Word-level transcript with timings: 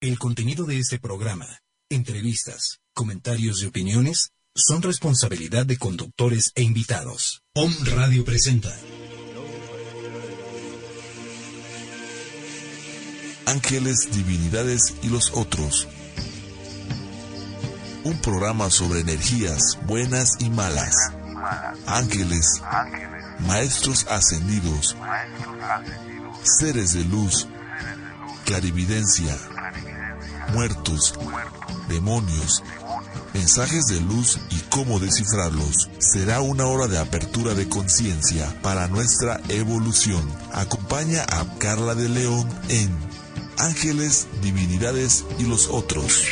El 0.00 0.16
contenido 0.16 0.64
de 0.64 0.78
este 0.78 1.00
programa, 1.00 1.58
entrevistas, 1.90 2.78
comentarios 2.94 3.64
y 3.64 3.66
opiniones 3.66 4.30
son 4.54 4.80
responsabilidad 4.80 5.66
de 5.66 5.76
conductores 5.76 6.52
e 6.54 6.62
invitados. 6.62 7.42
Om 7.52 7.74
Radio 7.96 8.24
presenta 8.24 8.72
Ángeles, 13.46 14.08
Divinidades 14.12 14.94
y 15.02 15.08
los 15.08 15.32
otros. 15.34 15.88
Un 18.04 18.20
programa 18.20 18.70
sobre 18.70 19.00
energías 19.00 19.80
buenas 19.84 20.36
y 20.38 20.48
malas. 20.48 20.94
Ángeles, 21.86 22.62
maestros 23.40 24.06
ascendidos, 24.08 24.96
seres 26.44 26.92
de 26.92 27.04
luz, 27.04 27.48
clarividencia, 28.44 29.36
muertos, 30.52 31.14
demonios, 31.88 32.62
mensajes 33.34 33.86
de 33.86 34.00
luz 34.00 34.38
y 34.50 34.56
cómo 34.70 34.98
descifrarlos. 34.98 35.88
Será 35.98 36.40
una 36.40 36.66
hora 36.66 36.86
de 36.86 36.98
apertura 36.98 37.54
de 37.54 37.68
conciencia 37.68 38.46
para 38.62 38.88
nuestra 38.88 39.40
evolución. 39.48 40.22
Acompaña 40.52 41.24
a 41.28 41.58
Carla 41.58 41.94
de 41.94 42.08
León 42.08 42.48
en 42.68 42.96
Ángeles, 43.58 44.26
Divinidades 44.42 45.24
y 45.38 45.44
los 45.44 45.68
otros. 45.68 46.24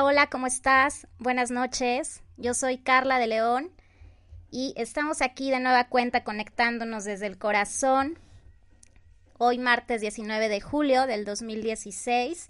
Hola, 0.00 0.28
¿cómo 0.28 0.46
estás? 0.46 1.08
Buenas 1.18 1.50
noches. 1.50 2.22
Yo 2.36 2.54
soy 2.54 2.78
Carla 2.78 3.18
de 3.18 3.26
León 3.26 3.72
y 4.48 4.72
estamos 4.76 5.22
aquí 5.22 5.50
de 5.50 5.58
nueva 5.58 5.88
cuenta 5.88 6.22
conectándonos 6.22 7.04
desde 7.04 7.26
el 7.26 7.36
corazón. 7.36 8.16
Hoy 9.38 9.58
martes 9.58 10.00
19 10.00 10.48
de 10.48 10.60
julio 10.60 11.08
del 11.08 11.24
2016. 11.24 12.48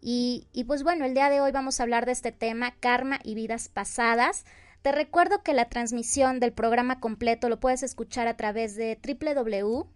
Y, 0.00 0.48
y 0.52 0.64
pues 0.64 0.82
bueno, 0.82 1.04
el 1.04 1.14
día 1.14 1.30
de 1.30 1.40
hoy 1.40 1.52
vamos 1.52 1.78
a 1.78 1.84
hablar 1.84 2.06
de 2.06 2.12
este 2.12 2.32
tema, 2.32 2.74
karma 2.80 3.20
y 3.22 3.34
vidas 3.34 3.68
pasadas. 3.68 4.44
Te 4.82 4.90
recuerdo 4.90 5.44
que 5.44 5.54
la 5.54 5.68
transmisión 5.68 6.40
del 6.40 6.52
programa 6.52 6.98
completo 6.98 7.48
lo 7.48 7.60
puedes 7.60 7.84
escuchar 7.84 8.26
a 8.26 8.36
través 8.36 8.74
de 8.74 8.98
www 9.00 9.88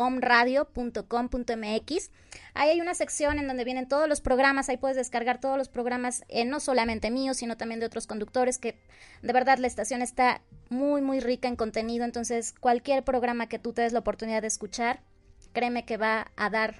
omradio.com.mx. 0.00 2.10
Ahí 2.54 2.70
hay 2.70 2.80
una 2.80 2.94
sección 2.94 3.38
en 3.38 3.46
donde 3.46 3.64
vienen 3.64 3.86
todos 3.86 4.08
los 4.08 4.22
programas, 4.22 4.68
ahí 4.68 4.78
puedes 4.78 4.96
descargar 4.96 5.40
todos 5.40 5.58
los 5.58 5.68
programas, 5.68 6.24
eh, 6.28 6.46
no 6.46 6.58
solamente 6.58 7.10
míos, 7.10 7.36
sino 7.36 7.58
también 7.58 7.80
de 7.80 7.86
otros 7.86 8.06
conductores, 8.06 8.58
que 8.58 8.78
de 9.20 9.32
verdad 9.32 9.58
la 9.58 9.66
estación 9.66 10.00
está 10.00 10.40
muy, 10.70 11.02
muy 11.02 11.20
rica 11.20 11.48
en 11.48 11.56
contenido, 11.56 12.06
entonces 12.06 12.54
cualquier 12.58 13.04
programa 13.04 13.46
que 13.46 13.58
tú 13.58 13.74
te 13.74 13.82
des 13.82 13.92
la 13.92 13.98
oportunidad 13.98 14.40
de 14.40 14.48
escuchar, 14.48 15.02
créeme 15.52 15.84
que 15.84 15.98
va 15.98 16.30
a 16.36 16.48
dar 16.48 16.76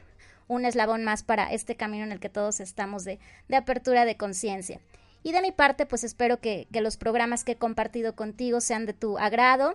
un 0.49 0.65
eslabón 0.65 1.05
más 1.05 1.23
para 1.23 1.53
este 1.53 1.77
camino 1.77 2.05
en 2.05 2.13
el 2.13 2.21
que 2.21 2.31
todos 2.31 2.61
estamos 2.61 3.05
de, 3.05 3.19
de 3.49 3.57
apertura 3.57 4.07
de 4.07 4.17
conciencia. 4.17 4.81
Y 5.23 5.33
de 5.33 5.43
mi 5.43 5.53
parte, 5.53 5.85
pues 5.85 6.05
espero 6.05 6.41
que, 6.41 6.69
que 6.73 6.81
los 6.81 6.97
programas 6.97 7.45
que 7.45 7.53
he 7.53 7.57
compartido 7.57 8.17
contigo 8.17 8.63
sean 8.63 8.87
de 8.87 8.95
tu 8.95 9.19
agrado, 9.19 9.75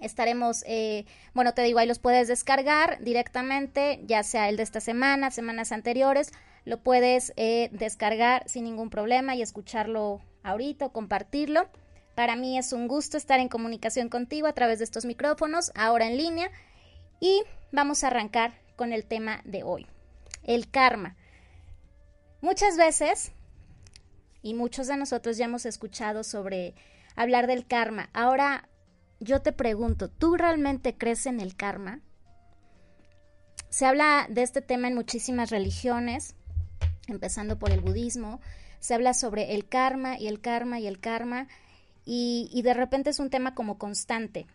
Estaremos, 0.00 0.64
eh, 0.66 1.04
bueno, 1.34 1.54
te 1.54 1.62
digo, 1.62 1.78
ahí 1.78 1.86
los 1.86 1.98
puedes 1.98 2.28
descargar 2.28 3.02
directamente, 3.02 4.00
ya 4.04 4.22
sea 4.22 4.48
el 4.48 4.56
de 4.56 4.62
esta 4.62 4.80
semana, 4.80 5.30
semanas 5.30 5.72
anteriores, 5.72 6.32
lo 6.64 6.82
puedes 6.82 7.32
eh, 7.36 7.68
descargar 7.72 8.48
sin 8.48 8.64
ningún 8.64 8.90
problema 8.90 9.34
y 9.34 9.42
escucharlo 9.42 10.20
ahorita 10.42 10.90
compartirlo. 10.90 11.68
Para 12.14 12.36
mí 12.36 12.58
es 12.58 12.72
un 12.72 12.88
gusto 12.88 13.16
estar 13.16 13.40
en 13.40 13.48
comunicación 13.48 14.08
contigo 14.08 14.46
a 14.46 14.52
través 14.52 14.78
de 14.78 14.84
estos 14.84 15.04
micrófonos, 15.04 15.72
ahora 15.74 16.06
en 16.06 16.16
línea, 16.16 16.50
y 17.20 17.42
vamos 17.72 18.02
a 18.02 18.08
arrancar 18.08 18.52
con 18.76 18.92
el 18.92 19.04
tema 19.04 19.40
de 19.44 19.62
hoy, 19.62 19.86
el 20.44 20.70
karma. 20.70 21.16
Muchas 22.40 22.76
veces, 22.76 23.32
y 24.42 24.54
muchos 24.54 24.86
de 24.86 24.96
nosotros 24.96 25.36
ya 25.36 25.46
hemos 25.46 25.66
escuchado 25.66 26.22
sobre 26.22 26.74
hablar 27.16 27.46
del 27.46 27.66
karma. 27.66 28.10
Ahora 28.12 28.68
yo 29.20 29.42
te 29.42 29.52
pregunto, 29.52 30.08
¿tú 30.08 30.36
realmente 30.36 30.96
crees 30.96 31.26
en 31.26 31.40
el 31.40 31.56
karma? 31.56 32.00
Se 33.68 33.84
habla 33.84 34.26
de 34.30 34.42
este 34.42 34.62
tema 34.62 34.88
en 34.88 34.94
muchísimas 34.94 35.50
religiones, 35.50 36.34
empezando 37.08 37.58
por 37.58 37.70
el 37.70 37.80
budismo. 37.80 38.40
Se 38.78 38.94
habla 38.94 39.12
sobre 39.14 39.54
el 39.54 39.68
karma 39.68 40.18
y 40.18 40.28
el 40.28 40.40
karma 40.40 40.78
y 40.78 40.86
el 40.86 41.00
karma, 41.00 41.48
y, 42.10 42.62
de 42.62 42.72
repente 42.72 43.10
es 43.10 43.18
un 43.18 43.28
tema 43.28 43.54
como 43.54 43.76
constante. 43.76 44.46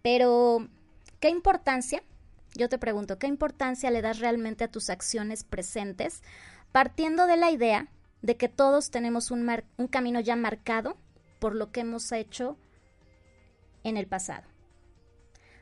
Pero, 0.00 0.68
¿qué 1.18 1.28
importancia? 1.28 2.02
Yo 2.54 2.70
te 2.70 2.78
pregunto, 2.78 3.18
¿qué 3.18 3.26
importancia 3.26 3.90
le 3.90 4.00
das 4.00 4.20
realmente 4.20 4.64
a 4.64 4.70
tus 4.70 4.88
acciones 4.88 5.44
presentes, 5.44 6.22
partiendo 6.72 7.26
de 7.26 7.36
la 7.36 7.50
idea 7.50 7.88
de 8.22 8.38
que 8.38 8.48
todos 8.48 8.90
tenemos 8.90 9.30
un 9.30 9.86
camino 9.90 10.20
ya 10.20 10.34
marcado 10.34 10.96
por 11.40 11.54
lo 11.54 11.72
que 11.72 11.80
hemos 11.80 12.10
hecho 12.10 12.56
en 13.84 13.96
el 13.96 14.06
pasado. 14.06 14.46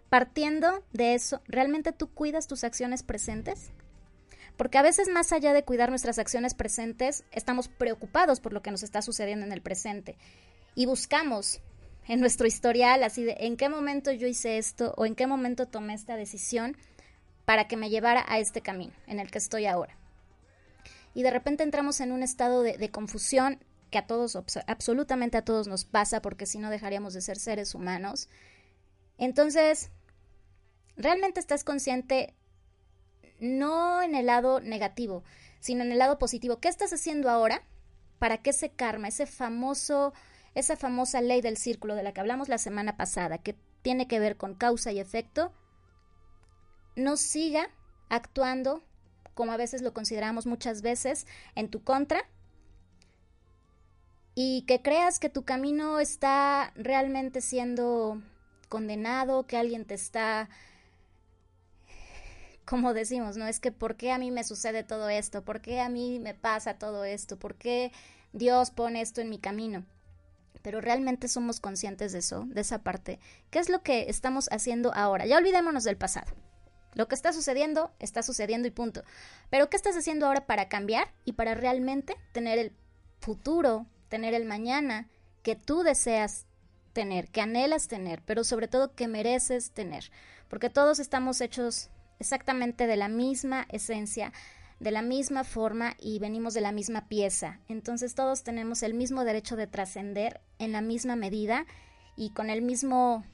Partiendo 0.09 0.85
de 0.93 1.15
eso, 1.15 1.43
¿realmente 1.47 1.93
tú 1.93 2.09
cuidas 2.09 2.47
tus 2.47 2.65
acciones 2.65 3.03
presentes? 3.03 3.70
Porque 4.56 4.79
a 4.79 4.82
veces 4.82 5.09
más 5.09 5.32
allá 5.32 5.53
de 5.53 5.65
cuidar 5.65 5.91
nuestras 5.91 6.19
acciones 6.19 6.55
presentes, 6.55 7.25
estamos 7.31 7.69
preocupados 7.69 8.41
por 8.41 8.53
lo 8.53 8.62
que 8.62 8.70
nos 8.70 8.82
está 8.82 9.03
sucediendo 9.03 9.47
en 9.47 9.53
el 9.53 9.62
presente 9.62 10.17
y 10.75 10.87
buscamos 10.87 11.61
en 12.09 12.20
nuestro 12.20 12.47
historial 12.47 13.03
así 13.03 13.23
de 13.23 13.37
en 13.41 13.56
qué 13.56 13.69
momento 13.69 14.11
yo 14.11 14.26
hice 14.26 14.59
esto 14.59 14.94
o 14.97 15.05
en 15.05 15.14
qué 15.14 15.26
momento 15.26 15.67
tomé 15.67 15.94
esta 15.94 16.17
decisión 16.17 16.76
para 17.44 17.69
que 17.69 17.76
me 17.76 17.91
llevara 17.91 18.25
a 18.29 18.38
este 18.38 18.62
camino 18.62 18.93
en 19.06 19.21
el 19.21 19.31
que 19.31 19.38
estoy 19.38 19.67
ahora. 19.67 19.97
Y 21.14 21.23
de 21.23 21.31
repente 21.31 21.62
entramos 21.62 22.00
en 22.00 22.12
un 22.12 22.23
estado 22.23 22.62
de, 22.62 22.79
de 22.79 22.91
confusión 22.91 23.59
que 23.88 23.99
a 23.99 24.06
todos, 24.06 24.37
absolutamente 24.67 25.37
a 25.37 25.44
todos 25.44 25.69
nos 25.69 25.85
pasa, 25.85 26.23
porque 26.23 26.46
si 26.46 26.58
no 26.58 26.70
dejaríamos 26.70 27.14
de 27.14 27.20
ser 27.20 27.38
seres 27.38 27.75
humanos. 27.75 28.29
Entonces, 29.17 29.90
realmente 30.96 31.40
estás 31.40 31.64
consciente 31.64 32.35
no 33.40 34.02
en 34.02 34.14
el 34.14 34.26
lado 34.26 34.61
negativo, 34.61 35.25
sino 35.61 35.82
en 35.82 35.93
el 35.93 35.99
lado 35.99 36.19
positivo. 36.19 36.61
¿Qué 36.61 36.69
estás 36.69 36.93
haciendo 36.93 37.31
ahora 37.31 37.62
para 38.19 38.38
que 38.38 38.50
ese 38.50 38.70
karma, 38.70 39.08
ese 39.08 39.26
famoso, 39.26 40.12
esa 40.55 40.76
famosa 40.76 41.20
ley 41.20 41.40
del 41.40 41.56
círculo 41.56 41.94
de 41.94 42.02
la 42.02 42.12
que 42.12 42.20
hablamos 42.20 42.49
la 42.49 42.58
semana 42.58 42.96
pasada, 42.96 43.38
que 43.38 43.56
tiene 43.82 44.08
que 44.08 44.19
ver 44.19 44.37
con 44.37 44.55
causa 44.55 44.93
y 44.93 44.99
efecto, 44.99 45.52
no 46.96 47.17
siga 47.17 47.70
actuando 48.08 48.82
como 49.35 49.52
a 49.52 49.56
veces 49.56 49.82
lo 49.82 49.94
consideramos 49.94 50.46
muchas 50.46 50.82
veces 50.82 51.26
en 51.55 51.70
tu 51.70 51.85
contra 51.85 52.29
y 54.40 54.62
que 54.69 54.82
creas 54.82 55.19
que 55.19 55.31
tu 55.31 55.44
camino 55.44 55.99
está 55.99 56.73
realmente 56.76 57.40
siendo 57.40 58.23
condenado, 58.69 59.49
que 59.49 59.56
alguien 59.56 59.85
te 59.85 59.94
está, 59.94 60.49
como 62.64 62.94
decimos, 62.94 63.37
¿no? 63.37 63.49
Es 63.49 63.58
que 63.58 63.73
¿por 63.73 63.96
qué 63.96 64.12
a 64.12 64.19
mí 64.19 64.31
me 64.31 64.44
sucede 64.44 64.85
todo 64.85 65.08
esto? 65.08 65.44
¿Por 65.44 65.61
qué 65.61 65.81
a 65.81 65.88
mí 65.88 66.20
me 66.20 66.35
pasa 66.35 66.79
todo 66.79 67.02
esto? 67.02 67.37
¿Por 67.37 67.56
qué 67.56 67.90
Dios 68.32 68.70
pone 68.70 69.00
esto 69.00 69.20
en 69.20 69.29
mi 69.29 69.40
camino? 69.40 69.85
Pero 70.62 70.81
realmente 70.81 71.26
somos 71.26 71.58
conscientes 71.58 72.12
de 72.12 72.20
eso, 72.20 72.44
de 72.46 72.61
esa 72.61 72.85
parte. 72.85 73.19
¿Qué 73.50 73.58
es 73.58 73.69
lo 73.69 73.82
que 73.82 74.08
estamos 74.08 74.49
haciendo 74.52 74.94
ahora? 74.94 75.26
Ya 75.26 75.38
olvidémonos 75.38 75.82
del 75.82 75.96
pasado. 75.96 76.31
Lo 76.94 77.08
que 77.08 77.17
está 77.17 77.32
sucediendo, 77.32 77.90
está 77.99 78.23
sucediendo 78.23 78.69
y 78.69 78.70
punto. 78.70 79.02
Pero 79.50 79.69
¿qué 79.69 79.76
estás 79.76 79.96
haciendo 79.96 80.29
ahora 80.29 80.46
para 80.46 80.69
cambiar 80.69 81.12
y 81.25 81.32
para 81.32 81.56
realmente 81.56 82.14
tener 82.31 82.61
el 82.61 82.73
futuro 83.19 83.88
tener 84.09 84.35
el 84.35 84.45
mañana 84.45 85.09
que 85.43 85.57
tú 85.57 85.83
deseas 85.83 86.47
tener, 86.93 87.29
que 87.29 87.41
anhelas 87.41 87.89
tener, 87.89 88.23
pero 88.25 88.45
sobre 88.45 88.69
todo 88.69 88.95
que 88.95 89.09
mereces 89.09 89.71
tener, 89.71 90.11
porque 90.49 90.71
todos 90.71 90.99
estamos 90.99 91.41
hechos 91.41 91.91
exactamente 92.19 92.87
de 92.87 92.97
la 92.97 93.09
misma 93.09 93.67
esencia, 93.71 94.33
de 94.81 94.91
la 94.91 95.03
misma 95.03 95.45
forma 95.45 95.95
y 95.99 96.19
venimos 96.19 96.55
de 96.55 96.61
la 96.61 96.73
misma 96.73 97.09
pieza. 97.09 97.61
Entonces 97.69 98.15
todos 98.15 98.43
tenemos 98.43 98.83
el 98.83 98.95
mismo 98.95 99.25
derecho 99.25 99.57
de 99.57 99.67
trascender 99.67 100.41
en 100.59 100.73
la 100.73 100.81
misma 100.81 101.17
medida 101.17 101.67
y 102.17 102.31
con 102.31 102.51
el 102.51 102.63
mismo 102.63 103.25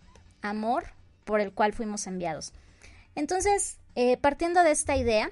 amor 0.43 0.93
por 1.25 1.41
el 1.41 1.53
cual 1.53 1.73
fuimos 1.73 2.07
enviados. 2.07 2.53
Entonces, 3.15 3.79
eh, 3.95 4.17
partiendo 4.17 4.63
de 4.63 4.73
esta 4.73 4.97
idea, 4.97 5.31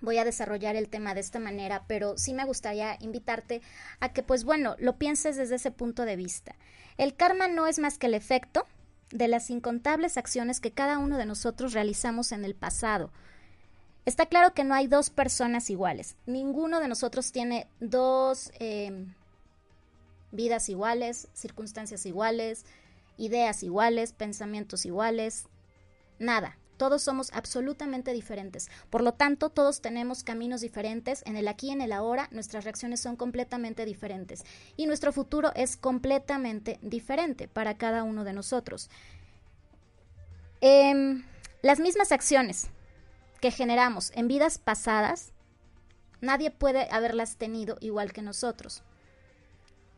voy 0.00 0.18
a 0.18 0.24
desarrollar 0.24 0.76
el 0.76 0.88
tema 0.88 1.14
de 1.14 1.20
esta 1.20 1.38
manera, 1.38 1.84
pero 1.86 2.16
sí 2.16 2.34
me 2.34 2.44
gustaría 2.44 2.96
invitarte 3.00 3.62
a 4.00 4.12
que, 4.12 4.22
pues 4.22 4.44
bueno, 4.44 4.76
lo 4.78 4.96
pienses 4.96 5.36
desde 5.36 5.56
ese 5.56 5.70
punto 5.70 6.04
de 6.04 6.16
vista. 6.16 6.54
El 6.96 7.14
karma 7.14 7.48
no 7.48 7.66
es 7.66 7.78
más 7.78 7.98
que 7.98 8.06
el 8.06 8.14
efecto 8.14 8.66
de 9.10 9.28
las 9.28 9.50
incontables 9.50 10.16
acciones 10.16 10.60
que 10.60 10.72
cada 10.72 10.98
uno 10.98 11.16
de 11.16 11.26
nosotros 11.26 11.72
realizamos 11.72 12.32
en 12.32 12.44
el 12.44 12.54
pasado. 12.54 13.10
Está 14.04 14.26
claro 14.26 14.54
que 14.54 14.64
no 14.64 14.74
hay 14.74 14.86
dos 14.86 15.10
personas 15.10 15.70
iguales. 15.70 16.16
Ninguno 16.26 16.80
de 16.80 16.88
nosotros 16.88 17.30
tiene 17.30 17.66
dos 17.80 18.50
em, 18.58 19.14
vidas 20.32 20.68
iguales, 20.68 21.28
circunstancias 21.34 22.06
iguales, 22.06 22.64
ideas 23.18 23.62
iguales, 23.62 24.12
pensamientos 24.12 24.86
iguales. 24.86 25.46
Nada. 26.18 26.56
Todos 26.78 27.02
somos 27.02 27.30
absolutamente 27.34 28.12
diferentes. 28.12 28.70
Por 28.88 29.02
lo 29.02 29.12
tanto, 29.12 29.50
todos 29.50 29.82
tenemos 29.82 30.22
caminos 30.22 30.60
diferentes. 30.60 31.22
En 31.26 31.36
el 31.36 31.48
aquí 31.48 31.66
y 31.66 31.72
en 31.72 31.80
el 31.80 31.92
ahora, 31.92 32.28
nuestras 32.30 32.64
reacciones 32.64 33.00
son 33.00 33.16
completamente 33.16 33.84
diferentes. 33.84 34.44
Y 34.76 34.86
nuestro 34.86 35.12
futuro 35.12 35.52
es 35.56 35.76
completamente 35.76 36.78
diferente 36.80 37.48
para 37.48 37.76
cada 37.76 38.04
uno 38.04 38.22
de 38.22 38.32
nosotros. 38.32 38.90
Em, 40.60 41.24
las 41.62 41.80
mismas 41.80 42.12
acciones 42.12 42.68
que 43.40 43.50
generamos 43.50 44.12
en 44.14 44.28
vidas 44.28 44.58
pasadas, 44.58 45.32
nadie 46.20 46.52
puede 46.52 46.88
haberlas 46.92 47.36
tenido 47.36 47.76
igual 47.80 48.12
que 48.12 48.22
nosotros. 48.22 48.84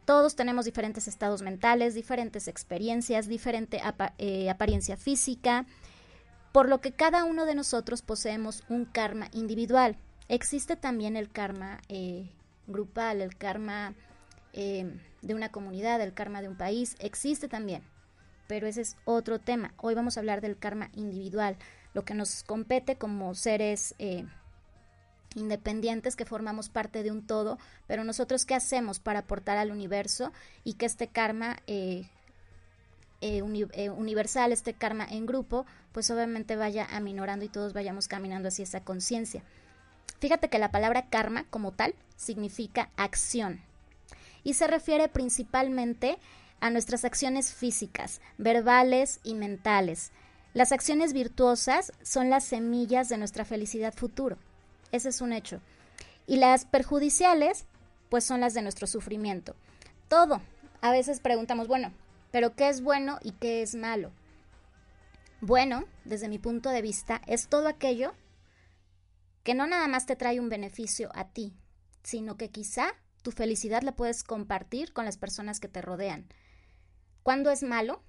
Todos 0.06 0.34
tenemos 0.34 0.64
diferentes 0.64 1.08
estados 1.08 1.42
mentales, 1.42 1.94
diferentes 1.94 2.48
experiencias, 2.48 3.28
diferente 3.28 3.80
eh, 4.18 4.50
apariencia 4.50 4.96
física, 4.96 5.66
por 6.52 6.68
lo 6.68 6.80
que 6.80 6.92
cada 6.92 7.24
uno 7.24 7.46
de 7.46 7.54
nosotros 7.54 8.02
poseemos 8.02 8.64
un 8.68 8.84
karma 8.84 9.28
individual. 9.32 9.96
Existe 10.28 10.76
también 10.76 11.16
el 11.16 11.30
karma 11.30 11.80
eh, 11.88 12.30
grupal, 12.66 13.20
el 13.20 13.36
karma 13.36 13.94
eh, 14.52 14.92
de 15.22 15.34
una 15.34 15.50
comunidad, 15.50 16.00
el 16.00 16.14
karma 16.14 16.42
de 16.42 16.48
un 16.48 16.56
país, 16.56 16.96
existe 16.98 17.48
también, 17.48 17.82
pero 18.48 18.66
ese 18.66 18.80
es 18.82 18.96
otro 19.04 19.38
tema. 19.38 19.74
Hoy 19.76 19.94
vamos 19.94 20.16
a 20.16 20.20
hablar 20.20 20.40
del 20.40 20.58
karma 20.58 20.90
individual, 20.94 21.56
lo 21.94 22.04
que 22.04 22.14
nos 22.14 22.42
compete 22.44 22.96
como 22.96 23.34
seres 23.34 23.94
eh, 23.98 24.24
independientes 25.34 26.16
que 26.16 26.24
formamos 26.24 26.68
parte 26.68 27.02
de 27.02 27.12
un 27.12 27.26
todo, 27.26 27.58
pero 27.86 28.02
nosotros 28.02 28.44
qué 28.44 28.54
hacemos 28.54 28.98
para 28.98 29.20
aportar 29.20 29.56
al 29.56 29.70
universo 29.70 30.32
y 30.64 30.74
que 30.74 30.86
este 30.86 31.08
karma 31.08 31.58
eh, 33.20 33.42
universal, 33.42 34.52
este 34.52 34.74
karma 34.74 35.06
en 35.08 35.26
grupo, 35.26 35.66
pues 35.92 36.10
obviamente 36.10 36.56
vaya 36.56 36.86
aminorando 36.90 37.44
y 37.44 37.48
todos 37.48 37.72
vayamos 37.72 38.08
caminando 38.08 38.48
hacia 38.48 38.62
esa 38.62 38.80
conciencia. 38.80 39.42
Fíjate 40.20 40.48
que 40.48 40.58
la 40.58 40.70
palabra 40.70 41.08
karma 41.08 41.44
como 41.50 41.72
tal 41.72 41.94
significa 42.16 42.90
acción 42.96 43.60
y 44.44 44.54
se 44.54 44.66
refiere 44.66 45.08
principalmente 45.08 46.18
a 46.60 46.70
nuestras 46.70 47.04
acciones 47.04 47.52
físicas, 47.52 48.20
verbales 48.38 49.20
y 49.22 49.34
mentales. 49.34 50.12
Las 50.52 50.72
acciones 50.72 51.12
virtuosas 51.12 51.92
son 52.02 52.28
las 52.28 52.44
semillas 52.44 53.08
de 53.08 53.16
nuestra 53.16 53.44
felicidad 53.44 53.94
futuro. 53.94 54.36
Ese 54.92 55.08
es 55.08 55.20
un 55.20 55.32
hecho. 55.32 55.60
Y 56.26 56.36
las 56.36 56.64
perjudiciales, 56.64 57.64
pues 58.08 58.24
son 58.24 58.40
las 58.40 58.54
de 58.54 58.62
nuestro 58.62 58.86
sufrimiento. 58.86 59.54
Todo. 60.08 60.40
A 60.80 60.90
veces 60.90 61.20
preguntamos, 61.20 61.68
bueno, 61.68 61.92
pero 62.30 62.54
¿qué 62.54 62.68
es 62.68 62.82
bueno 62.82 63.18
y 63.22 63.32
qué 63.32 63.62
es 63.62 63.74
malo? 63.74 64.12
Bueno, 65.40 65.84
desde 66.04 66.28
mi 66.28 66.38
punto 66.38 66.70
de 66.70 66.82
vista, 66.82 67.20
es 67.26 67.48
todo 67.48 67.68
aquello 67.68 68.12
que 69.42 69.54
no 69.54 69.66
nada 69.66 69.88
más 69.88 70.06
te 70.06 70.16
trae 70.16 70.38
un 70.38 70.48
beneficio 70.48 71.10
a 71.14 71.28
ti, 71.28 71.54
sino 72.02 72.36
que 72.36 72.50
quizá 72.50 72.94
tu 73.22 73.32
felicidad 73.32 73.82
la 73.82 73.96
puedes 73.96 74.22
compartir 74.22 74.92
con 74.92 75.04
las 75.04 75.16
personas 75.16 75.60
que 75.60 75.68
te 75.68 75.82
rodean. 75.82 76.26
¿Cuándo 77.22 77.50
es 77.50 77.62
malo? 77.62 78.02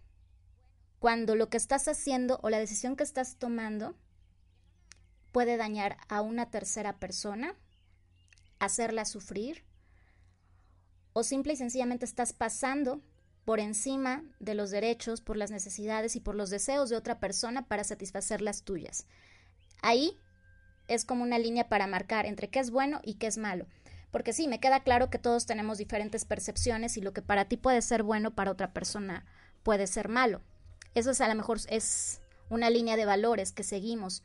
cuando 1.01 1.33
lo 1.33 1.49
que 1.49 1.57
estás 1.57 1.87
haciendo 1.87 2.39
o 2.43 2.51
la 2.51 2.59
decisión 2.59 2.95
que 2.95 3.03
estás 3.03 3.37
tomando 3.37 3.95
puede 5.31 5.57
dañar 5.57 5.97
a 6.09 6.21
una 6.21 6.51
tercera 6.51 6.99
persona, 6.99 7.55
hacerla 8.59 9.05
sufrir, 9.05 9.63
o 11.13 11.23
simple 11.23 11.53
y 11.53 11.55
sencillamente 11.55 12.05
estás 12.05 12.33
pasando 12.33 13.01
por 13.45 13.60
encima 13.60 14.24
de 14.39 14.55
los 14.55 14.69
derechos, 14.71 15.21
por 15.21 15.38
las 15.38 15.51
necesidades 15.51 16.15
y 16.15 16.19
por 16.19 16.36
los 16.36 16.50
deseos 16.50 16.89
de 16.89 16.95
otra 16.95 17.19
persona 17.19 17.67
para 17.67 17.83
satisfacer 17.83 18.41
las 18.41 18.63
tuyas. 18.63 19.05
Ahí 19.81 20.17
es 20.88 21.05
como 21.05 21.24
una 21.24 21.39
línea 21.39 21.69
para 21.69 21.88
marcar 21.88 22.25
entre 22.25 22.50
qué 22.50 22.60
es 22.60 22.71
bueno 22.71 23.00
y 23.03 23.15
qué 23.15 23.27
es 23.27 23.38
malo. 23.38 23.65
Porque 24.12 24.33
sí, 24.33 24.48
me 24.48 24.60
queda 24.60 24.81
claro 24.81 25.10
que 25.10 25.19
todos 25.19 25.45
tenemos 25.45 25.77
diferentes 25.77 26.25
percepciones 26.25 26.98
y 26.98 27.01
lo 27.01 27.13
que 27.13 27.21
para 27.21 27.45
ti 27.45 27.57
puede 27.57 27.81
ser 27.81 28.03
bueno, 28.03 28.31
para 28.31 28.51
otra 28.51 28.74
persona 28.74 29.25
puede 29.63 29.88
ser 29.88 30.10
malo. 30.10 30.41
Eso 30.93 31.12
es 31.12 31.21
a 31.21 31.29
lo 31.29 31.36
mejor 31.36 31.60
es 31.69 32.21
una 32.50 32.69
línea 32.69 32.98
de 32.98 33.05
valores 33.05 33.53
que 33.53 33.63
seguimos. 33.63 34.24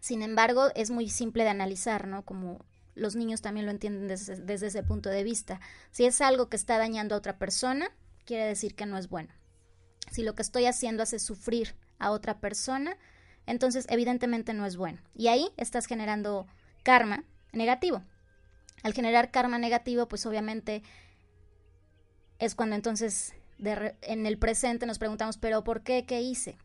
Sin 0.00 0.22
embargo, 0.22 0.70
es 0.74 0.90
muy 0.90 1.08
simple 1.08 1.44
de 1.44 1.50
analizar, 1.50 2.08
¿no? 2.08 2.24
Como 2.24 2.64
los 2.94 3.14
niños 3.14 3.40
también 3.40 3.66
lo 3.66 3.72
entienden 3.72 4.08
desde, 4.08 4.36
desde 4.36 4.66
ese 4.66 4.82
punto 4.82 5.08
de 5.08 5.22
vista. 5.22 5.60
Si 5.92 6.04
es 6.04 6.20
algo 6.20 6.48
que 6.48 6.56
está 6.56 6.76
dañando 6.76 7.14
a 7.14 7.18
otra 7.18 7.38
persona, 7.38 7.90
quiere 8.24 8.46
decir 8.46 8.74
que 8.74 8.86
no 8.86 8.98
es 8.98 9.08
bueno. 9.08 9.32
Si 10.10 10.22
lo 10.22 10.34
que 10.34 10.42
estoy 10.42 10.66
haciendo 10.66 11.02
hace 11.02 11.18
sufrir 11.18 11.74
a 11.98 12.10
otra 12.10 12.40
persona, 12.40 12.96
entonces 13.46 13.86
evidentemente 13.88 14.54
no 14.54 14.66
es 14.66 14.76
bueno. 14.76 15.00
Y 15.14 15.28
ahí 15.28 15.50
estás 15.56 15.86
generando 15.86 16.46
karma 16.82 17.24
negativo. 17.52 18.02
Al 18.82 18.94
generar 18.94 19.30
karma 19.30 19.58
negativo, 19.58 20.08
pues 20.08 20.26
obviamente 20.26 20.82
es 22.38 22.54
cuando 22.54 22.74
entonces 22.74 23.34
en 23.58 24.26
el 24.26 24.38
presente 24.38 24.86
nos 24.86 24.98
preguntamos, 24.98 25.38
pero 25.38 25.62
¿por 25.62 25.82
qué? 25.82 26.04
¿Qué 26.04 26.20
hice? 26.20 26.56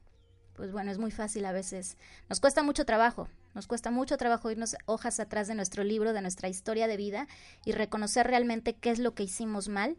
Pues 0.56 0.72
bueno, 0.72 0.90
es 0.90 0.98
muy 0.98 1.12
fácil 1.12 1.46
a 1.46 1.52
veces. 1.52 1.98
Nos 2.30 2.40
cuesta 2.40 2.64
mucho 2.64 2.86
trabajo, 2.86 3.30
nos 3.54 3.68
cuesta 3.68 3.92
mucho 3.92 4.18
trabajo 4.18 4.50
irnos 4.50 4.76
hojas 4.88 5.20
atrás 5.20 5.48
de 5.48 5.54
nuestro 5.54 5.84
libro, 5.84 6.14
de 6.14 6.22
nuestra 6.22 6.50
historia 6.50 6.88
de 6.88 6.98
vida 6.98 7.28
y 7.64 7.74
reconocer 7.74 8.26
realmente 8.26 8.74
qué 8.74 8.90
es 8.90 8.98
lo 8.98 9.14
que 9.14 9.24
hicimos 9.24 9.70
mal, 9.70 9.98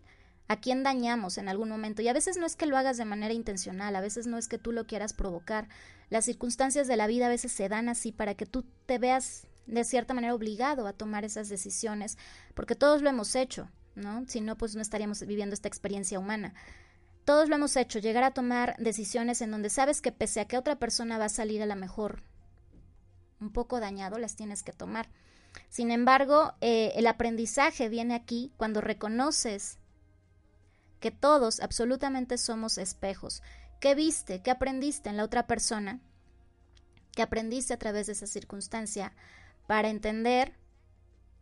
a 0.49 0.57
quién 0.57 0.83
dañamos 0.83 1.39
en 1.39 1.49
algún 1.49 1.69
momento. 1.69 2.03
Y 2.03 2.09
a 2.09 2.13
veces 2.13 2.39
no 2.39 2.47
es 2.47 2.57
que 2.57 2.67
lo 2.67 2.77
hagas 2.77 2.97
de 2.97 3.05
manera 3.05 3.35
intencional, 3.35 3.95
a 3.95 4.01
veces 4.01 4.27
no 4.27 4.39
es 4.39 4.49
que 4.49 4.59
tú 4.59 4.73
lo 4.73 4.87
quieras 4.87 5.13
provocar. 5.13 5.69
Las 6.11 6.25
circunstancias 6.25 6.89
de 6.89 6.97
la 6.97 7.07
vida 7.07 7.27
a 7.27 7.31
veces 7.31 7.53
se 7.53 7.69
dan 7.69 7.89
así 7.89 8.13
para 8.13 8.35
que 8.35 8.47
tú 8.47 8.65
te 8.87 8.99
veas 8.99 9.47
de 9.67 9.85
cierta 9.85 10.15
manera 10.15 10.35
obligado 10.35 10.87
a 10.87 10.95
tomar 10.95 11.25
esas 11.27 11.51
decisiones, 11.51 12.17
porque 12.55 12.75
todos 12.75 13.03
lo 13.03 13.11
hemos 13.11 13.37
hecho, 13.37 13.69
¿no? 13.95 14.25
Si 14.27 14.41
no, 14.41 14.57
pues 14.57 14.75
no 14.75 14.81
estaríamos 14.81 15.21
viviendo 15.27 15.53
esta 15.53 15.69
experiencia 15.69 16.19
humana. 16.19 16.55
Todos 17.27 17.51
lo 17.51 17.57
hemos 17.57 17.77
hecho, 17.77 17.99
llegar 17.99 18.25
a 18.25 18.31
tomar 18.31 18.75
decisiones 18.79 19.43
en 19.43 19.51
donde 19.51 19.69
sabes 19.69 20.01
que 20.01 20.13
pese 20.13 20.41
a 20.41 20.47
que 20.47 20.57
otra 20.57 20.77
persona 20.77 21.19
va 21.19 21.27
a 21.27 21.29
salir 21.29 21.63
a 21.63 21.67
la 21.67 21.75
mejor 21.75 22.23
un 23.41 23.53
poco 23.53 23.81
dañado, 23.81 24.19
las 24.19 24.35
tienes 24.35 24.63
que 24.63 24.73
tomar. 24.73 25.09
Sin 25.69 25.91
embargo, 25.91 26.55
eh, 26.63 26.93
el 26.97 27.07
aprendizaje 27.07 27.89
viene 27.91 28.15
aquí 28.15 28.53
cuando 28.57 28.81
reconoces 28.81 29.78
que 31.01 31.11
todos 31.11 31.61
absolutamente 31.61 32.39
somos 32.39 32.79
espejos. 32.79 33.43
¿Qué 33.81 33.95
viste? 33.95 34.43
¿Qué 34.43 34.51
aprendiste 34.51 35.09
en 35.09 35.17
la 35.17 35.25
otra 35.25 35.47
persona? 35.47 36.01
¿Qué 37.13 37.23
aprendiste 37.23 37.75
a 37.75 37.79
través 37.79 38.07
de 38.07 38.13
esa 38.13 38.27
circunstancia 38.27 39.13
para 39.67 39.89
entender 39.89 40.55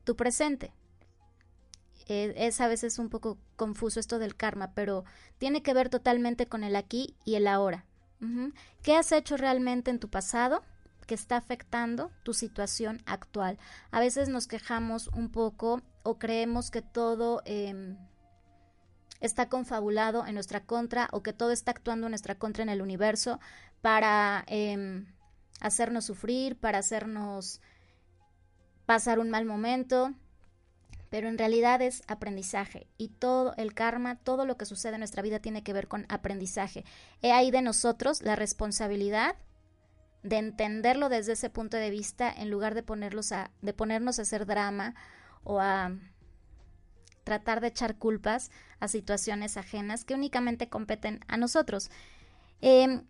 tu 0.05 0.17
presente? 0.17 0.73
Eh, 2.09 2.35
es 2.37 2.61
a 2.61 2.69
veces 2.69 2.99
un 2.99 3.09
poco 3.09 3.39
confuso 3.57 3.99
esto 3.99 4.19
del 4.19 4.37
karma, 4.37 4.73
pero 4.75 5.05
tiene 5.39 5.63
que 5.63 5.75
ver 5.75 5.89
totalmente 5.89 6.47
con 6.47 6.63
el 6.63 6.77
aquí 6.77 7.17
y 7.25 7.35
el 7.35 7.49
ahora. 7.49 7.85
¿Qué 8.83 8.97
has 8.97 9.13
hecho 9.13 9.37
realmente 9.37 9.91
en 9.91 9.99
tu 9.99 10.09
pasado 10.09 10.63
que 11.07 11.15
está 11.15 11.37
afectando 11.37 12.11
tu 12.23 12.33
situación 12.33 13.03
actual? 13.05 13.59
A 13.91 14.01
veces 14.01 14.29
nos 14.29 14.47
quejamos 14.47 15.09
un 15.09 15.31
poco 15.31 15.83
o 16.03 16.19
creemos 16.19 16.71
que 16.71 16.81
todo 16.81 17.43
em, 17.45 17.99
está 19.21 19.49
confabulado 19.49 20.27
en 20.27 20.35
nuestra 20.35 20.65
contra 20.65 21.09
o 21.13 21.23
que 21.23 21.33
todo 21.33 21.53
está 21.53 21.71
actuando 21.71 22.07
en 22.07 22.13
nuestra 22.13 22.35
contra 22.35 22.63
en 22.63 22.69
el 22.69 22.83
universo 22.83 23.41
para 23.81 24.45
em, 24.49 25.07
hacernos 25.61 26.05
sufrir, 26.05 26.57
para 26.57 26.79
hacernos 26.79 27.61
pasar 28.85 29.19
un 29.19 29.31
mal 29.31 29.45
momento, 29.45 30.15
pero 31.11 31.29
en 31.29 31.39
realidad 31.39 31.83
es 31.83 32.03
aprendizaje 32.09 32.87
y 32.99 33.09
todo 33.09 33.55
el 33.57 33.75
karma, 33.75 34.17
todo 34.17 34.45
lo 34.45 34.57
que 34.57 34.67
sucede 34.67 34.95
en 34.95 35.01
nuestra 35.01 35.23
vida 35.23 35.41
tiene 35.41 35.63
que 35.63 35.73
ver 35.73 35.89
con 35.89 36.07
aprendizaje. 36.09 36.85
He 37.23 37.33
ahí 37.33 37.51
de 37.51 37.63
nosotros 37.63 38.23
la 38.23 38.37
responsabilidad 38.37 39.37
de 40.23 40.39
entenderlo 40.39 41.09
desde 41.09 41.33
ese 41.33 41.51
punto 41.51 41.77
de 41.77 41.91
vista 41.91 42.33
en 42.33 42.51
lugar 42.51 42.75
de 42.75 42.83
ponerlos 42.83 43.31
a 43.31 43.51
de 43.63 43.73
ponernos 43.73 44.19
a 44.19 44.23
hacer 44.23 44.45
drama 44.45 44.95
o 45.45 45.61
a 45.61 45.93
tratar 47.27 47.61
de 47.61 47.67
echar 47.67 47.97
culpas 47.97 48.53
a 48.79 48.87
situaciones 48.87 49.57
ajenas 49.57 50.05
que 50.05 50.15
únicamente 50.15 50.69
competen 50.69 51.21
a 51.27 51.37
nosotros. 51.37 51.91
Em, 52.61 53.05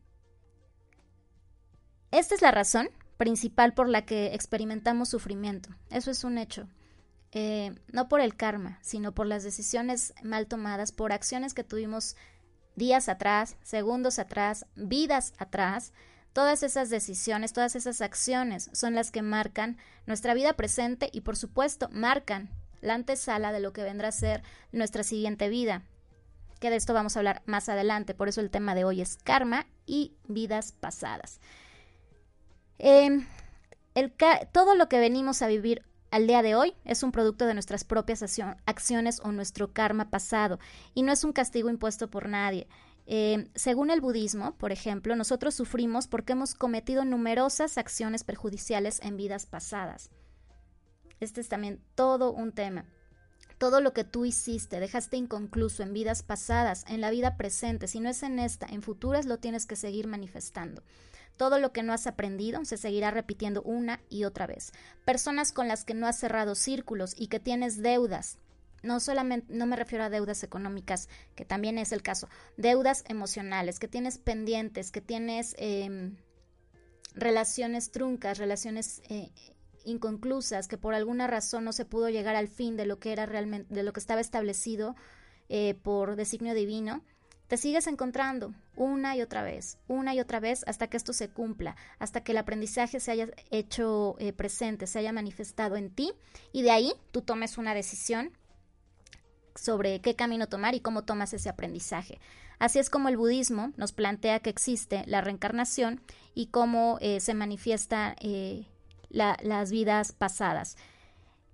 esta 2.11 2.35
es 2.35 2.41
la 2.41 2.51
razón 2.51 2.89
principal 3.19 3.75
por 3.75 3.91
la 3.91 4.07
que 4.07 4.35
experimentamos 4.35 5.11
sufrimiento. 5.11 5.69
Eso 5.91 6.11
es 6.11 6.25
un 6.25 6.39
hecho. 6.39 6.67
Eh, 7.33 7.79
no 7.93 8.09
por 8.09 8.21
el 8.21 8.37
karma, 8.37 8.79
sino 8.81 9.13
por 9.13 9.27
las 9.27 9.45
decisiones 9.45 10.15
mal 10.23 10.47
tomadas, 10.47 10.93
por 10.93 11.13
acciones 11.13 11.53
que 11.53 11.65
tuvimos 11.65 12.17
días 12.75 13.11
atrás, 13.11 13.57
segundos 13.63 14.19
atrás, 14.19 14.65
vidas 14.77 15.35
atrás. 15.37 15.93
Todas 16.33 16.63
esas 16.63 16.89
decisiones, 16.89 17.53
todas 17.53 17.77
esas 17.77 18.01
acciones 18.01 18.71
son 18.73 18.95
las 18.95 19.11
que 19.11 19.21
marcan 19.21 19.77
nuestra 20.07 20.33
vida 20.33 20.55
presente 20.55 21.11
y 21.13 21.21
por 21.21 21.37
supuesto 21.37 21.91
marcan 21.93 22.49
la 22.87 22.95
antesala 22.95 23.53
de 23.53 23.61
lo 23.61 23.73
que 23.73 23.83
vendrá 23.83 24.09
a 24.09 24.13
ser 24.13 24.43
nuestra 24.73 25.03
siguiente 25.03 25.49
vida. 25.49 25.83
Que 26.61 26.71
de 26.71 26.77
esto 26.77 26.95
vamos 26.95 27.17
a 27.17 27.21
hablar 27.21 27.43
más 27.45 27.69
adelante, 27.69 28.15
por 28.15 28.29
eso 28.29 28.41
el 28.41 28.51
tema 28.51 28.75
de 28.75 28.85
hoy 28.85 29.01
es 29.03 29.19
karma 29.19 29.67
y 29.85 30.15
vidas 30.27 30.73
pasadas. 30.73 31.41
Em, 32.79 33.27
todo 34.53 34.75
lo 34.75 34.89
que 34.89 34.99
venimos 34.99 35.43
a 35.43 35.49
vivir 35.49 35.83
al 36.11 36.27
día 36.27 36.43
de 36.43 36.55
hoy 36.55 36.75
es 36.85 37.03
un 37.03 37.13
producto 37.13 37.47
de 37.47 37.55
nuestras 37.55 37.85
propias 37.85 38.23
acciones 38.65 39.21
o 39.23 39.33
nuestro 39.33 39.73
karma 39.73 40.09
pasado 40.09 40.59
y 40.95 41.03
no 41.03 41.13
es 41.13 41.25
un 41.25 41.33
castigo 41.33 41.69
impuesto 41.69 42.09
por 42.09 42.29
nadie. 42.29 42.69
Em, 43.07 43.49
según 43.55 43.91
el 43.91 44.01
budismo, 44.01 44.57
por 44.57 44.73
ejemplo, 44.73 45.15
nosotros 45.15 45.55
sufrimos 45.55 46.09
porque 46.09 46.33
hemos 46.33 46.55
cometido 46.55 47.05
numerosas 47.05 47.79
acciones 47.79 48.25
perjudiciales 48.25 49.01
en 49.03 49.17
vidas 49.17 49.47
pasadas. 49.47 50.11
Este 51.21 51.41
es 51.41 51.49
también 51.49 51.81
todo 51.95 52.33
un 52.33 52.53
tema. 52.53 52.87
Todo 53.59 53.81
lo 53.81 53.95
que 53.95 54.05
tú 54.05 54.27
hiciste, 54.27 54.81
dejaste 54.81 55.17
inconcluso 55.17 55.83
en 55.83 55.95
vidas 55.95 56.23
pasadas, 56.23 56.85
en 56.89 57.01
la 57.01 57.11
vida 57.11 57.39
presente, 57.39 57.89
si 57.89 58.01
no 58.01 58.11
es 58.11 58.23
en 58.23 58.39
esta, 58.39 58.67
en 58.67 58.83
futuras 58.83 59.25
lo 59.25 59.39
tienes 59.39 59.65
que 59.65 59.77
seguir 59.77 60.07
manifestando. 60.07 60.83
Todo 61.39 61.59
lo 61.59 61.73
que 61.73 61.83
no 61.83 61.93
has 61.93 62.07
aprendido 62.07 62.65
se 62.65 62.77
seguirá 62.77 63.11
repitiendo 63.11 63.63
una 63.63 64.01
y 64.11 64.25
otra 64.25 64.47
vez. 64.47 64.73
Personas 65.05 65.53
con 65.53 65.69
las 65.69 65.85
que 65.85 65.95
no 65.95 66.07
has 66.07 66.19
cerrado 66.19 66.55
círculos 66.55 67.15
y 67.17 67.29
que 67.29 67.41
tienes 67.41 67.83
deudas. 67.83 68.39
No 68.83 69.01
solamente, 69.01 69.47
no 69.53 69.67
me 69.67 69.77
refiero 69.77 70.05
a 70.05 70.11
deudas 70.11 70.43
económicas, 70.43 71.09
que 71.35 71.45
también 71.45 71.79
es 71.79 71.93
el 71.93 72.03
caso, 72.03 72.29
deudas 72.57 73.05
emocionales, 73.09 73.79
que 73.79 73.89
tienes 73.89 74.19
pendientes, 74.19 74.91
que 74.91 75.01
tienes 75.01 75.55
em, 75.59 76.17
relaciones 77.15 77.91
truncas, 77.91 78.39
relaciones 78.39 79.03
eh, 79.09 79.31
inconclusas, 79.87 80.69
que 80.69 80.77
por 80.77 80.95
alguna 80.95 81.27
razón 81.27 81.65
no 81.65 81.73
se 81.73 81.85
pudo 81.85 82.11
llegar 82.11 82.37
al 82.37 82.49
fin 82.49 82.77
de 82.77 82.87
lo 82.87 82.99
que 82.99 83.13
era 83.13 83.25
realmente, 83.25 83.73
de 83.73 83.83
lo 83.83 83.93
que 83.93 84.01
estaba 84.01 84.21
establecido 84.21 84.95
eh, 85.49 85.75
por 85.83 86.17
designio 86.17 86.55
divino, 86.55 87.03
te 87.47 87.57
sigues 87.57 87.87
encontrando 87.87 88.55
una 88.75 89.17
y 89.17 89.23
otra 89.23 89.43
vez, 89.43 89.79
una 89.87 90.15
y 90.15 90.21
otra 90.21 90.41
vez 90.41 90.65
hasta 90.67 90.89
que 90.89 90.97
esto 90.97 91.13
se 91.13 91.29
cumpla, 91.29 91.77
hasta 91.99 92.23
que 92.23 92.33
el 92.33 92.39
aprendizaje 92.39 92.99
se 92.99 93.13
haya 93.13 93.29
hecho 93.51 94.17
eh, 94.19 94.33
presente, 94.33 94.89
se 94.89 94.99
haya 94.99 95.13
manifestado 95.13 95.77
en 95.77 95.91
ti 95.91 96.13
y 96.53 96.63
de 96.63 96.73
ahí 96.73 96.93
tú 97.13 97.23
tomes 97.23 97.57
una 97.57 97.75
decisión 97.75 98.33
sobre 99.55 100.01
qué 100.01 100.17
camino 100.17 100.49
tomar 100.49 100.75
y 100.75 100.81
cómo 100.81 101.05
tomas 101.05 101.33
ese 101.33 101.49
aprendizaje. 101.49 102.21
Así 102.59 102.79
es 102.79 102.91
como 102.91 103.09
el 103.09 103.17
budismo 103.17 103.73
nos 103.77 103.93
plantea 103.93 104.41
que 104.41 104.51
existe 104.51 105.05
la 105.07 105.21
reencarnación 105.21 106.01
y 106.35 106.47
cómo 106.47 106.99
eh, 107.01 107.21
se 107.21 107.35
manifiesta 107.35 108.17
las 109.11 109.71
vidas 109.71 110.13
pasadas. 110.13 110.77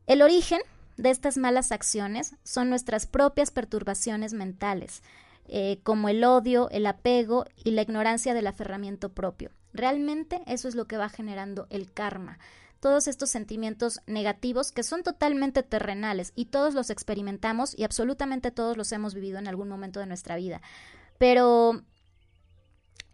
El 0.06 0.22
origen 0.22 0.60
de 0.96 1.10
estas 1.10 1.36
malas 1.38 1.72
acciones 1.72 2.36
son 2.44 2.68
nuestras 2.70 3.06
propias 3.06 3.50
perturbaciones 3.50 4.34
mentales, 4.34 5.02
eh, 5.46 5.80
como 5.82 6.08
el 6.08 6.24
odio, 6.24 6.68
el 6.70 6.86
apego 6.86 7.46
y 7.64 7.72
la 7.72 7.82
ignorancia 7.82 8.34
del 8.34 8.46
aferramiento 8.46 9.12
propio. 9.12 9.50
Realmente 9.72 10.42
eso 10.46 10.68
es 10.68 10.74
lo 10.74 10.86
que 10.86 10.98
va 10.98 11.08
generando 11.08 11.66
el 11.70 11.92
karma. 11.92 12.38
Todos 12.80 13.06
estos 13.06 13.30
sentimientos 13.30 14.00
negativos 14.06 14.72
que 14.72 14.82
son 14.82 15.02
totalmente 15.02 15.62
terrenales 15.62 16.32
y 16.34 16.46
todos 16.46 16.74
los 16.74 16.90
experimentamos 16.90 17.78
y 17.78 17.84
absolutamente 17.84 18.50
todos 18.50 18.76
los 18.76 18.90
hemos 18.92 19.14
vivido 19.14 19.38
en 19.38 19.48
algún 19.48 19.68
momento 19.68 20.00
de 20.00 20.06
nuestra 20.06 20.36
vida. 20.36 20.60
Pero 21.18 21.82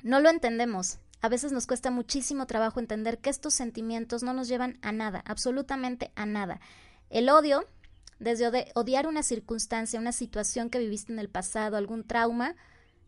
No 0.02 0.21
lo 0.21 0.30
entendemos. 0.30 0.99
A 1.20 1.28
veces 1.28 1.52
nos 1.52 1.66
cuesta 1.66 1.90
muchísimo 1.90 2.46
trabajo 2.46 2.78
entender 2.78 3.18
que 3.18 3.30
estos 3.30 3.54
sentimientos 3.54 4.22
no 4.22 4.32
nos 4.32 4.48
llevan 4.48 4.78
a 4.82 4.92
nada, 4.92 5.22
absolutamente 5.26 6.12
a 6.14 6.26
nada. 6.26 6.60
El 7.10 7.28
odio, 7.28 7.66
desde 8.18 8.70
odiar 8.75 9.06
una 9.06 9.22
circunstancia, 9.22 9.98
una 9.98 10.12
situación 10.12 10.70
que 10.70 10.78
viviste 10.78 11.12
en 11.12 11.18
el 11.18 11.28
pasado, 11.28 11.76
algún 11.76 12.04
trauma, 12.04 12.54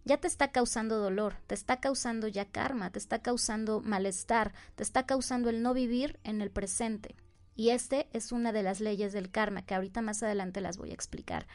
ya 0.04 0.16
te 0.16 0.26
está 0.26 0.50
causando 0.50 0.98
dolor, 0.98 1.36
te 1.46 1.54
está 1.54 1.78
causando 1.78 2.26
ya 2.26 2.46
karma, 2.46 2.90
te 2.90 2.98
está 2.98 3.20
causando 3.20 3.80
malestar, 3.80 4.54
te 4.74 4.82
está 4.82 5.06
causando 5.06 5.50
el 5.50 5.62
no 5.62 5.74
vivir 5.74 6.18
en 6.24 6.40
el 6.40 6.50
presente. 6.50 7.14
Y 7.54 7.70
este 7.70 8.08
es 8.12 8.32
una 8.32 8.52
de 8.52 8.62
las 8.62 8.80
leyes 8.80 9.12
del 9.12 9.30
karma 9.30 9.62
que 9.62 9.74
ahorita 9.74 10.00
más 10.00 10.22
adelante 10.22 10.60
las 10.60 10.78
voy 10.78 10.90
a 10.90 10.94
explicar. 10.94 11.46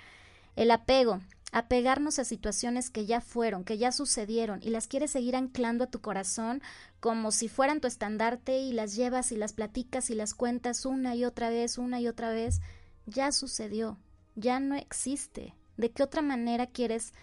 El 0.55 0.71
apego, 0.71 1.19
apegarnos 1.55 2.19
a 2.19 2.25
situaciones 2.25 2.89
que 2.89 3.05
ya 3.05 3.21
fueron, 3.21 3.63
que 3.63 3.77
ya 3.77 3.93
sucedieron 3.93 4.59
y 4.61 4.71
las 4.71 4.87
quieres 4.87 5.11
seguir 5.11 5.37
anclando 5.37 5.85
a 5.85 5.89
tu 5.89 6.01
corazón 6.01 6.61
como 6.99 7.31
si 7.31 7.47
fueran 7.47 7.79
tu 7.79 7.87
estandarte 7.87 8.59
y 8.59 8.73
las 8.73 8.93
llevas 8.93 9.31
y 9.31 9.37
las 9.37 9.53
platicas 9.53 10.09
y 10.09 10.15
las 10.15 10.33
cuentas 10.33 10.85
una 10.85 11.15
y 11.15 11.23
otra 11.23 11.49
vez, 11.49 11.77
una 11.77 12.01
y 12.01 12.09
otra 12.09 12.31
vez, 12.31 12.59
ya 13.05 13.31
sucedió, 13.31 13.97
ya 14.35 14.59
no 14.59 14.75
existe. 14.75 15.55
¿De 15.77 15.91
qué 15.91 16.03
otra 16.03 16.21
manera 16.21 16.67
quieres 16.67 17.13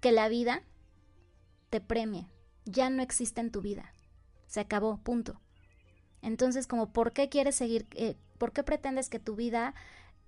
que 0.00 0.12
la 0.12 0.28
vida 0.28 0.62
te 1.68 1.80
premie? 1.80 2.28
Ya 2.64 2.90
no 2.90 3.02
existe 3.02 3.40
en 3.40 3.50
tu 3.50 3.60
vida. 3.60 3.92
Se 4.46 4.60
acabó, 4.60 4.98
punto. 4.98 5.40
Entonces, 6.22 6.68
como, 6.68 6.92
¿por 6.92 7.12
qué 7.12 7.28
quieres 7.28 7.56
seguir? 7.56 7.88
Eh, 7.96 8.14
¿Por 8.38 8.52
qué 8.52 8.62
pretendes 8.62 9.08
que 9.08 9.18
tu 9.18 9.34
vida 9.34 9.74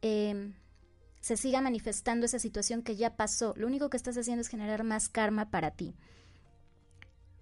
eh, 0.01 0.53
se 1.23 1.37
siga 1.37 1.61
manifestando 1.61 2.27
esa 2.27 2.41
situación 2.41 2.83
que 2.83 2.97
ya 2.97 3.17
pasó. 3.17 3.55
Lo 3.57 3.69
único 3.69 3.89
que 3.89 3.97
estás 3.97 4.19
haciendo 4.19 4.43
es 4.43 4.49
generar 4.49 4.83
más 4.83 5.09
karma 5.09 5.51
para 5.51 5.71
ti. 5.71 5.95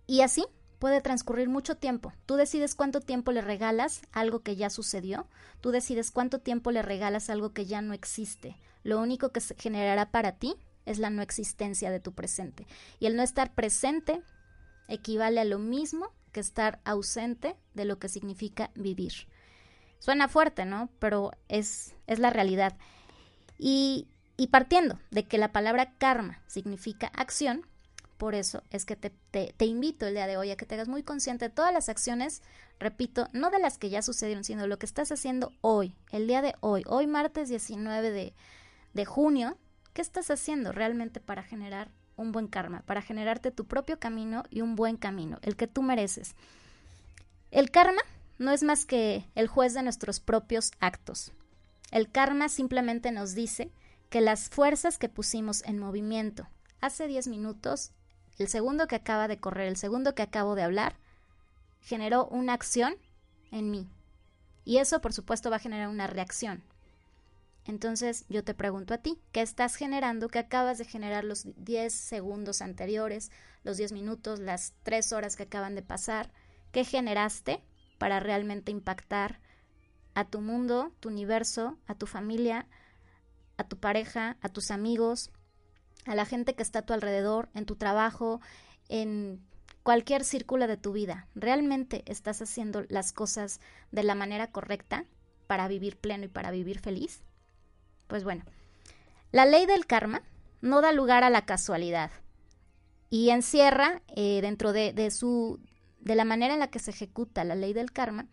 Y 0.06 0.20
así 0.20 0.44
puede 0.78 1.00
transcurrir 1.00 1.48
mucho 1.48 1.76
tiempo. 1.76 2.12
Tú 2.26 2.36
decides 2.36 2.74
cuánto 2.74 3.00
tiempo 3.00 3.32
le 3.32 3.40
regalas 3.40 4.02
algo 4.12 4.40
que 4.40 4.54
ya 4.54 4.68
sucedió. 4.68 5.26
Tú 5.62 5.70
decides 5.70 6.10
cuánto 6.10 6.40
tiempo 6.40 6.70
le 6.70 6.82
regalas 6.82 7.30
algo 7.30 7.54
que 7.54 7.64
ya 7.64 7.80
no 7.80 7.94
existe. 7.94 8.58
Lo 8.82 9.00
único 9.00 9.30
que 9.30 9.40
se 9.40 9.54
generará 9.54 10.10
para 10.10 10.32
ti 10.32 10.56
es 10.84 10.98
la 10.98 11.08
no 11.08 11.22
existencia 11.22 11.90
de 11.90 12.00
tu 12.00 12.12
presente. 12.12 12.66
Y 12.98 13.06
el 13.06 13.16
no 13.16 13.22
estar 13.22 13.54
presente 13.54 14.22
equivale 14.88 15.40
a 15.40 15.44
lo 15.44 15.58
mismo 15.58 16.12
que 16.32 16.40
estar 16.40 16.80
ausente 16.84 17.56
de 17.72 17.86
lo 17.86 17.98
que 17.98 18.10
significa 18.10 18.72
vivir. 18.74 19.12
Suena 20.00 20.28
fuerte, 20.28 20.66
¿no? 20.66 20.90
Pero 20.98 21.30
es, 21.48 21.94
es 22.06 22.18
la 22.18 22.28
realidad. 22.28 22.76
Y, 23.62 24.08
partiendo 24.50 24.98
de 25.10 25.26
que 25.26 25.36
la 25.36 25.52
palabra 25.52 25.92
karma 25.98 26.40
significa 26.46 27.08
acción, 27.08 27.66
por 28.16 28.34
eso 28.34 28.62
es 28.70 28.86
que 28.86 28.96
te, 28.96 29.66
invito 29.66 30.06
el 30.06 30.14
día 30.14 30.26
de 30.26 30.38
hoy 30.38 30.50
a 30.50 30.56
que 30.56 30.64
te 30.64 30.76
hagas 30.76 30.88
muy 30.88 31.02
consciente 31.02 31.46
de 31.46 31.54
todas 31.54 31.72
las 31.72 31.90
acciones, 31.90 32.42
repito, 32.78 33.28
no 33.34 33.50
de 33.50 33.58
las 33.58 33.76
que 33.76 33.90
ya 33.90 34.00
sucedieron, 34.00 34.44
sino 34.44 34.62
de 34.62 34.68
lo 34.68 34.78
que 34.78 34.86
estás 34.86 35.12
haciendo 35.12 35.52
hoy, 35.60 35.94
el 36.10 36.26
día 36.26 36.40
de 36.40 36.54
hoy, 36.60 36.84
hoy 36.86 37.06
martes 37.06 37.50
19 37.50 38.10
de, 38.10 38.32
de 38.94 39.04
junio, 39.04 39.58
¿qué 39.92 40.00
estás 40.00 40.30
haciendo 40.30 40.72
realmente 40.72 41.20
para 41.20 41.42
generar 41.42 41.90
un 42.16 42.32
buen 42.32 42.46
karma, 42.46 42.80
para 42.86 43.02
generarte 43.02 43.50
tu 43.50 43.66
propio 43.66 43.98
camino 43.98 44.44
y 44.48 44.62
un 44.62 44.74
buen 44.74 44.96
camino, 44.96 45.38
el 45.42 45.56
que 45.56 45.66
tú 45.66 45.82
mereces? 45.82 46.34
El 47.50 47.70
karma 47.70 48.00
no 48.38 48.52
es 48.52 48.62
más 48.62 48.86
que 48.86 49.26
el 49.34 49.48
juez 49.48 49.74
de 49.74 49.82
nuestros 49.82 50.18
propios 50.18 50.72
actos. 50.80 51.32
El 51.90 52.10
karma 52.10 52.48
simplemente 52.48 53.10
nos 53.12 53.34
dice 53.34 53.72
que 54.08 54.20
las 54.20 54.48
fuerzas 54.48 54.98
que 54.98 55.08
pusimos 55.08 55.62
en 55.64 55.78
movimiento 55.78 56.48
hace 56.80 57.06
10 57.06 57.28
minutos, 57.28 57.92
el 58.38 58.48
segundo 58.48 58.86
que 58.86 58.96
acaba 58.96 59.28
de 59.28 59.38
correr, 59.38 59.68
el 59.68 59.76
segundo 59.76 60.14
que 60.14 60.22
acabo 60.22 60.54
de 60.54 60.62
hablar, 60.62 60.96
generó 61.80 62.26
una 62.26 62.52
acción 62.52 62.96
en 63.50 63.70
mí. 63.70 63.88
Y 64.64 64.78
eso, 64.78 65.00
por 65.00 65.12
supuesto, 65.12 65.50
va 65.50 65.56
a 65.56 65.60
generar 65.60 65.88
una 65.88 66.06
reacción. 66.06 66.62
Entonces, 67.66 68.24
yo 68.28 68.42
te 68.42 68.54
pregunto 68.54 68.94
a 68.94 68.98
ti, 68.98 69.20
¿qué 69.32 69.42
estás 69.42 69.76
generando? 69.76 70.28
¿Qué 70.28 70.38
acabas 70.38 70.78
de 70.78 70.84
generar 70.84 71.24
los 71.24 71.46
10 71.56 71.92
segundos 71.92 72.62
anteriores, 72.62 73.30
los 73.64 73.76
10 73.76 73.92
minutos, 73.92 74.40
las 74.40 74.74
3 74.82 75.12
horas 75.12 75.36
que 75.36 75.44
acaban 75.44 75.74
de 75.74 75.82
pasar? 75.82 76.30
¿Qué 76.72 76.84
generaste 76.84 77.62
para 77.98 78.20
realmente 78.20 78.70
impactar 78.70 79.40
a 80.14 80.24
tu 80.24 80.40
mundo, 80.40 80.92
tu 81.00 81.08
universo, 81.08 81.78
a 81.86 81.94
tu 81.94 82.06
familia, 82.06 82.66
a 83.56 83.64
tu 83.64 83.76
pareja, 83.76 84.36
a 84.40 84.48
tus 84.48 84.70
amigos, 84.70 85.30
a 86.06 86.14
la 86.14 86.24
gente 86.24 86.54
que 86.54 86.62
está 86.62 86.80
a 86.80 86.86
tu 86.86 86.92
alrededor, 86.92 87.48
en 87.54 87.66
tu 87.66 87.76
trabajo, 87.76 88.40
en 88.88 89.40
cualquier 89.82 90.24
círculo 90.24 90.66
de 90.66 90.76
tu 90.76 90.92
vida. 90.92 91.26
¿Realmente 91.34 92.02
estás 92.06 92.42
haciendo 92.42 92.84
las 92.88 93.12
cosas 93.12 93.60
de 93.92 94.02
la 94.02 94.14
manera 94.14 94.50
correcta 94.50 95.04
para 95.46 95.68
vivir 95.68 95.96
pleno 95.96 96.24
y 96.24 96.28
para 96.28 96.50
vivir 96.50 96.80
feliz? 96.80 97.22
Pues 98.06 98.24
bueno, 98.24 98.44
la 99.32 99.44
ley 99.44 99.66
del 99.66 99.86
karma 99.86 100.22
no 100.60 100.80
da 100.80 100.92
lugar 100.92 101.24
a 101.24 101.30
la 101.30 101.44
casualidad 101.44 102.10
y 103.08 103.30
encierra 103.30 104.02
eh, 104.08 104.40
dentro 104.42 104.72
de, 104.72 104.92
de, 104.92 105.10
su 105.10 105.60
de 106.00 106.14
la 106.14 106.24
manera 106.24 106.54
en 106.54 106.60
la 106.60 106.70
que 106.70 106.78
se 106.78 106.90
ejecuta 106.90 107.44
la 107.44 107.54
ley 107.54 107.72
del 107.72 107.92
karma 107.92 108.26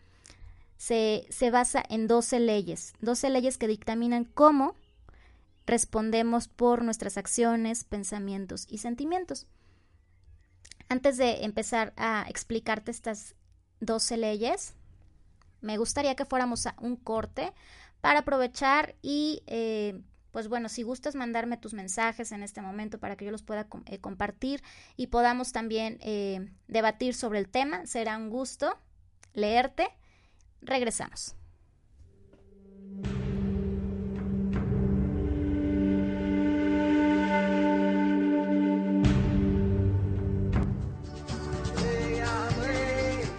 se, 0.78 1.26
se 1.30 1.52
basa 1.52 1.84
en 1.90 2.08
12 2.08 2.40
leyes, 2.40 2.94
12 3.02 3.30
leyes 3.30 3.58
que 3.58 3.68
dictaminan 3.68 4.26
cómo 4.26 4.76
respondemos 5.66 6.48
por 6.48 6.84
nuestras 6.84 7.18
acciones, 7.18 7.84
pensamientos 7.84 8.66
y 8.70 8.78
sentimientos. 8.78 9.48
Antes 10.90 11.18
de 11.18 11.44
empezar 11.44 11.94
a 11.98 12.26
explicarte 12.30 12.92
estas 12.92 13.36
12 13.82 14.18
leyes, 14.18 14.76
me 15.62 15.78
gustaría 15.78 16.16
que 16.16 16.26
fuéramos 16.26 16.66
a 16.68 16.76
un 16.80 16.96
corte 16.96 17.54
para 18.00 18.20
aprovechar 18.20 18.96
y, 19.02 19.44
eh, 19.48 20.00
pues 20.32 20.48
bueno, 20.48 20.70
si 20.70 20.84
gustas 20.84 21.16
mandarme 21.16 21.58
tus 21.58 21.74
mensajes 21.74 22.32
en 22.32 22.44
este 22.44 22.62
momento 22.62 23.00
para 23.00 23.18
que 23.18 23.26
yo 23.26 23.32
los 23.32 23.44
pueda 23.44 23.68
eh, 23.86 24.00
compartir 24.00 24.64
y 24.96 25.08
podamos 25.08 25.52
también 25.52 25.98
eh, 26.02 26.50
debatir 26.68 27.14
sobre 27.16 27.40
el 27.40 27.50
tema, 27.50 27.86
será 27.86 28.18
un 28.18 28.30
gusto 28.30 28.78
leerte 29.34 29.90
Regresamos. 30.62 31.36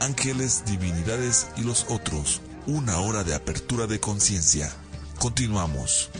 Ángeles, 0.01 0.65
divinidades 0.67 1.49
y 1.57 1.63
los 1.63 1.87
otros. 1.91 2.41
Una 2.67 2.99
hora 2.99 3.25
de 3.25 3.35
apertura 3.35 3.87
de 3.87 4.01
conciencia. 4.01 4.69
Continuamos. 5.19 6.11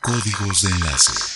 Códigos 0.00 0.62
de 0.62 0.70
enlace. 0.70 1.35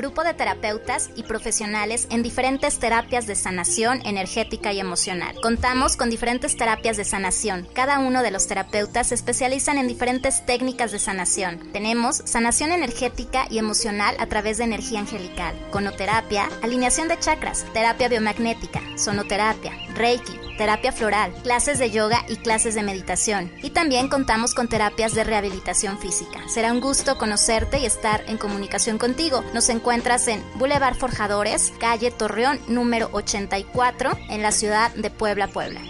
grupo 0.00 0.24
de 0.24 0.32
terapeutas 0.32 1.10
y 1.14 1.24
profesionales 1.24 2.06
en 2.10 2.22
diferentes 2.22 2.78
terapias 2.78 3.26
de 3.26 3.34
sanación 3.34 4.00
energética 4.06 4.72
y 4.72 4.80
emocional. 4.80 5.36
Contamos 5.42 5.98
con 5.98 6.08
diferentes 6.08 6.56
terapias 6.56 6.96
de 6.96 7.04
sanación. 7.04 7.68
Cada 7.74 7.98
uno 7.98 8.22
de 8.22 8.30
los 8.30 8.46
terapeutas 8.46 9.08
se 9.08 9.14
especializan 9.14 9.76
en 9.76 9.88
diferentes 9.88 10.46
técnicas 10.46 10.90
de 10.90 10.98
sanación. 10.98 11.70
Tenemos 11.74 12.22
sanación 12.24 12.72
energética 12.72 13.46
y 13.50 13.58
emocional 13.58 14.16
a 14.18 14.26
través 14.26 14.56
de 14.56 14.64
energía 14.64 15.00
angelical, 15.00 15.54
conoterapia, 15.70 16.48
alineación 16.62 17.08
de 17.08 17.18
chakras, 17.18 17.66
terapia 17.74 18.08
biomagnética, 18.08 18.80
sonoterapia, 18.96 19.72
reiki, 19.94 20.49
terapia 20.60 20.92
floral, 20.92 21.32
clases 21.42 21.78
de 21.78 21.90
yoga 21.90 22.22
y 22.28 22.36
clases 22.36 22.74
de 22.74 22.82
meditación. 22.82 23.50
Y 23.62 23.70
también 23.70 24.08
contamos 24.08 24.52
con 24.52 24.68
terapias 24.68 25.14
de 25.14 25.24
rehabilitación 25.24 25.98
física. 25.98 26.46
Será 26.48 26.70
un 26.70 26.80
gusto 26.80 27.16
conocerte 27.16 27.78
y 27.78 27.86
estar 27.86 28.22
en 28.26 28.36
comunicación 28.36 28.98
contigo. 28.98 29.42
Nos 29.54 29.70
encuentras 29.70 30.28
en 30.28 30.44
Boulevard 30.56 30.96
Forjadores, 30.96 31.72
calle 31.80 32.10
Torreón 32.10 32.60
número 32.68 33.08
84, 33.12 34.18
en 34.28 34.42
la 34.42 34.52
ciudad 34.52 34.94
de 34.96 35.08
Puebla, 35.08 35.48
Puebla. 35.48 35.80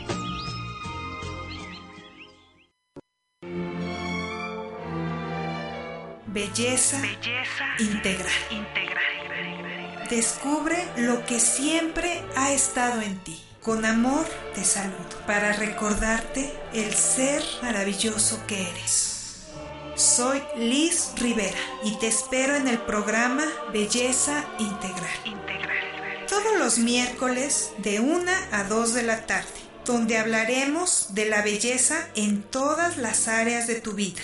Belleza, 6.29 7.03
integral. 7.81 8.31
Descubre 10.09 10.77
lo 10.97 11.27
que 11.27 11.41
siempre 11.41 12.23
ha 12.37 12.53
estado 12.53 13.03
en 13.03 13.19
ti. 13.19 13.50
Con 13.63 13.85
amor 13.85 14.27
te 14.55 14.65
saludo 14.65 15.27
para 15.27 15.53
recordarte 15.53 16.51
el 16.73 16.95
ser 16.95 17.43
maravilloso 17.61 18.41
que 18.47 18.63
eres. 18.71 19.49
Soy 19.97 20.43
Liz 20.57 21.11
Rivera 21.19 21.59
y 21.85 21.99
te 21.99 22.07
espero 22.07 22.57
en 22.57 22.69
el 22.69 22.79
programa 22.79 23.45
Belleza 23.71 24.47
Integral. 24.59 26.27
Todos 26.27 26.59
los 26.59 26.79
miércoles 26.79 27.73
de 27.77 28.01
1 28.01 28.33
a 28.51 28.65
2 28.65 28.95
de 28.95 29.03
la 29.03 29.27
tarde, 29.27 29.49
donde 29.85 30.17
hablaremos 30.17 31.09
de 31.11 31.27
la 31.27 31.43
belleza 31.43 32.09
en 32.15 32.43
todas 32.43 32.97
las 32.97 33.29
áreas 33.29 33.67
de 33.67 33.83
tu 33.83 33.93
vida. 33.93 34.23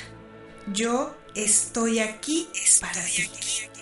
Yo 0.73 1.15
estoy 1.35 1.99
aquí 1.99 2.49
para 2.81 3.05
ti. 3.05 3.76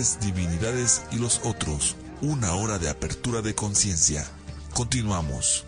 Divinidades 0.00 1.02
y 1.12 1.16
los 1.16 1.42
otros. 1.44 1.94
Una 2.22 2.54
hora 2.54 2.78
de 2.78 2.88
apertura 2.88 3.42
de 3.42 3.54
conciencia. 3.54 4.24
Continuamos. 4.72 5.66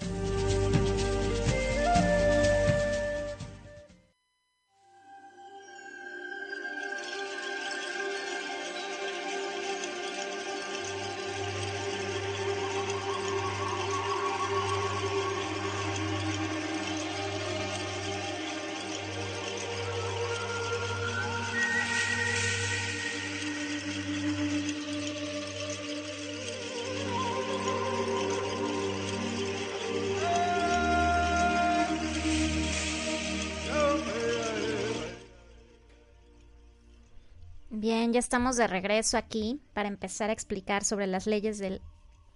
Ya 38.13 38.19
estamos 38.19 38.59
de 38.59 38.67
regreso 38.67 39.17
aquí 39.17 39.59
para 39.73 39.89
empezar 39.89 40.29
a 40.29 40.35
explicar 40.35 40.85
sobre 40.85 41.07
las 41.07 41.27
leyes 41.27 41.57
del 41.57 41.81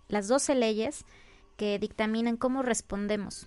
las 0.08 0.26
12 0.26 0.54
leyes 0.54 1.04
que 1.58 1.78
dictaminan 1.78 2.38
cómo 2.38 2.62
respondemos 2.62 3.46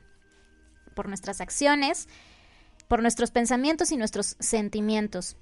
por 0.93 1.07
nuestras 1.07 1.41
acciones, 1.41 2.07
por 2.87 3.01
nuestros 3.01 3.31
pensamientos 3.31 3.91
y 3.91 3.97
nuestros 3.97 4.35
sentimientos. 4.39 5.37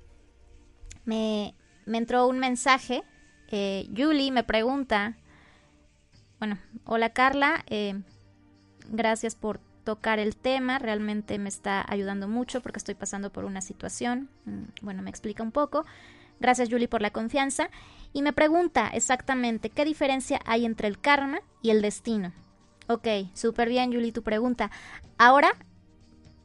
Me, 1.04 1.56
entró 1.88 2.26
un 2.26 2.40
mensaje, 2.40 3.04
eh, 3.50 3.90
Julie 3.94 4.32
me 4.32 4.46
pregunta, 4.46 5.18
bueno, 6.40 6.58
hola 6.86 7.10
Carla, 7.10 7.66
eh, 7.68 8.02
gracias 8.88 9.36
por 9.36 9.60
tocar 9.84 10.20
el 10.20 10.38
tema, 10.38 10.80
realmente 10.80 11.38
me 11.38 11.50
está 11.50 11.86
ayudando 11.86 12.30
mucho 12.30 12.62
porque 12.62 12.80
estoy 12.80 12.96
pasando 12.96 13.30
por 13.30 13.44
una 13.44 13.60
situación, 13.60 14.30
mm, 14.46 14.64
bueno, 14.84 15.02
me 15.02 15.10
explica 15.10 15.44
un 15.44 15.52
poco. 15.52 15.86
Gracias 16.40 16.70
Julie 16.70 16.88
por 16.88 17.02
la 17.02 17.12
confianza. 17.12 17.70
Y 18.14 18.22
me 18.22 18.34
pregunta 18.34 18.90
exactamente 18.94 19.70
qué 19.70 19.86
diferencia 19.86 20.40
hay 20.46 20.66
entre 20.66 20.88
el 20.88 21.00
karma 21.00 21.40
y 21.62 21.72
el 21.72 21.82
destino. 21.82 22.32
Ok, 22.88 23.08
súper 23.34 23.70
bien 23.70 23.92
Julie 23.92 24.12
tu 24.12 24.24
pregunta. 24.24 24.72
Ahora, 25.18 25.56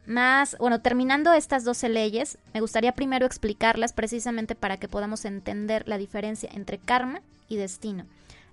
más, 0.06 0.56
bueno, 0.58 0.80
terminando 0.80 1.32
estas 1.32 1.64
12 1.64 1.88
leyes, 1.88 2.38
me 2.52 2.60
gustaría 2.60 2.92
primero 2.92 3.24
explicarlas 3.24 3.92
precisamente 3.92 4.54
para 4.54 4.76
que 4.76 4.88
podamos 4.88 5.24
entender 5.24 5.86
la 5.86 5.98
diferencia 5.98 6.50
entre 6.52 6.78
karma 6.78 7.20
y 7.48 7.56
destino. 7.56 8.06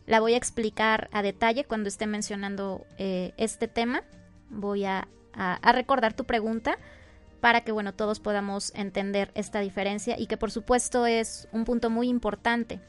La 0.06 0.20
voy 0.20 0.34
a 0.34 0.38
explicar 0.38 1.10
a 1.12 1.22
detalle 1.22 1.66
cuando 1.66 1.90
esté 1.90 2.06
mencionando 2.06 2.86
eh, 2.98 3.34
este 3.38 3.68
tema. 3.68 4.04
Voy 4.50 4.86
a, 4.86 5.08
recordar 5.64 6.14
tu 6.14 6.26
pregunta 6.26 6.78
para 7.40 7.62
que 7.62 7.72
bueno 7.72 7.94
todos 7.94 8.20
podamos 8.20 8.72
entender 8.76 9.32
esta 9.36 9.60
diferencia 9.60 10.20
y 10.20 10.28
que 10.28 10.38
por 10.38 10.52
supuesto 10.52 11.06
es 11.06 11.48
un 11.52 11.66
punto 11.66 11.90
muy 11.90 12.10
importante 12.10 12.80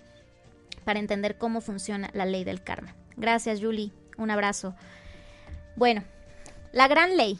para 0.85 0.99
entender 0.99 1.39
cómo 1.39 1.61
funciona 1.61 2.11
la 2.15 2.25
ley 2.25 2.45
del 2.45 2.63
karma. 2.63 2.95
Gracias 3.17 3.61
Julie, 3.61 3.93
un 4.17 4.31
abrazo. 4.31 4.75
Bueno, 5.77 6.03
la 6.73 6.89
gran 6.89 7.17
ley. 7.17 7.39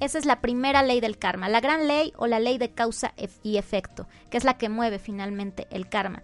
Esa 0.00 0.18
es 0.18 0.24
la 0.24 0.40
primera 0.40 0.82
ley 0.82 1.00
del 1.00 1.18
karma, 1.18 1.50
la 1.50 1.60
gran 1.60 1.86
ley 1.86 2.14
o 2.16 2.26
la 2.26 2.40
ley 2.40 2.56
de 2.56 2.70
causa 2.70 3.12
y 3.42 3.58
efecto, 3.58 4.06
que 4.30 4.38
es 4.38 4.44
la 4.44 4.56
que 4.56 4.70
mueve 4.70 4.98
finalmente 4.98 5.66
el 5.70 5.88
karma. 5.88 6.22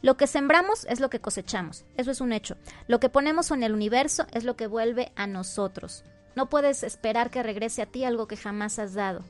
Lo 0.00 0.16
que 0.16 0.28
sembramos 0.28 0.86
es 0.86 1.00
lo 1.00 1.10
que 1.10 1.20
cosechamos, 1.20 1.84
eso 1.96 2.12
es 2.12 2.20
un 2.20 2.32
hecho. 2.32 2.56
Lo 2.86 3.00
que 3.00 3.08
ponemos 3.08 3.50
en 3.50 3.64
el 3.64 3.74
universo 3.74 4.26
es 4.32 4.44
lo 4.44 4.56
que 4.56 4.68
vuelve 4.68 5.10
a 5.16 5.26
nosotros. 5.26 6.04
No 6.36 6.48
puedes 6.48 6.84
esperar 6.84 7.30
que 7.30 7.42
regrese 7.42 7.82
a 7.82 7.86
ti 7.86 8.04
algo 8.04 8.28
que 8.28 8.36
jamás 8.36 8.78
has 8.78 8.94
dado 8.94 9.24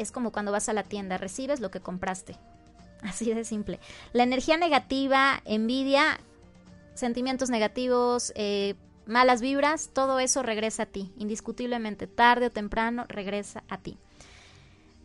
es 0.00 0.12
como 0.12 0.32
cuando 0.32 0.52
vas 0.52 0.68
a 0.68 0.72
la 0.72 0.82
tienda, 0.82 1.18
recibes 1.18 1.60
lo 1.60 1.70
que 1.70 1.80
compraste. 1.80 2.36
Así 3.02 3.32
de 3.32 3.44
simple. 3.44 3.80
La 4.12 4.22
energía 4.22 4.56
negativa, 4.56 5.42
envidia, 5.44 6.20
sentimientos 6.94 7.50
negativos, 7.50 8.32
eh, 8.36 8.74
malas 9.06 9.40
vibras, 9.40 9.90
todo 9.92 10.20
eso 10.20 10.42
regresa 10.42 10.84
a 10.84 10.86
ti. 10.86 11.12
Indiscutiblemente, 11.16 12.06
tarde 12.06 12.46
o 12.46 12.50
temprano, 12.50 13.04
regresa 13.08 13.64
a 13.68 13.78
ti. 13.78 13.98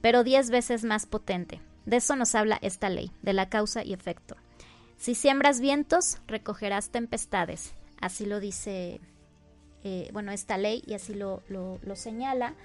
Pero 0.02 0.24
diez 0.24 0.50
veces 0.50 0.84
más 0.84 1.06
potente. 1.06 1.62
De 1.86 1.98
eso 1.98 2.16
nos 2.16 2.36
habla 2.36 2.58
esta 2.62 2.90
ley, 2.90 3.12
de 3.22 3.34
la 3.34 3.50
causa 3.50 3.84
y 3.84 3.94
efecto. 3.94 4.36
Si 4.98 5.16
siembras 5.16 5.60
vientos, 5.60 6.18
recogerás 6.28 6.90
tempestades. 6.90 7.74
Así 8.02 8.26
lo 8.26 8.40
dice, 8.40 9.00
eh, 9.84 10.10
bueno, 10.12 10.32
esta 10.32 10.58
ley 10.58 10.84
y 10.86 10.94
así 10.94 11.14
lo, 11.14 11.44
lo 11.48 11.96
señala. 11.96 12.56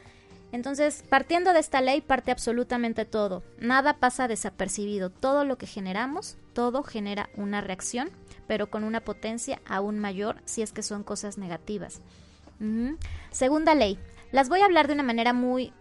Entonces, 0.52 1.04
partiendo 1.08 1.52
de 1.52 1.60
esta 1.60 1.80
ley 1.80 2.00
parte 2.00 2.32
absolutamente 2.32 3.04
todo. 3.04 3.42
Nada 3.58 3.98
pasa 3.98 4.28
desapercibido. 4.28 5.10
Todo 5.10 5.44
lo 5.44 5.58
que 5.58 5.66
generamos, 5.66 6.36
todo 6.54 6.82
genera 6.82 7.30
una 7.36 7.60
reacción, 7.60 8.10
pero 8.46 8.68
con 8.68 8.82
una 8.82 9.00
potencia 9.00 9.60
aún 9.66 9.98
mayor 9.98 10.36
si 10.44 10.62
es 10.62 10.72
que 10.72 10.82
son 10.82 11.04
cosas 11.04 11.38
negativas. 11.38 12.00
Segunda 13.30 13.74
ley. 13.74 13.98
Las 14.32 14.48
voy 14.48 14.60
a 14.60 14.66
hablar 14.66 14.86
de 14.86 14.94
una 14.94 15.02
manera 15.02 15.32
muy, 15.32 15.72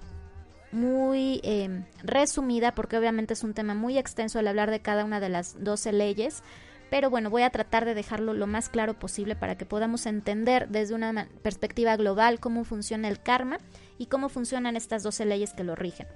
muy 0.71 1.41
eh, 1.43 1.83
resumida, 2.03 2.73
porque 2.73 2.97
obviamente 2.97 3.33
es 3.33 3.43
un 3.43 3.53
tema 3.53 3.73
muy 3.73 3.97
extenso 3.97 4.39
al 4.39 4.47
hablar 4.47 4.71
de 4.71 4.81
cada 4.81 5.03
una 5.03 5.19
de 5.19 5.29
las 5.29 5.63
12 5.63 5.91
leyes, 5.93 6.43
pero 6.89 7.09
bueno, 7.09 7.29
voy 7.29 7.43
a 7.43 7.49
tratar 7.49 7.85
de 7.85 7.93
dejarlo 7.93 8.33
lo 8.33 8.47
más 8.47 8.69
claro 8.69 8.97
posible 8.97 9.35
para 9.35 9.57
que 9.57 9.65
podamos 9.65 10.05
entender 10.05 10.69
desde 10.69 10.95
una 10.95 11.27
perspectiva 11.43 11.95
global 11.95 12.39
cómo 12.39 12.63
funciona 12.63 13.07
el 13.07 13.21
karma 13.21 13.59
y 13.97 14.07
cómo 14.07 14.29
funcionan 14.29 14.75
estas 14.75 15.03
12 15.03 15.25
leyes 15.25 15.53
que 15.53 15.63
lo 15.63 15.75
rigen. 15.75 16.07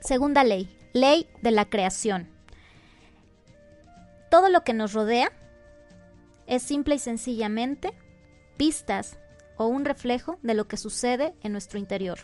Segunda 0.00 0.44
ley, 0.44 0.68
ley 0.92 1.28
de 1.42 1.50
la 1.50 1.64
creación. 1.64 2.28
Todo 4.30 4.48
lo 4.48 4.62
que 4.62 4.72
nos 4.72 4.92
rodea 4.92 5.32
es 6.46 6.62
simple 6.62 6.94
y 6.94 6.98
sencillamente 6.98 7.92
pistas 8.56 9.18
o 9.56 9.66
un 9.66 9.84
reflejo 9.84 10.38
de 10.42 10.54
lo 10.54 10.68
que 10.68 10.76
sucede 10.76 11.34
en 11.42 11.52
nuestro 11.52 11.78
interior. 11.78 12.20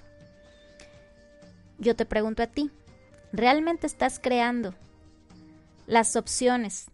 Yo 1.78 1.96
te 1.96 2.06
pregunto 2.06 2.42
a 2.42 2.46
ti, 2.46 2.70
¿realmente 3.32 3.86
estás 3.86 4.18
creando 4.18 4.74
las 5.86 6.16
opciones 6.16 6.86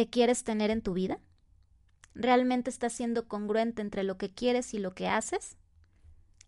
que 0.00 0.08
quieres 0.08 0.44
tener 0.44 0.70
en 0.70 0.80
tu 0.80 0.94
vida? 0.94 1.18
¿Realmente 2.14 2.70
estás 2.70 2.94
siendo 2.94 3.28
congruente 3.28 3.82
entre 3.82 4.02
lo 4.02 4.16
que 4.16 4.32
quieres 4.32 4.72
y 4.72 4.78
lo 4.78 4.94
que 4.94 5.08
haces? 5.08 5.58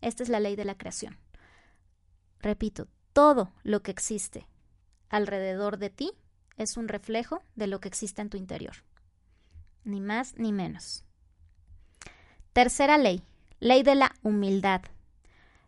Esta 0.01 0.23
es 0.23 0.31
la 0.31 0.41
ley 0.41 0.57
de 0.57 0.65
la 0.65 0.79
creación. 0.79 1.19
Repito, 2.41 2.89
todo 3.13 3.53
lo 3.63 3.83
que 3.83 3.91
existe 3.91 4.47
alrededor 5.11 5.77
de 5.77 5.91
ti 5.91 6.13
es 6.57 6.79
un 6.79 6.89
reflejo 6.89 7.43
de 7.55 7.67
lo 7.67 7.79
que 7.79 7.89
existe 7.89 8.23
en 8.23 8.31
tu 8.31 8.39
interior. 8.39 8.85
Ni 9.85 10.01
más 10.01 10.35
ni 10.39 10.51
menos. 10.51 11.05
Tercera 12.55 12.97
ley, 12.97 13.23
ley 13.61 13.83
de 13.83 13.97
la 13.97 14.15
humildad. 14.23 14.81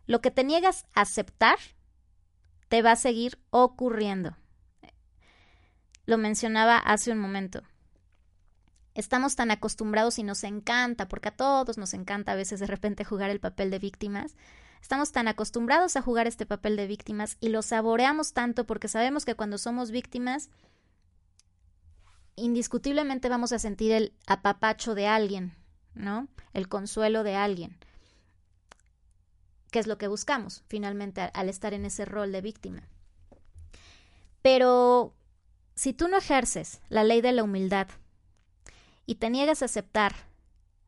Lo 0.07 0.21
que 0.21 0.31
te 0.31 0.43
niegas 0.43 0.87
a 0.95 1.01
aceptar 1.01 1.59
te 2.67 2.81
va 2.81 2.93
a 2.93 2.95
seguir 2.95 3.37
ocurriendo. 3.51 4.35
Lo 6.07 6.17
mencionaba 6.17 6.77
hace 6.77 7.11
un 7.11 7.19
momento. 7.19 7.61
Estamos 8.95 9.35
tan 9.35 9.51
acostumbrados 9.51 10.17
y 10.17 10.23
nos 10.23 10.43
encanta, 10.43 11.07
porque 11.07 11.29
a 11.29 11.35
todos 11.35 11.77
nos 11.77 11.93
encanta 11.93 12.31
a 12.31 12.35
veces 12.35 12.59
de 12.59 12.67
repente 12.67 13.05
jugar 13.05 13.29
el 13.29 13.39
papel 13.39 13.69
de 13.69 13.79
víctimas, 13.79 14.35
Estamos 14.85 15.11
tan 15.11 15.27
acostumbrados 15.27 15.95
a 15.95 16.03
jugar 16.03 16.27
este 16.27 16.45
papel 16.45 16.75
de 16.75 16.85
víctimas 16.85 17.37
y 17.39 17.49
lo 17.49 17.63
saboreamos 17.63 18.33
tanto 18.33 18.67
porque 18.67 18.87
sabemos 18.87 19.25
que 19.25 19.33
cuando 19.33 19.57
somos 19.57 19.89
víctimas, 19.89 20.51
indiscutiblemente 22.35 23.27
vamos 23.27 23.51
a 23.51 23.57
sentir 23.57 23.91
el 23.93 24.13
apapacho 24.27 24.93
de 24.93 25.07
alguien, 25.07 25.55
¿no? 25.95 26.27
El 26.53 26.69
consuelo 26.69 27.23
de 27.23 27.35
alguien. 27.35 27.79
¿Qué 29.71 29.79
es 29.79 29.87
lo 29.87 29.97
que 29.97 30.07
buscamos 30.07 30.63
finalmente 30.67 31.31
al 31.33 31.49
estar 31.49 31.73
en 31.73 31.85
ese 31.85 32.05
rol 32.05 32.31
de 32.31 32.41
víctima? 32.41 32.87
Pero 34.43 35.15
si 35.73 35.93
tú 35.93 36.09
no 36.09 36.17
ejerces 36.17 36.79
la 36.89 37.03
ley 37.03 37.21
de 37.21 37.31
la 37.31 37.41
humildad 37.43 37.87
y 39.05 39.15
te 39.15 39.29
niegas 39.29 39.61
a 39.61 39.65
aceptar 39.65 40.13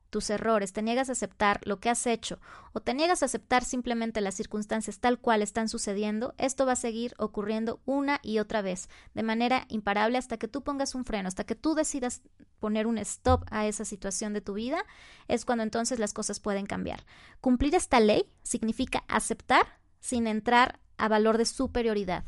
tus 0.10 0.30
errores, 0.30 0.74
te 0.74 0.82
niegas 0.82 1.10
a 1.10 1.14
aceptar 1.14 1.60
lo 1.64 1.80
que 1.80 1.90
has 1.90 2.08
hecho 2.08 2.40
o 2.74 2.80
te 2.80 2.94
niegas 2.94 3.22
a 3.22 3.26
aceptar 3.26 3.64
simplemente 3.64 4.22
las 4.22 4.36
circunstancias 4.36 5.00
tal 5.00 5.20
cual 5.20 5.42
están 5.42 5.70
sucediendo, 5.70 6.34
esto 6.38 6.66
va 6.66 6.74
a 6.74 6.78
seguir 6.78 7.14
ocurriendo 7.18 7.82
una 7.86 8.20
y 8.24 8.40
otra 8.40 8.62
vez, 8.62 8.90
de 9.14 9.24
manera 9.24 9.66
imparable 9.70 10.18
hasta 10.18 10.38
que 10.38 10.48
tú 10.48 10.64
pongas 10.64 10.96
un 10.96 11.06
freno, 11.06 11.28
hasta 11.28 11.44
que 11.44 11.56
tú 11.56 11.76
decidas 11.76 12.22
poner 12.60 12.88
un 12.88 12.98
stop 12.98 13.44
a 13.52 13.68
esa 13.68 13.86
situación 13.86 14.34
de 14.34 14.42
tu 14.42 14.54
vida, 14.54 14.84
es 15.28 15.46
cuando 15.46 15.64
entonces 15.64 16.00
las 16.00 16.14
cosas 16.14 16.40
pueden 16.40 16.66
cambiar. 16.66 17.06
Cumplir 17.42 17.76
esta 17.76 18.00
ley 18.00 18.32
significa 18.44 19.04
aceptar 19.08 19.80
sin 20.00 20.28
entrar 20.28 20.80
a 20.98 21.08
valor 21.08 21.38
de 21.38 21.46
superioridad. 21.46 22.24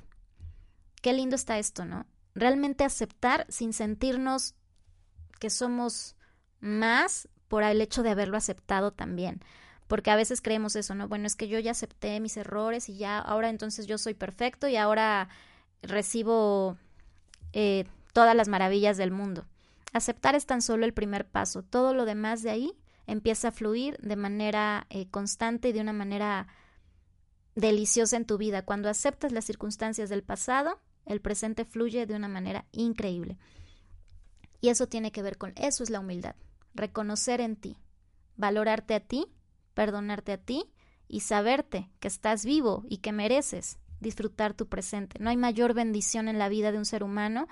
Qué 1.01 1.13
lindo 1.13 1.35
está 1.35 1.57
esto, 1.57 1.85
¿no? 1.85 2.05
Realmente 2.35 2.83
aceptar 2.83 3.45
sin 3.49 3.73
sentirnos 3.73 4.55
que 5.39 5.49
somos 5.49 6.15
más 6.59 7.27
por 7.47 7.63
el 7.63 7.81
hecho 7.81 8.03
de 8.03 8.11
haberlo 8.11 8.37
aceptado 8.37 8.91
también. 8.91 9.41
Porque 9.87 10.11
a 10.11 10.15
veces 10.15 10.41
creemos 10.41 10.75
eso, 10.75 10.93
¿no? 10.93 11.07
Bueno, 11.07 11.25
es 11.25 11.35
que 11.35 11.47
yo 11.47 11.57
ya 11.57 11.71
acepté 11.71 12.19
mis 12.19 12.37
errores 12.37 12.89
y 12.89 12.97
ya 12.97 13.17
ahora 13.17 13.49
entonces 13.49 13.87
yo 13.87 13.97
soy 13.97 14.13
perfecto 14.13 14.67
y 14.67 14.75
ahora 14.75 15.29
recibo 15.81 16.77
eh, 17.53 17.85
todas 18.13 18.35
las 18.35 18.47
maravillas 18.47 18.97
del 18.97 19.11
mundo. 19.11 19.45
Aceptar 19.91 20.35
es 20.35 20.45
tan 20.45 20.61
solo 20.61 20.85
el 20.85 20.93
primer 20.93 21.25
paso. 21.27 21.63
Todo 21.63 21.95
lo 21.95 22.05
demás 22.05 22.43
de 22.43 22.51
ahí 22.51 22.73
empieza 23.07 23.47
a 23.47 23.51
fluir 23.51 23.97
de 23.97 24.15
manera 24.15 24.85
eh, 24.91 25.07
constante 25.09 25.69
y 25.69 25.73
de 25.73 25.81
una 25.81 25.93
manera 25.93 26.47
deliciosa 27.55 28.15
en 28.17 28.25
tu 28.25 28.37
vida. 28.37 28.63
Cuando 28.63 28.89
aceptas 28.89 29.31
las 29.31 29.45
circunstancias 29.45 30.09
del 30.09 30.21
pasado, 30.21 30.79
el 31.07 31.21
presente 31.21 31.65
fluye 31.65 32.05
de 32.05 32.15
una 32.15 32.27
manera 32.27 32.65
increíble. 32.71 33.37
Y 34.61 34.69
eso 34.69 34.87
tiene 34.87 35.11
que 35.11 35.21
ver 35.21 35.37
con 35.37 35.53
eso 35.55 35.83
es 35.83 35.89
la 35.89 35.99
humildad 35.99 36.35
reconocer 36.73 37.41
en 37.41 37.55
ti, 37.55 37.77
valorarte 38.35 38.95
a 38.95 38.99
ti, 38.99 39.27
perdonarte 39.73 40.33
a 40.33 40.37
ti 40.37 40.71
y 41.07 41.21
saberte 41.21 41.89
que 41.99 42.07
estás 42.07 42.45
vivo 42.45 42.83
y 42.89 42.97
que 42.97 43.11
mereces 43.11 43.79
disfrutar 43.99 44.53
tu 44.53 44.67
presente. 44.67 45.19
No 45.19 45.29
hay 45.29 45.37
mayor 45.37 45.73
bendición 45.73 46.27
en 46.27 46.39
la 46.39 46.49
vida 46.49 46.71
de 46.71 46.77
un 46.77 46.85
ser 46.85 47.03
humano 47.03 47.47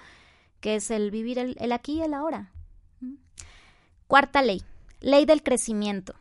que 0.60 0.76
es 0.76 0.90
el 0.90 1.12
vivir 1.12 1.38
el, 1.40 1.72
aquí 1.72 1.94
y 1.94 2.02
el 2.02 2.14
ahora. 2.14 2.52
¿Mm? 3.00 3.16
Cuarta 4.08 4.42
ley, 4.42 4.64
ley 5.02 5.26
del 5.26 5.44
crecimiento. 5.44 6.16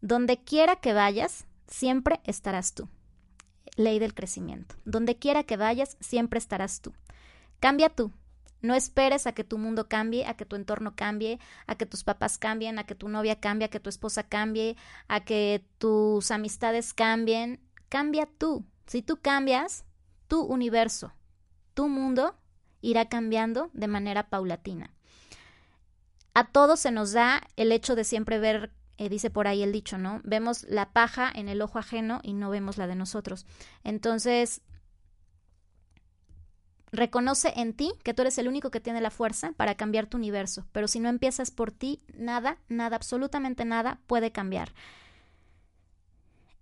Donde 0.00 0.42
quiera 0.42 0.76
que 0.76 0.92
vayas, 0.92 1.46
siempre 1.66 2.20
estarás 2.24 2.74
tú. 2.74 2.88
Ley 3.76 3.98
del 3.98 4.12
crecimiento. 4.12 4.74
Donde 4.84 5.16
quiera 5.16 5.44
que 5.44 5.56
vayas, 5.56 5.96
siempre 6.00 6.38
estarás 6.38 6.80
tú. 6.80 6.92
Cambia 7.58 7.88
tú, 7.88 8.12
no 8.64 8.74
esperes 8.74 9.26
a 9.26 9.32
que 9.32 9.44
tu 9.44 9.58
mundo 9.58 9.88
cambie, 9.88 10.24
a 10.24 10.38
que 10.38 10.46
tu 10.46 10.56
entorno 10.56 10.96
cambie, 10.96 11.38
a 11.66 11.74
que 11.74 11.84
tus 11.84 12.02
papás 12.02 12.38
cambien, 12.38 12.78
a 12.78 12.84
que 12.84 12.94
tu 12.94 13.10
novia 13.10 13.38
cambie, 13.38 13.66
a 13.66 13.68
que 13.68 13.78
tu 13.78 13.90
esposa 13.90 14.22
cambie, 14.22 14.78
a 15.06 15.20
que 15.20 15.66
tus 15.76 16.30
amistades 16.30 16.94
cambien. 16.94 17.60
Cambia 17.90 18.26
tú. 18.26 18.64
Si 18.86 19.02
tú 19.02 19.20
cambias, 19.20 19.84
tu 20.28 20.40
universo, 20.40 21.12
tu 21.74 21.90
mundo 21.90 22.36
irá 22.80 23.10
cambiando 23.10 23.68
de 23.74 23.86
manera 23.86 24.30
paulatina. 24.30 24.94
A 26.32 26.50
todos 26.50 26.80
se 26.80 26.90
nos 26.90 27.12
da 27.12 27.42
el 27.56 27.70
hecho 27.70 27.94
de 27.94 28.04
siempre 28.04 28.38
ver, 28.38 28.72
eh, 28.96 29.10
dice 29.10 29.28
por 29.28 29.46
ahí 29.46 29.62
el 29.62 29.72
dicho, 29.72 29.98
¿no? 29.98 30.22
Vemos 30.24 30.64
la 30.70 30.90
paja 30.94 31.30
en 31.34 31.50
el 31.50 31.60
ojo 31.60 31.78
ajeno 31.78 32.20
y 32.22 32.32
no 32.32 32.48
vemos 32.48 32.78
la 32.78 32.86
de 32.86 32.96
nosotros. 32.96 33.44
Entonces, 33.84 34.62
Reconoce 36.94 37.52
en 37.56 37.72
ti 37.72 37.92
que 38.04 38.14
tú 38.14 38.22
eres 38.22 38.38
el 38.38 38.46
único 38.46 38.70
que 38.70 38.78
tiene 38.78 39.00
la 39.00 39.10
fuerza 39.10 39.50
para 39.56 39.74
cambiar 39.74 40.06
tu 40.06 40.16
universo, 40.16 40.64
pero 40.70 40.86
si 40.86 41.00
no 41.00 41.08
empiezas 41.08 41.50
por 41.50 41.72
ti, 41.72 42.00
nada, 42.16 42.58
nada, 42.68 42.94
absolutamente 42.94 43.64
nada 43.64 43.98
puede 44.06 44.30
cambiar. 44.30 44.72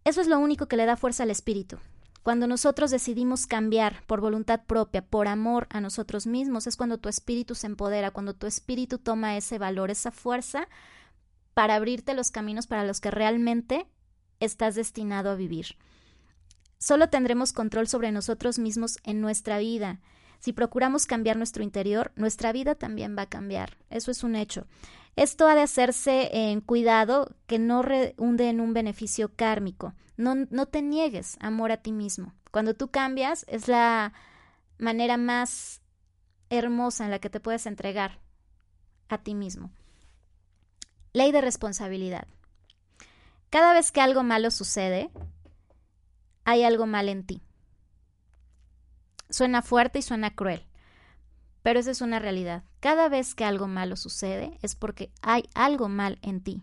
Eso 0.04 0.22
es 0.22 0.28
lo 0.28 0.38
único 0.38 0.68
que 0.68 0.78
le 0.78 0.86
da 0.86 0.96
fuerza 0.96 1.24
al 1.24 1.30
espíritu. 1.30 1.76
Cuando 2.22 2.46
nosotros 2.46 2.90
decidimos 2.90 3.46
cambiar 3.46 4.04
por 4.06 4.22
voluntad 4.22 4.62
propia, 4.64 5.04
por 5.04 5.28
amor 5.28 5.66
a 5.68 5.82
nosotros 5.82 6.26
mismos, 6.26 6.66
es 6.66 6.78
cuando 6.78 6.96
tu 6.96 7.10
espíritu 7.10 7.54
se 7.54 7.66
empodera, 7.66 8.10
cuando 8.10 8.32
tu 8.32 8.46
espíritu 8.46 8.96
toma 8.96 9.36
ese 9.36 9.58
valor, 9.58 9.90
esa 9.90 10.12
fuerza 10.12 10.66
para 11.52 11.74
abrirte 11.74 12.14
los 12.14 12.30
caminos 12.30 12.66
para 12.66 12.84
los 12.84 13.02
que 13.02 13.10
realmente 13.10 13.86
estás 14.40 14.76
destinado 14.76 15.28
a 15.28 15.34
vivir. 15.34 15.76
Solo 16.78 17.10
tendremos 17.10 17.52
control 17.52 17.86
sobre 17.86 18.12
nosotros 18.12 18.58
mismos 18.58 18.96
en 19.04 19.20
nuestra 19.20 19.58
vida 19.58 20.00
si 20.42 20.52
procuramos 20.52 21.06
cambiar 21.06 21.36
nuestro 21.36 21.62
interior, 21.62 22.10
nuestra 22.16 22.50
vida 22.50 22.74
también 22.74 23.16
va 23.16 23.22
a 23.22 23.28
cambiar. 23.28 23.78
Eso 23.90 24.10
es 24.10 24.24
un 24.24 24.34
hecho. 24.34 24.66
Esto 25.14 25.46
ha 25.46 25.54
de 25.54 25.60
hacerse 25.60 26.30
en 26.32 26.60
cuidado 26.60 27.36
que 27.46 27.60
no 27.60 27.84
hunde 28.16 28.48
en 28.48 28.60
un 28.60 28.74
beneficio 28.74 29.36
kármico. 29.36 29.94
No, 30.16 30.34
no 30.34 30.66
te 30.66 30.82
niegues 30.82 31.36
amor 31.38 31.70
a 31.70 31.76
ti 31.76 31.92
mismo. 31.92 32.34
Cuando 32.50 32.74
tú 32.74 32.90
cambias 32.90 33.46
es 33.46 33.68
la 33.68 34.14
manera 34.78 35.16
más 35.16 35.80
hermosa 36.50 37.04
en 37.04 37.12
la 37.12 37.20
que 37.20 37.30
te 37.30 37.38
puedes 37.38 37.66
entregar 37.66 38.18
a 39.08 39.18
ti 39.18 39.36
mismo. 39.36 39.70
Ley 41.12 41.30
de 41.30 41.40
responsabilidad. 41.40 42.26
Cada 43.48 43.74
vez 43.74 43.92
que 43.92 44.00
algo 44.00 44.24
malo 44.24 44.50
sucede, 44.50 45.08
hay 46.42 46.64
algo 46.64 46.86
mal 46.86 47.08
en 47.08 47.24
ti. 47.24 47.42
Suena 49.32 49.62
fuerte 49.62 50.00
y 50.00 50.02
suena 50.02 50.34
cruel, 50.34 50.66
pero 51.62 51.80
esa 51.80 51.90
es 51.90 52.02
una 52.02 52.18
realidad. 52.18 52.64
Cada 52.80 53.08
vez 53.08 53.34
que 53.34 53.46
algo 53.46 53.66
malo 53.66 53.96
sucede 53.96 54.58
es 54.60 54.74
porque 54.74 55.10
hay 55.22 55.48
algo 55.54 55.88
mal 55.88 56.18
en 56.20 56.42
ti. 56.42 56.62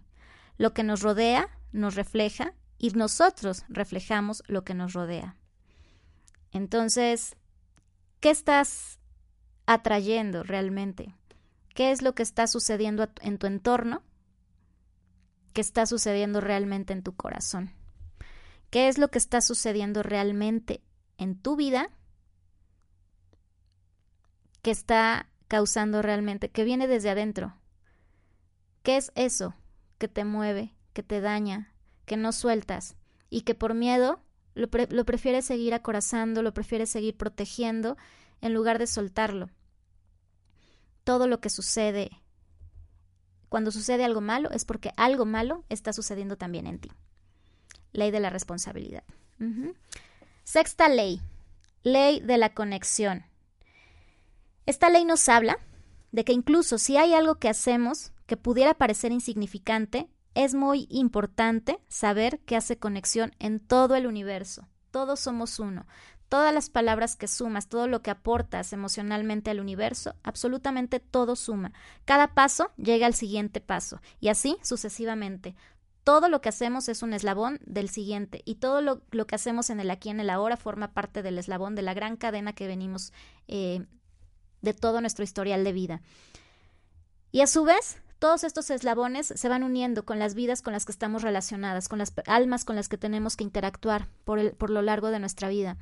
Lo 0.58 0.76
que 0.76 0.84
nos 0.84 1.02
rodea 1.02 1.50
nos 1.72 1.96
refleja 1.96 2.54
y 2.78 2.92
nosotros 2.92 3.64
reflejamos 3.70 4.44
lo 4.46 4.64
que 4.64 4.76
nos 4.76 4.94
rodea. 4.94 5.36
Entonces, 6.52 7.36
¿qué 8.20 8.30
estás 8.30 9.00
atrayendo 9.66 10.44
realmente? 10.44 11.16
¿Qué 11.74 11.90
es 11.90 12.04
lo 12.04 12.14
que 12.14 12.22
está 12.22 12.46
sucediendo 12.46 13.10
en 13.22 13.40
tu 13.40 13.48
entorno? 13.48 14.04
¿Qué 15.54 15.62
está 15.62 15.88
sucediendo 15.88 16.40
realmente 16.40 16.94
en 16.94 17.02
tu 17.02 17.16
corazón? 17.16 17.72
¿Qué 18.70 18.90
es 18.90 19.00
lo 19.00 19.10
que 19.10 19.18
está 19.18 19.42
sucediendo 19.42 20.04
realmente 20.04 20.84
en 21.18 21.36
tu 21.36 21.56
vida 21.56 21.90
que 24.62 24.72
está 24.72 25.30
causando 25.48 26.02
realmente, 26.02 26.50
que 26.50 26.64
viene 26.64 26.88
desde 26.88 27.10
adentro. 27.10 27.56
¿Qué 28.84 28.98
es 28.98 29.12
eso 29.16 29.56
que 29.98 30.08
te 30.08 30.26
mueve, 30.26 30.74
que 30.94 31.04
te 31.04 31.22
daña, 31.22 31.74
que 32.06 32.18
no 32.18 32.32
sueltas 32.32 32.96
y 33.30 33.42
que 33.42 33.56
por 33.56 33.74
miedo 33.74 34.22
lo, 34.54 34.70
lo 34.90 35.06
prefieres 35.06 35.46
seguir 35.46 35.74
acorazando, 35.74 36.44
lo 36.44 36.54
prefieres 36.54 36.90
seguir 36.90 37.18
protegiendo 37.18 37.98
en 38.42 38.54
lugar 38.54 38.80
de 38.80 38.88
soltarlo? 38.88 39.50
Todo 41.04 41.28
lo 41.28 41.40
que 41.40 41.50
sucede 41.50 42.12
cuando 43.50 43.72
sucede 43.72 44.06
algo 44.06 44.22
malo 44.22 44.52
es 44.52 44.64
porque 44.64 44.94
algo 44.96 45.26
malo 45.26 45.66
está 45.70 45.92
sucediendo 45.92 46.38
también 46.38 46.68
en 46.68 46.80
ti. 46.80 46.92
Ley 47.92 48.12
de 48.12 48.20
la 48.20 48.30
responsabilidad. 48.30 49.04
Sexta 50.44 50.88
ley. 50.88 51.20
Ley 51.82 52.20
de 52.20 52.38
la 52.38 52.54
conexión. 52.54 53.26
Esta 54.70 54.92
ley 54.92 55.04
nos 55.04 55.28
habla 55.30 55.58
de 56.12 56.24
que 56.24 56.32
incluso 56.32 56.78
si 56.78 56.96
hay 56.96 57.16
algo 57.16 57.40
que 57.40 57.50
hacemos 57.50 58.12
que 58.28 58.38
pudiera 58.38 58.76
parecer 58.76 59.12
insignificante, 59.12 60.08
es 60.36 60.54
muy 60.54 60.86
importante 60.92 61.80
saber 61.88 62.40
que 62.42 62.56
hace 62.56 62.78
conexión 62.78 63.32
en 63.40 63.62
todo 63.62 63.96
el 63.96 64.06
universo. 64.06 64.68
Todos 64.92 65.22
somos 65.22 65.58
uno. 65.58 65.88
Todas 66.28 66.54
las 66.54 66.70
palabras 66.70 67.16
que 67.16 67.28
sumas, 67.28 67.68
todo 67.68 67.88
lo 67.88 68.04
que 68.04 68.12
aportas 68.12 68.72
emocionalmente 68.72 69.50
al 69.50 69.60
universo, 69.60 70.14
absolutamente 70.22 71.00
todo 71.00 71.36
suma. 71.36 71.74
Cada 72.06 72.36
paso 72.36 72.70
llega 72.78 73.08
al 73.08 73.16
siguiente 73.16 73.62
paso 73.62 74.00
y 74.20 74.28
así 74.28 74.56
sucesivamente. 74.62 75.56
Todo 76.04 76.30
lo 76.30 76.42
que 76.42 76.50
hacemos 76.50 76.90
es 76.90 77.02
un 77.02 77.14
eslabón 77.14 77.60
del 77.66 77.90
siguiente 77.90 78.44
y 78.46 78.56
todo 78.56 78.82
lo, 78.82 79.26
que 79.26 79.36
hacemos 79.36 79.72
en 79.72 79.80
el 79.80 79.90
aquí, 79.90 80.10
en 80.10 80.20
el 80.20 80.30
ahora, 80.30 80.58
forma 80.58 80.94
parte 80.94 81.24
del 81.24 81.40
eslabón 81.40 81.74
de 81.74 81.82
la 81.82 81.96
gran 81.96 82.18
cadena 82.18 82.54
que 82.54 82.68
venimos 82.68 83.14
eh, 83.48 83.88
de 84.62 84.74
todo 84.74 85.02
nuestro 85.02 85.24
historial 85.24 85.64
de 85.64 85.74
vida. 85.74 86.02
Y 87.32 87.42
a 87.42 87.48
su 87.48 87.64
vez, 87.64 87.98
todos 88.20 88.44
estos 88.44 88.70
eslabones 88.70 89.34
se 89.36 89.50
van 89.50 89.64
uniendo 89.64 90.06
con 90.06 90.20
las 90.20 90.36
vidas 90.36 90.62
con 90.62 90.74
las 90.74 90.86
que 90.86 90.92
estamos 90.92 91.22
relacionadas, 91.22 91.88
con 91.88 92.00
las 92.00 92.14
almas 92.26 92.66
con 92.66 92.76
las 92.76 92.90
que 92.90 92.98
tenemos 92.98 93.38
que 93.38 93.46
interactuar 93.46 94.10
por, 94.26 94.40
el, 94.40 94.52
por 94.52 94.70
lo 94.70 94.82
largo 94.82 95.10
de 95.10 95.20
nuestra 95.20 95.48
vida. 95.48 95.78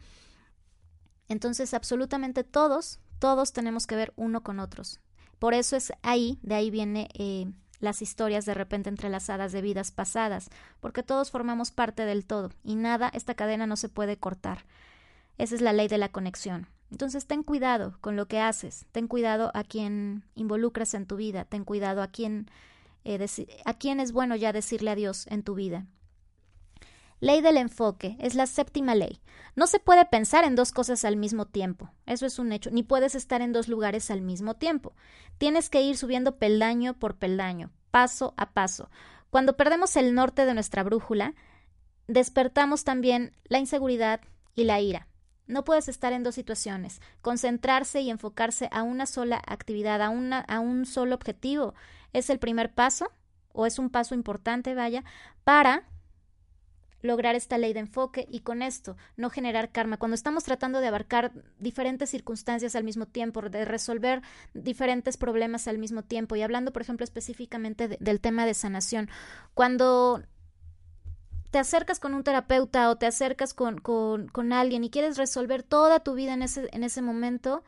Entonces, 1.28 1.74
absolutamente 1.74 2.44
todos, 2.44 3.00
todos 3.20 3.54
tenemos 3.54 3.88
que 3.88 3.96
ver 3.96 4.14
uno 4.16 4.44
con 4.44 4.60
otros. 4.60 5.00
Por 5.40 5.54
eso 5.54 5.76
es 5.76 5.92
ahí, 6.04 6.40
de 6.42 6.56
ahí 6.56 6.70
viene 6.70 7.10
eh, 7.14 7.52
las 7.80 8.02
historias 8.02 8.46
de 8.46 8.54
repente 8.54 8.90
entrelazadas 8.90 9.52
de 9.52 9.62
vidas 9.62 9.92
pasadas, 9.92 10.50
porque 10.80 11.04
todos 11.04 11.32
formamos 11.32 11.72
parte 11.72 12.06
del 12.06 12.26
todo 12.26 12.52
y 12.64 12.76
nada, 12.76 13.10
esta 13.14 13.36
cadena 13.36 13.68
no 13.68 13.76
se 13.76 13.90
puede 13.90 14.18
cortar. 14.18 14.66
Esa 15.38 15.56
es 15.56 15.62
la 15.62 15.74
ley 15.74 15.88
de 15.88 16.00
la 16.00 16.10
conexión. 16.10 16.68
Entonces 16.92 17.28
ten 17.28 17.44
cuidado 17.44 17.98
con 18.02 18.16
lo 18.16 18.28
que 18.28 18.40
haces, 18.40 18.86
ten 18.92 19.08
cuidado 19.08 19.52
a 19.54 19.64
quien 19.64 20.24
involucras 20.36 20.94
en 20.94 21.06
tu 21.06 21.18
vida, 21.18 21.46
ten 21.46 21.66
cuidado 21.66 22.02
a 22.02 22.08
quien, 22.08 22.50
eh, 23.04 23.26
a 23.66 23.74
quién 23.74 24.00
es 24.00 24.12
bueno 24.12 24.36
ya 24.36 24.54
decirle 24.54 24.92
adiós 24.92 25.28
en 25.28 25.44
tu 25.44 25.56
vida. 25.56 25.86
Ley 27.20 27.42
del 27.42 27.58
enfoque 27.58 28.16
es 28.20 28.36
la 28.36 28.46
séptima 28.46 28.94
ley. 28.94 29.20
No 29.56 29.66
se 29.66 29.80
puede 29.80 30.06
pensar 30.06 30.44
en 30.44 30.56
dos 30.56 30.72
cosas 30.72 31.04
al 31.04 31.18
mismo 31.18 31.46
tiempo. 31.46 31.90
Eso 32.06 32.28
es 32.28 32.38
un 32.38 32.52
hecho. 32.52 32.70
Ni 32.70 32.84
puedes 32.84 33.16
estar 33.16 33.42
en 33.42 33.54
dos 33.54 33.68
lugares 33.68 34.12
al 34.12 34.22
mismo 34.22 34.54
tiempo. 34.54 34.94
Tienes 35.40 35.70
que 35.70 35.82
ir 35.82 35.98
subiendo 35.98 36.38
peldaño 36.38 36.94
por 37.00 37.16
peldaño, 37.16 37.72
paso 37.90 38.36
a 38.38 38.52
paso. 38.52 38.92
Cuando 39.32 39.58
perdemos 39.58 39.96
el 39.96 40.14
norte 40.14 40.46
de 40.46 40.54
nuestra 40.54 40.84
brújula, 40.84 41.34
despertamos 42.08 42.84
también 42.84 43.36
la 43.46 43.58
inseguridad 43.58 44.22
y 44.54 44.66
la 44.66 44.80
ira. 44.80 45.07
No 45.48 45.64
puedes 45.64 45.88
estar 45.88 46.14
en 46.14 46.24
dos 46.24 46.36
situaciones. 46.36 47.02
Concentrarse 47.22 48.02
y 48.02 48.10
enfocarse 48.10 48.70
a 48.72 48.84
una 48.84 49.06
sola 49.06 49.42
actividad, 49.48 50.02
a, 50.02 50.10
una, 50.10 50.40
a 50.42 50.60
un 50.60 50.86
solo 50.86 51.16
objetivo, 51.16 51.74
es 52.14 52.30
el 52.30 52.40
primer 52.40 52.74
paso, 52.74 53.12
o 53.54 53.66
es 53.66 53.80
un 53.80 53.90
paso 53.90 54.14
importante, 54.14 54.76
vaya, 54.76 55.04
para 55.44 55.84
lograr 57.02 57.36
esta 57.36 57.58
ley 57.58 57.74
de 57.74 57.80
enfoque 57.82 58.28
y 58.30 58.42
con 58.42 58.62
esto 58.62 58.98
no 59.16 59.30
generar 59.30 59.72
karma. 59.72 59.98
Cuando 59.98 60.16
estamos 60.16 60.44
tratando 60.44 60.80
de 60.80 60.88
abarcar 60.88 61.32
diferentes 61.60 62.10
circunstancias 62.10 62.76
al 62.76 62.84
mismo 62.84 63.06
tiempo, 63.06 63.42
de 63.42 63.66
resolver 63.66 64.22
diferentes 64.54 65.18
problemas 65.18 65.68
al 65.68 65.78
mismo 65.78 66.04
tiempo 66.04 66.36
y 66.36 66.42
hablando, 66.42 66.74
por 66.74 66.82
ejemplo, 66.82 67.04
específicamente 67.04 67.88
del 67.88 68.20
tema 68.20 68.46
de 68.46 68.54
sanación, 68.54 69.10
cuando 69.54 70.24
te 71.52 71.60
acercas 71.60 72.00
con 72.00 72.14
un 72.14 72.24
terapeuta 72.24 72.90
o 72.90 72.98
te 72.98 73.06
acercas 73.06 73.54
con, 73.54 73.80
con, 73.80 74.28
con 74.28 74.54
alguien 74.54 74.84
y 74.84 74.90
quieres 74.90 75.18
resolver 75.18 75.64
toda 75.64 76.02
tu 76.02 76.14
vida 76.14 76.34
en 76.34 76.42
ese, 76.42 76.68
en 76.72 76.84
ese 76.84 77.02
momento, 77.02 77.64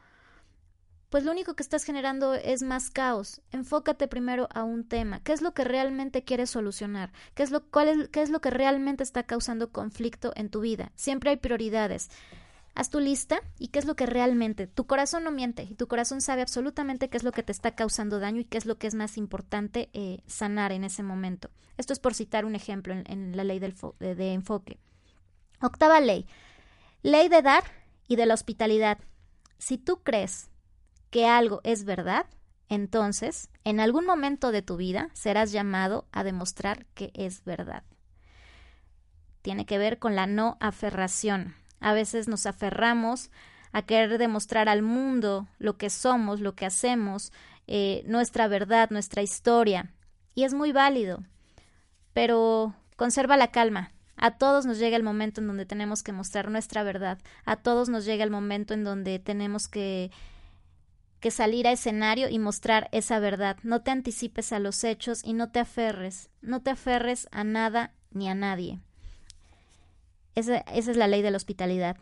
pues 1.10 1.24
lo 1.24 1.32
único 1.32 1.56
que 1.56 1.64
estás 1.64 1.84
generando 1.84 2.36
es 2.36 2.62
más 2.62 2.92
caos. 2.92 3.42
Enfócate 3.52 4.08
primero 4.08 4.48
a 4.54 4.64
un 4.64 4.88
tema. 4.88 5.22
¿Qué 5.24 5.34
es 5.34 5.42
lo 5.42 5.54
que 5.54 5.64
realmente 5.64 6.24
quieres 6.24 6.52
solucionar? 6.52 7.12
¿Qué 7.34 7.44
es 7.44 7.52
lo, 7.52 7.66
cuál 7.66 8.10
qué 8.12 8.22
es 8.22 8.30
lo 8.30 8.42
que 8.42 8.52
realmente 8.52 9.04
está 9.04 9.24
causando 9.24 9.72
conflicto 9.72 10.34
en 10.36 10.50
tu 10.50 10.62
vida? 10.62 10.92
Siempre 10.96 11.32
hay 11.32 11.38
prioridades. 11.38 12.10
Haz 12.80 12.90
tu 12.90 13.02
lista 13.02 13.42
y 13.58 13.68
qué 13.68 13.80
es 13.80 13.84
lo 13.84 13.98
que 13.98 14.06
realmente. 14.06 14.66
Tu 14.66 14.88
corazón 14.88 15.26
no 15.26 15.32
miente 15.32 15.64
y 15.64 15.76
tu 15.76 15.90
corazón 15.90 16.22
sabe 16.22 16.44
absolutamente 16.44 17.10
qué 17.10 17.18
es 17.18 17.26
lo 17.26 17.34
que 17.34 17.44
te 17.44 17.52
está 17.52 17.76
causando 17.76 18.22
daño 18.22 18.40
y 18.40 18.46
qué 18.46 18.58
es 18.58 18.66
lo 18.66 18.78
que 18.78 18.88
es 18.88 18.96
más 18.96 19.18
importante 19.18 19.90
eh, 19.92 20.24
sanar 20.28 20.72
en 20.72 20.86
ese 20.86 21.04
momento. 21.04 21.50
Esto 21.76 21.92
es 21.92 22.00
por 22.00 22.14
citar 22.14 22.46
un 22.46 22.56
ejemplo 22.56 22.94
en, 22.94 23.36
la 23.36 23.44
ley 23.44 23.60
del 23.60 23.76
de 24.00 24.32
enfoque. 24.32 24.80
Octava 25.60 26.00
ley. 26.00 26.26
Ley 27.04 27.28
de 27.28 27.42
dar 27.42 27.66
y 28.08 28.16
de 28.16 28.26
la 28.26 28.34
hospitalidad. 28.34 28.98
Si 29.58 29.78
tú 29.78 30.02
crees 30.02 30.50
que 31.10 31.28
algo 31.28 31.60
es 31.66 31.84
verdad, 31.84 32.28
entonces, 32.70 33.50
en 33.66 33.82
algún 33.82 34.06
momento 34.06 34.54
de 34.54 34.62
tu 34.62 34.78
vida 34.78 35.10
serás 35.12 35.52
llamado 35.52 36.08
a 36.14 36.24
demostrar 36.24 36.86
que 36.94 37.12
es 37.14 37.44
verdad. 37.44 37.84
Tiene 39.42 39.66
que 39.66 39.78
ver 39.78 40.00
con 40.00 40.16
la 40.16 40.28
no 40.28 40.56
aferración. 40.62 41.56
A 41.80 41.94
veces 41.94 42.28
nos 42.28 42.46
aferramos 42.46 43.32
a 43.72 43.84
querer 43.84 44.18
demostrar 44.18 44.70
al 44.70 44.82
mundo 44.82 45.48
lo 45.60 45.78
que 45.78 45.90
somos, 45.90 46.42
lo 46.42 46.56
que 46.56 46.66
hacemos, 46.66 47.32
eh, 47.68 48.04
nuestra 48.06 48.48
verdad, 48.48 48.90
nuestra 48.90 49.22
historia. 49.22 49.94
Y 50.36 50.44
es 50.44 50.54
muy 50.54 50.72
válido. 50.72 51.24
Pero 52.14 52.74
conserva 52.96 53.38
la 53.38 53.52
calma. 53.52 53.92
A 54.16 54.32
todos 54.32 54.66
nos 54.66 54.80
llega 54.80 54.98
el 54.98 55.04
momento 55.04 55.40
en 55.40 55.48
donde 55.48 55.66
tenemos 55.66 56.04
que 56.04 56.12
mostrar 56.12 56.52
nuestra 56.52 56.84
verdad. 56.84 57.20
A 57.46 57.56
todos 57.58 57.88
nos 57.90 58.06
llega 58.06 58.24
el 58.24 58.32
momento 58.32 58.74
en 58.74 58.84
donde 58.84 59.20
tenemos 59.20 59.68
que 59.68 60.12
que 61.20 61.32
salir 61.32 61.68
a 61.68 61.72
escenario 61.72 62.30
y 62.30 62.40
mostrar 62.40 62.88
esa 62.92 63.20
verdad. 63.20 63.58
No 63.64 63.82
te 63.82 63.92
anticipes 63.92 64.54
a 64.54 64.60
los 64.60 64.84
hechos 64.84 65.22
y 65.24 65.34
no 65.34 65.52
te 65.52 65.60
aferres, 65.60 66.30
no 66.42 66.62
te 66.62 66.72
aferres 66.72 67.28
a 67.32 67.44
nada 67.44 67.94
ni 68.12 68.30
a 68.30 68.36
nadie. 68.36 68.80
Esa, 70.40 70.58
esa 70.60 70.92
es 70.92 70.98
la 70.98 71.08
ley 71.08 71.22
de 71.22 71.32
la 71.32 71.38
hospitalidad. 71.38 71.98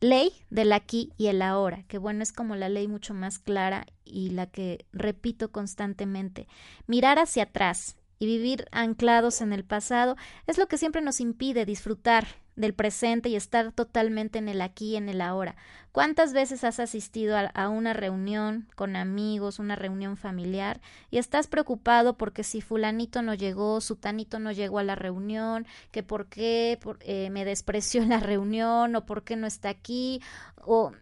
Ley 0.00 0.32
del 0.48 0.72
aquí 0.72 1.12
y 1.18 1.26
el 1.26 1.42
ahora, 1.42 1.82
que 1.86 1.98
bueno, 1.98 2.22
es 2.22 2.32
como 2.32 2.56
la 2.56 2.70
ley 2.70 2.88
mucho 2.88 3.12
más 3.12 3.38
clara 3.38 3.86
y 4.04 4.30
la 4.30 4.46
que 4.46 4.86
repito 4.92 5.52
constantemente. 5.52 6.48
Mirar 6.86 7.18
hacia 7.18 7.42
atrás 7.44 7.96
y 8.18 8.26
vivir 8.26 8.66
anclados 8.72 9.42
en 9.42 9.52
el 9.52 9.64
pasado 9.64 10.16
es 10.46 10.56
lo 10.56 10.68
que 10.68 10.78
siempre 10.78 11.02
nos 11.02 11.20
impide 11.20 11.66
disfrutar 11.66 12.26
del 12.56 12.74
presente 12.74 13.28
y 13.28 13.36
estar 13.36 13.72
totalmente 13.72 14.38
en 14.38 14.48
el 14.48 14.60
aquí 14.60 14.96
en 14.96 15.08
el 15.08 15.20
ahora. 15.20 15.56
¿Cuántas 15.92 16.32
veces 16.32 16.62
has 16.62 16.78
asistido 16.78 17.36
a, 17.36 17.68
una 17.68 17.94
reunión 17.94 18.68
con 18.76 18.94
amigos, 18.94 19.58
una 19.58 19.74
reunión 19.74 20.16
familiar, 20.16 20.80
y 21.10 21.18
estás 21.18 21.48
preocupado 21.48 22.16
porque 22.16 22.44
si 22.44 22.60
fulanito 22.60 23.22
no 23.22 23.34
llegó, 23.34 23.80
sutanito 23.80 24.38
no 24.38 24.52
llegó 24.52 24.78
a 24.78 24.84
la 24.84 24.94
reunión, 24.94 25.66
que 25.90 26.04
por 26.04 26.26
qué 26.26 26.78
eh, 27.00 27.30
me 27.30 27.44
despreció 27.44 28.02
en 28.02 28.08
la 28.10 28.20
reunión, 28.20 28.94
o 28.94 29.04
por 29.04 29.24
qué 29.24 29.36
no 29.36 29.46
está 29.46 29.68
aquí, 29.68 30.22
o 30.64 30.92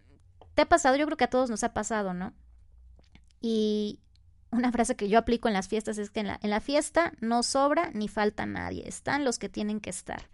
te 0.55 0.63
ha 0.63 0.69
pasado, 0.69 0.95
yo 0.95 1.05
creo 1.05 1.17
que 1.17 1.25
a 1.25 1.29
todos 1.29 1.49
nos 1.49 1.63
ha 1.63 1.73
pasado, 1.73 2.13
¿no? 2.13 2.33
Y 3.41 3.99
una 4.49 4.71
frase 4.71 4.95
que 4.95 5.07
yo 5.07 5.19
aplico 5.19 5.47
en 5.47 5.53
las 5.53 5.67
fiestas 5.67 5.99
es 5.99 6.09
que 6.09 6.21
en 6.21 6.27
la, 6.27 6.39
en 6.41 6.49
la 6.49 6.61
fiesta 6.61 7.13
no 7.19 7.43
sobra 7.43 7.91
ni 7.93 8.07
falta 8.07 8.47
nadie, 8.47 8.87
están 8.87 9.23
los 9.23 9.37
que 9.37 9.49
tienen 9.49 9.81
que 9.81 9.91
estar. 9.91 10.29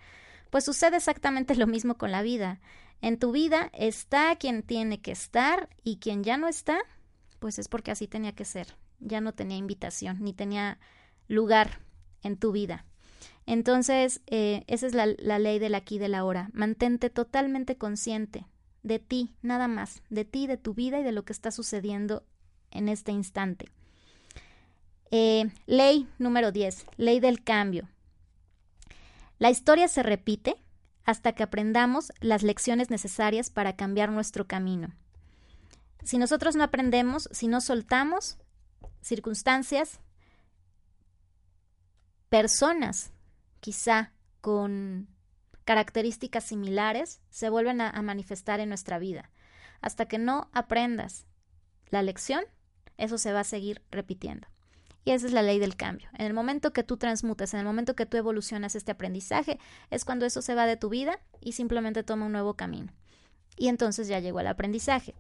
Pues 0.56 0.64
sucede 0.64 0.96
exactamente 0.96 1.54
lo 1.56 1.68
mismo 1.68 1.98
con 1.98 2.14
la 2.14 2.22
vida. 2.22 2.62
En 3.02 3.20
tu 3.20 3.34
vida 3.34 3.70
está 3.74 4.34
quien 4.38 4.64
tiene 4.64 5.02
que 5.02 5.12
estar 5.12 5.68
y 5.84 5.98
quien 5.98 6.24
ya 6.24 6.38
no 6.38 6.48
está, 6.48 6.80
pues 7.40 7.60
es 7.60 7.68
porque 7.68 7.92
así 7.92 8.08
tenía 8.08 8.32
que 8.32 8.46
ser. 8.46 8.78
Ya 9.02 9.20
no 9.20 9.34
tenía 9.34 9.58
invitación 9.58 10.24
ni 10.24 10.32
tenía 10.32 10.80
lugar 11.28 11.82
en 12.24 12.38
tu 12.38 12.54
vida. 12.54 12.86
Entonces, 13.46 14.22
eh, 14.28 14.64
esa 14.68 14.88
es 14.88 14.94
la, 14.94 15.08
la 15.18 15.40
ley 15.40 15.60
del 15.60 15.76
aquí 15.76 15.96
y 15.96 16.00
del 16.00 16.16
ahora. 16.16 16.50
Mantente 16.54 17.10
totalmente 17.10 17.78
consciente 17.78 18.48
de 18.82 19.00
ti, 19.00 19.36
nada 19.42 19.68
más, 19.68 20.04
de 20.10 20.24
ti, 20.24 20.48
de 20.48 20.56
tu 20.56 20.74
vida 20.74 21.02
y 21.02 21.04
de 21.04 21.12
lo 21.12 21.26
que 21.26 21.34
está 21.34 21.52
sucediendo 21.52 22.24
en 22.72 22.88
este 22.88 23.12
instante. 23.12 23.66
Eh, 25.12 25.52
ley 25.66 26.08
número 26.18 26.54
10, 26.54 26.86
ley 26.96 27.20
del 27.20 27.44
cambio. 27.44 27.90
La 29.38 29.50
historia 29.50 29.88
se 29.88 30.04
repite 30.04 30.56
hasta 31.04 31.34
que 31.34 31.44
aprendamos 31.44 32.12
las 32.20 32.44
lecciones 32.44 32.90
necesarias 32.90 33.50
para 33.50 33.76
cambiar 33.76 34.12
nuestro 34.12 34.48
camino. 34.48 34.94
Si 36.04 36.18
nosotros 36.18 36.56
no 36.56 36.64
aprendemos, 36.64 37.30
si 37.32 37.48
no 37.48 37.62
soltamos 37.62 38.38
circunstancias, 39.02 40.00
personas, 42.30 43.12
quizá 43.60 44.12
con 44.42 45.08
características 45.64 46.44
similares, 46.44 47.22
se 47.30 47.50
vuelven 47.50 47.82
a, 47.82 48.02
manifestar 48.02 48.60
en 48.60 48.70
nuestra 48.70 49.00
vida. 49.00 49.32
Hasta 49.82 50.08
que 50.08 50.18
no 50.18 50.50
aprendas 50.54 51.26
la 51.90 52.02
lección, 52.02 52.44
eso 52.98 53.18
se 53.18 53.34
va 53.34 53.42
a 53.42 53.46
seguir 53.46 53.82
repitiendo. 53.92 54.48
Y 55.06 55.12
esa 55.12 55.28
es 55.28 55.34
la 55.34 55.44
ley 55.44 55.60
del 55.60 55.76
cambio. 55.76 56.10
En 56.18 56.26
el 56.26 56.34
momento 56.34 56.74
que 56.74 56.84
tú 56.84 56.98
transmutas, 56.98 57.54
en 57.54 57.60
el 57.60 57.66
momento 57.66 57.96
que 57.96 58.08
tú 58.08 58.18
evolucionas 58.18 58.76
este 58.76 58.92
aprendizaje, 58.92 59.60
es 59.92 60.04
cuando 60.04 60.26
eso 60.26 60.42
se 60.42 60.56
va 60.56 60.66
de 60.66 60.78
tu 60.78 60.90
vida 60.90 61.20
y 61.40 61.52
simplemente 61.52 62.04
toma 62.04 62.26
un 62.26 62.32
nuevo 62.32 62.56
camino. 62.56 62.92
Y 63.56 63.68
entonces 63.68 64.08
ya 64.08 64.20
llegó 64.20 64.40
el 64.40 64.48
aprendizaje. 64.48 65.14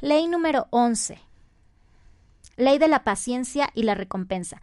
Ley 0.00 0.26
número 0.26 0.66
11. 0.70 1.20
Ley 2.56 2.78
de 2.78 2.88
la 2.88 3.04
paciencia 3.04 3.70
y 3.74 3.84
la 3.84 3.94
recompensa. 3.94 4.60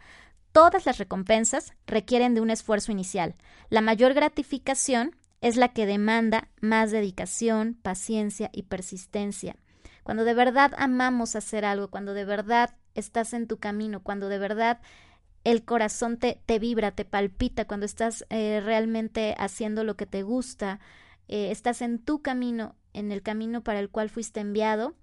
Todas 0.52 0.84
las 0.84 0.98
recompensas 0.98 1.72
requieren 1.86 2.34
de 2.34 2.42
un 2.42 2.50
esfuerzo 2.50 2.92
inicial. 2.92 3.34
La 3.70 3.80
mayor 3.80 4.12
gratificación 4.12 5.16
es 5.40 5.56
la 5.56 5.72
que 5.72 5.86
demanda 5.86 6.48
más 6.60 6.90
dedicación, 6.90 7.78
paciencia 7.82 8.50
y 8.52 8.64
persistencia. 8.64 9.56
Cuando 10.02 10.24
de 10.24 10.34
verdad 10.34 10.72
amamos 10.76 11.34
hacer 11.34 11.64
algo, 11.64 11.88
cuando 11.88 12.14
de 12.14 12.24
verdad 12.24 12.76
estás 12.94 13.32
en 13.32 13.46
tu 13.46 13.58
camino, 13.58 14.02
cuando 14.02 14.28
de 14.28 14.38
verdad 14.38 14.80
el 15.44 15.64
corazón 15.64 16.18
te, 16.18 16.40
te 16.46 16.58
vibra, 16.58 16.92
te 16.92 17.04
palpita, 17.04 17.66
cuando 17.66 17.86
estás 17.86 18.24
eh, 18.30 18.60
realmente 18.64 19.34
haciendo 19.38 19.84
lo 19.84 19.96
que 19.96 20.06
te 20.06 20.22
gusta, 20.22 20.80
eh, 21.28 21.50
estás 21.50 21.82
en 21.82 21.98
tu 21.98 22.22
camino, 22.22 22.76
en 22.92 23.12
el 23.12 23.22
camino 23.22 23.62
para 23.62 23.80
el 23.80 23.90
cual 23.90 24.08
fuiste 24.08 24.40
enviado, 24.40 24.94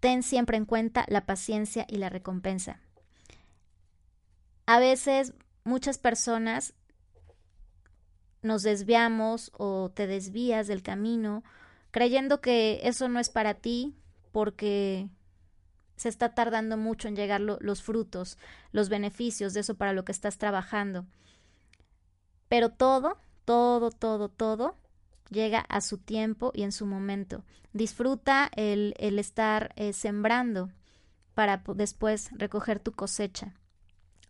ten 0.00 0.22
siempre 0.22 0.56
en 0.56 0.66
cuenta 0.66 1.04
la 1.08 1.26
paciencia 1.26 1.86
y 1.88 1.96
la 1.96 2.08
recompensa. 2.08 2.80
A 4.66 4.78
veces 4.78 5.34
muchas 5.64 5.98
personas 5.98 6.74
nos 8.42 8.62
desviamos 8.62 9.52
o 9.56 9.90
te 9.94 10.06
desvías 10.06 10.66
del 10.66 10.82
camino 10.82 11.42
creyendo 11.90 12.40
que 12.40 12.80
eso 12.84 13.08
no 13.08 13.20
es 13.20 13.28
para 13.28 13.54
ti 13.54 13.94
porque 14.32 15.08
se 16.00 16.08
está 16.08 16.34
tardando 16.34 16.78
mucho 16.78 17.08
en 17.08 17.14
llegar 17.14 17.42
los 17.42 17.82
frutos, 17.82 18.38
los 18.72 18.88
beneficios 18.88 19.52
de 19.52 19.60
eso 19.60 19.74
para 19.74 19.92
lo 19.92 20.02
que 20.02 20.12
estás 20.12 20.38
trabajando. 20.38 21.04
Pero 22.48 22.70
todo, 22.70 23.18
todo, 23.44 23.90
todo, 23.90 24.30
todo 24.30 24.78
llega 25.28 25.58
a 25.68 25.82
su 25.82 25.98
tiempo 25.98 26.52
y 26.54 26.62
en 26.62 26.72
su 26.72 26.86
momento. 26.86 27.44
Disfruta 27.74 28.50
el, 28.56 28.94
el 28.96 29.18
estar 29.18 29.74
eh, 29.76 29.92
sembrando 29.92 30.70
para 31.34 31.62
después 31.74 32.30
recoger 32.32 32.80
tu 32.80 32.92
cosecha. 32.92 33.52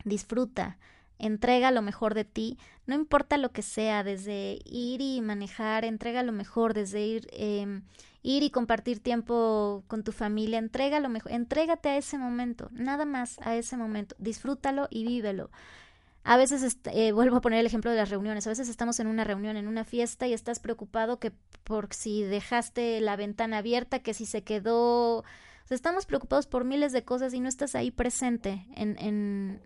Disfruta 0.04 0.76
entrega 1.20 1.70
lo 1.70 1.82
mejor 1.82 2.14
de 2.14 2.24
ti, 2.24 2.58
no 2.86 2.94
importa 2.94 3.36
lo 3.36 3.52
que 3.52 3.62
sea, 3.62 4.02
desde 4.02 4.58
ir 4.64 5.00
y 5.00 5.20
manejar, 5.20 5.84
entrega 5.84 6.22
lo 6.22 6.32
mejor, 6.32 6.74
desde 6.74 7.06
ir, 7.06 7.28
eh, 7.32 7.82
ir 8.22 8.42
y 8.42 8.50
compartir 8.50 9.00
tiempo 9.00 9.84
con 9.86 10.02
tu 10.02 10.12
familia, 10.12 10.58
entrega 10.58 11.00
lo 11.00 11.08
mejor, 11.08 11.32
entrégate 11.32 11.88
a 11.88 11.96
ese 11.96 12.18
momento, 12.18 12.68
nada 12.72 13.04
más 13.04 13.38
a 13.42 13.56
ese 13.56 13.76
momento, 13.76 14.16
disfrútalo 14.18 14.88
y 14.90 15.04
vívelo. 15.06 15.50
A 16.22 16.36
veces, 16.36 16.78
eh, 16.92 17.12
vuelvo 17.12 17.36
a 17.36 17.40
poner 17.40 17.60
el 17.60 17.66
ejemplo 17.66 17.90
de 17.90 17.96
las 17.96 18.10
reuniones, 18.10 18.46
a 18.46 18.50
veces 18.50 18.68
estamos 18.68 19.00
en 19.00 19.06
una 19.06 19.24
reunión, 19.24 19.56
en 19.56 19.68
una 19.68 19.84
fiesta 19.84 20.26
y 20.26 20.34
estás 20.34 20.60
preocupado 20.60 21.18
que 21.18 21.32
por 21.64 21.92
si 21.94 22.22
dejaste 22.22 23.00
la 23.00 23.16
ventana 23.16 23.58
abierta, 23.58 24.00
que 24.00 24.12
si 24.12 24.26
se 24.26 24.42
quedó... 24.42 25.24
estamos 25.70 26.04
preocupados 26.04 26.46
por 26.46 26.64
miles 26.64 26.92
de 26.92 27.04
cosas 27.04 27.32
y 27.32 27.40
no 27.40 27.48
estás 27.48 27.74
ahí 27.74 27.90
presente 27.90 28.66
en, 28.76 28.98
en, 28.98 29.62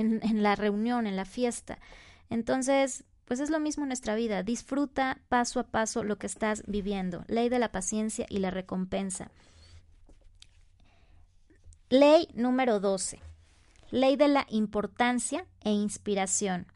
en, 0.00 0.42
la 0.42 0.56
reunión, 0.56 1.06
en 1.06 1.16
la 1.16 1.24
fiesta. 1.24 1.78
Entonces, 2.28 3.04
pues 3.24 3.40
es 3.40 3.50
lo 3.50 3.60
mismo 3.60 3.84
en 3.84 3.88
nuestra 3.88 4.14
vida. 4.14 4.42
Disfruta 4.42 5.18
paso 5.28 5.60
a 5.60 5.64
paso 5.64 6.02
lo 6.02 6.18
que 6.18 6.26
estás 6.26 6.64
viviendo. 6.66 7.24
Ley 7.28 7.48
de 7.48 7.58
la 7.58 7.70
paciencia 7.70 8.26
y 8.28 8.38
la 8.38 8.50
recompensa. 8.50 9.30
Ley 11.88 12.28
número 12.34 12.80
12. 12.80 13.20
Ley 13.90 14.16
de 14.16 14.28
la 14.28 14.46
importancia 14.48 15.46
e 15.62 15.70
inspiración. 15.70 16.66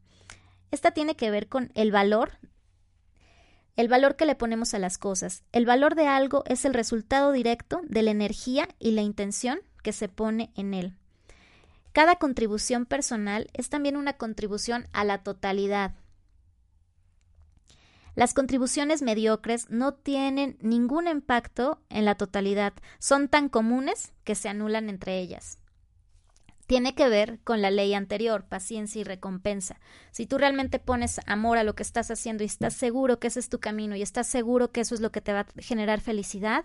Esta 0.70 0.90
tiene 0.90 1.14
que 1.14 1.30
ver 1.30 1.48
con 1.48 1.70
el 1.74 1.92
valor, 1.92 2.32
el 3.76 3.86
valor 3.86 4.16
que 4.16 4.26
le 4.26 4.34
ponemos 4.34 4.74
a 4.74 4.80
las 4.80 4.98
cosas. 4.98 5.44
El 5.52 5.66
valor 5.66 5.94
de 5.94 6.08
algo 6.08 6.42
es 6.46 6.64
el 6.64 6.74
resultado 6.74 7.30
directo 7.30 7.80
de 7.84 8.02
la 8.02 8.10
energía 8.10 8.68
y 8.80 8.90
la 8.90 9.02
intención 9.02 9.60
que 9.84 9.92
se 9.92 10.08
pone 10.08 10.52
en 10.56 10.74
él. 10.74 10.96
Cada 11.94 12.16
contribución 12.16 12.86
personal 12.86 13.48
es 13.52 13.68
también 13.68 13.96
una 13.96 14.14
contribución 14.14 14.88
a 14.92 15.04
la 15.04 15.22
totalidad. 15.22 15.94
Las 18.16 18.34
contribuciones 18.34 19.00
mediocres 19.00 19.70
no 19.70 19.94
tienen 19.94 20.58
ningún 20.60 21.06
impacto 21.06 21.80
en 21.90 22.04
la 22.04 22.16
totalidad, 22.16 22.72
son 22.98 23.28
tan 23.28 23.48
comunes 23.48 24.12
que 24.24 24.34
se 24.34 24.48
anulan 24.48 24.90
entre 24.90 25.20
ellas. 25.20 25.60
Tiene 26.66 26.96
que 26.96 27.08
ver 27.08 27.38
con 27.44 27.62
la 27.62 27.70
ley 27.70 27.94
anterior, 27.94 28.44
paciencia 28.44 29.00
y 29.00 29.04
recompensa. 29.04 29.78
Si 30.10 30.26
tú 30.26 30.36
realmente 30.36 30.80
pones 30.80 31.20
amor 31.26 31.58
a 31.58 31.64
lo 31.64 31.76
que 31.76 31.84
estás 31.84 32.10
haciendo 32.10 32.42
y 32.42 32.46
estás 32.46 32.74
seguro 32.74 33.20
que 33.20 33.28
ese 33.28 33.38
es 33.38 33.48
tu 33.48 33.60
camino 33.60 33.94
y 33.94 34.02
estás 34.02 34.26
seguro 34.26 34.72
que 34.72 34.80
eso 34.80 34.96
es 34.96 35.00
lo 35.00 35.12
que 35.12 35.20
te 35.20 35.32
va 35.32 35.40
a 35.40 35.46
generar 35.58 36.00
felicidad, 36.00 36.64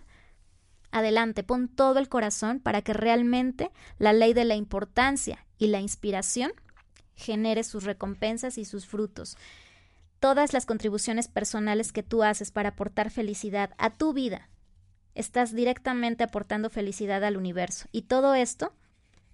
adelante, 0.92 1.44
pon 1.44 1.68
todo 1.68 2.00
el 2.00 2.10
corazón 2.10 2.60
para 2.60 2.82
que 2.82 2.94
realmente 2.94 3.72
la 3.98 4.14
ley 4.14 4.34
de 4.34 4.46
la 4.46 4.56
importancia 4.56 5.46
y 5.58 5.68
la 5.68 5.80
inspiración 5.80 6.52
genere 7.16 7.64
sus 7.64 7.84
recompensas 7.84 8.58
y 8.58 8.66
sus 8.66 8.86
frutos. 8.86 9.38
Todas 10.20 10.54
las 10.54 10.66
contribuciones 10.66 11.28
personales 11.28 11.92
que 11.92 12.04
tú 12.04 12.24
haces 12.24 12.52
para 12.52 12.70
aportar 12.70 13.10
felicidad 13.12 13.72
a 13.78 13.90
tu 13.92 14.14
vida, 14.14 14.50
estás 15.16 15.54
directamente 15.54 16.24
aportando 16.24 16.70
felicidad 16.70 17.24
al 17.24 17.38
universo. 17.38 17.88
Y 17.92 18.04
todo 18.04 18.36
esto, 18.36 18.74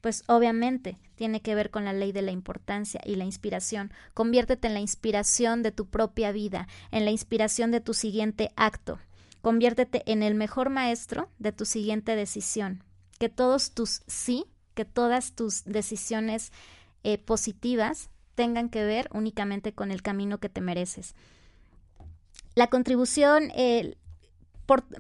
pues 0.02 0.24
obviamente 0.28 0.98
tiene 1.16 1.42
que 1.42 1.56
ver 1.56 1.70
con 1.70 1.86
la 1.86 1.94
ley 1.94 2.12
de 2.12 2.22
la 2.22 2.32
importancia 2.32 3.02
y 3.06 3.16
la 3.16 3.26
inspiración. 3.26 3.92
Conviértete 4.14 4.68
en 4.68 4.74
la 4.74 4.80
inspiración 4.80 5.64
de 5.64 5.72
tu 5.72 5.88
propia 5.88 6.32
vida, 6.32 6.68
en 6.92 7.06
la 7.06 7.12
inspiración 7.12 7.72
de 7.72 7.82
tu 7.82 7.94
siguiente 7.94 8.52
acto. 8.56 9.00
Conviértete 9.46 10.02
en 10.12 10.24
el 10.24 10.34
mejor 10.34 10.72
maestro 10.72 11.30
de 11.38 11.52
tu 11.52 11.66
siguiente 11.66 12.16
decisión. 12.16 12.84
Que 13.20 13.30
todos 13.30 13.74
tus 13.74 14.02
sí, 14.08 14.48
que 14.74 14.86
todas 14.86 15.34
tus 15.34 15.64
decisiones 15.66 16.52
eh, 17.04 17.20
positivas 17.20 18.10
tengan 18.34 18.70
que 18.70 18.84
ver 18.84 19.08
únicamente 19.14 19.72
con 19.72 19.92
el 19.92 20.02
camino 20.02 20.40
que 20.40 20.50
te 20.50 20.62
mereces. 20.62 21.14
La 22.56 22.72
contribución, 22.72 23.52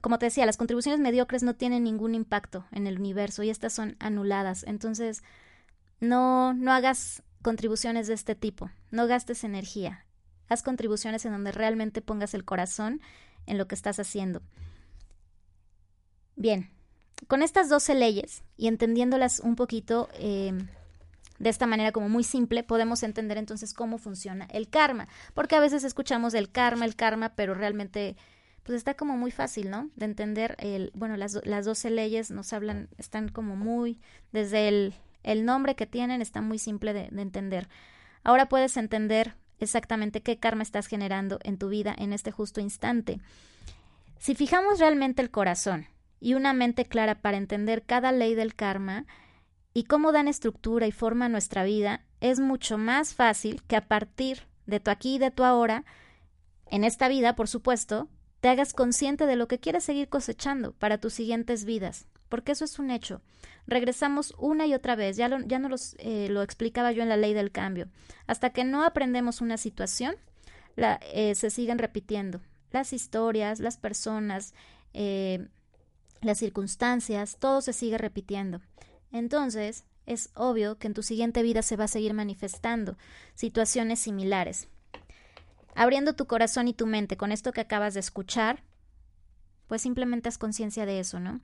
como 0.01 0.19
te 0.19 0.27
decía, 0.27 0.45
las 0.45 0.57
contribuciones 0.57 0.99
mediocres 0.99 1.41
no 1.41 1.55
tienen 1.55 1.83
ningún 1.83 2.13
impacto 2.13 2.67
en 2.71 2.85
el 2.85 2.99
universo 2.99 3.41
y 3.41 3.49
estas 3.49 3.73
son 3.73 3.95
anuladas. 3.97 4.63
Entonces, 4.67 5.23
no, 5.99 6.53
no 6.53 6.71
hagas 6.71 7.23
contribuciones 7.41 8.05
de 8.05 8.13
este 8.13 8.35
tipo, 8.35 8.69
no 8.91 9.07
gastes 9.07 9.43
energía. 9.43 10.05
Haz 10.49 10.61
contribuciones 10.61 11.25
en 11.25 11.31
donde 11.31 11.51
realmente 11.51 12.03
pongas 12.03 12.35
el 12.35 12.45
corazón 12.45 13.01
en 13.45 13.57
lo 13.57 13.67
que 13.67 13.75
estás 13.75 13.99
haciendo. 13.99 14.41
Bien, 16.35 16.69
con 17.27 17.41
estas 17.41 17.69
12 17.69 17.95
leyes 17.95 18.43
y 18.57 18.67
entendiéndolas 18.67 19.39
un 19.39 19.55
poquito 19.55 20.09
eh, 20.13 20.53
de 21.39 21.49
esta 21.49 21.67
manera 21.67 21.91
como 21.91 22.09
muy 22.09 22.23
simple, 22.23 22.63
podemos 22.63 23.03
entender 23.03 23.37
entonces 23.37 23.73
cómo 23.73 23.97
funciona 23.97 24.47
el 24.51 24.69
karma, 24.69 25.07
porque 25.33 25.55
a 25.55 25.59
veces 25.59 25.83
escuchamos 25.83 26.33
el 26.33 26.51
karma, 26.51 26.85
el 26.85 26.95
karma, 26.95 27.35
pero 27.35 27.53
realmente 27.53 28.15
pues 28.63 28.77
está 28.77 28.95
como 28.95 29.15
muy 29.15 29.31
fácil, 29.31 29.69
¿no? 29.69 29.91
De 29.95 30.05
entender, 30.05 30.55
el, 30.57 30.91
bueno, 30.95 31.17
las, 31.17 31.39
las 31.45 31.65
12 31.65 31.91
leyes 31.91 32.31
nos 32.31 32.51
hablan, 32.51 32.89
están 32.97 33.29
como 33.29 33.55
muy, 33.55 33.99
desde 34.31 34.67
el, 34.67 34.95
el 35.21 35.45
nombre 35.45 35.75
que 35.75 35.85
tienen, 35.85 36.21
está 36.21 36.41
muy 36.41 36.57
simple 36.57 36.93
de 36.93 37.21
entender. 37.21 37.69
Ahora 38.23 38.49
puedes 38.49 38.75
entender 38.77 39.35
exactamente 39.59 40.21
qué 40.21 40.37
karma 40.37 40.63
estás 40.63 40.87
generando 40.87 41.39
en 41.43 41.57
tu 41.57 41.69
vida 41.69 41.95
en 41.97 42.13
este 42.13 42.31
justo 42.31 42.61
instante. 42.61 43.19
Si 44.17 44.35
fijamos 44.35 44.79
realmente 44.79 45.21
el 45.21 45.31
corazón 45.31 45.87
y 46.19 46.33
una 46.33 46.53
mente 46.53 46.85
clara 46.85 47.21
para 47.21 47.37
entender 47.37 47.83
cada 47.83 48.11
ley 48.11 48.35
del 48.35 48.55
karma 48.55 49.05
y 49.73 49.83
cómo 49.83 50.11
dan 50.11 50.27
estructura 50.27 50.87
y 50.87 50.91
forma 50.91 51.25
a 51.25 51.29
nuestra 51.29 51.63
vida, 51.63 52.05
es 52.21 52.39
mucho 52.39 52.77
más 52.77 53.13
fácil 53.13 53.61
que 53.67 53.75
a 53.75 53.87
partir 53.87 54.47
de 54.65 54.79
tu 54.79 54.89
aquí 54.89 55.15
y 55.15 55.19
de 55.19 55.31
tu 55.31 55.43
ahora, 55.43 55.83
en 56.67 56.83
esta 56.83 57.07
vida, 57.07 57.35
por 57.35 57.47
supuesto, 57.47 58.07
te 58.39 58.49
hagas 58.49 58.73
consciente 58.73 59.25
de 59.25 59.35
lo 59.35 59.47
que 59.47 59.59
quieres 59.59 59.83
seguir 59.83 60.07
cosechando 60.09 60.71
para 60.73 60.99
tus 60.99 61.13
siguientes 61.13 61.65
vidas, 61.65 62.07
porque 62.29 62.51
eso 62.53 62.65
es 62.65 62.79
un 62.79 62.91
hecho 62.91 63.21
regresamos 63.67 64.33
una 64.37 64.65
y 64.65 64.73
otra 64.73 64.95
vez, 64.95 65.17
ya, 65.17 65.27
no 65.29 65.39
eh, 65.97 66.27
lo 66.29 66.41
explicaba 66.41 66.91
yo 66.91 67.03
en 67.03 67.09
la 67.09 67.17
ley 67.17 67.33
del 67.33 67.51
cambio, 67.51 67.87
hasta 68.27 68.51
que 68.51 68.63
no 68.63 68.83
aprendemos 68.83 69.41
una 69.41 69.57
situación, 69.57 70.15
eh, 70.77 71.35
se 71.35 71.49
siguen 71.49 71.79
repitiendo. 71.79 72.41
las 72.71 72.91
historias, 72.91 73.61
las 73.61 73.77
personas, 73.77 74.53
eh, 74.93 75.47
las 76.21 76.37
circunstancias, 76.39 77.37
todo 77.39 77.61
se 77.61 77.71
sigue 77.71 77.97
repitiendo. 77.97 78.59
Entonces, 79.13 79.85
es 80.05 80.29
obvio 80.35 80.77
que 80.77 80.87
en 80.87 80.93
tu 80.93 81.01
siguiente 81.01 81.41
vida 81.41 81.61
se 81.61 81.77
va 81.77 81.85
a 81.85 81.87
seguir 81.87 82.13
manifestando 82.13 82.97
situaciones 83.33 83.99
similares. 83.99 84.67
Abriendo 85.73 86.15
tu 86.15 86.25
corazón 86.25 86.67
y 86.67 86.73
tu 86.73 86.85
mente 86.85 87.15
con 87.15 87.31
esto 87.31 87.53
que 87.53 87.61
acabas 87.61 87.93
de 87.93 88.01
escuchar, 88.01 88.61
pues 89.67 89.81
simplemente 89.81 90.27
haz 90.27 90.37
conciencia 90.37 90.85
de 90.85 90.99
eso, 90.99 91.21
¿no? 91.21 91.39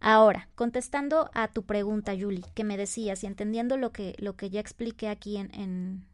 Ahora, 0.00 0.48
contestando 0.54 1.30
a 1.34 1.48
tu 1.48 1.64
pregunta, 1.64 2.14
Yuli, 2.14 2.44
que 2.54 2.64
me 2.64 2.78
decías 2.78 3.22
y 3.22 3.26
entendiendo 3.26 3.76
lo 3.76 3.92
que, 3.92 4.14
lo 4.18 4.34
que 4.34 4.48
ya 4.48 4.60
expliqué 4.60 5.08
aquí 5.08 5.36
en, 5.36 5.54
en, 5.54 6.06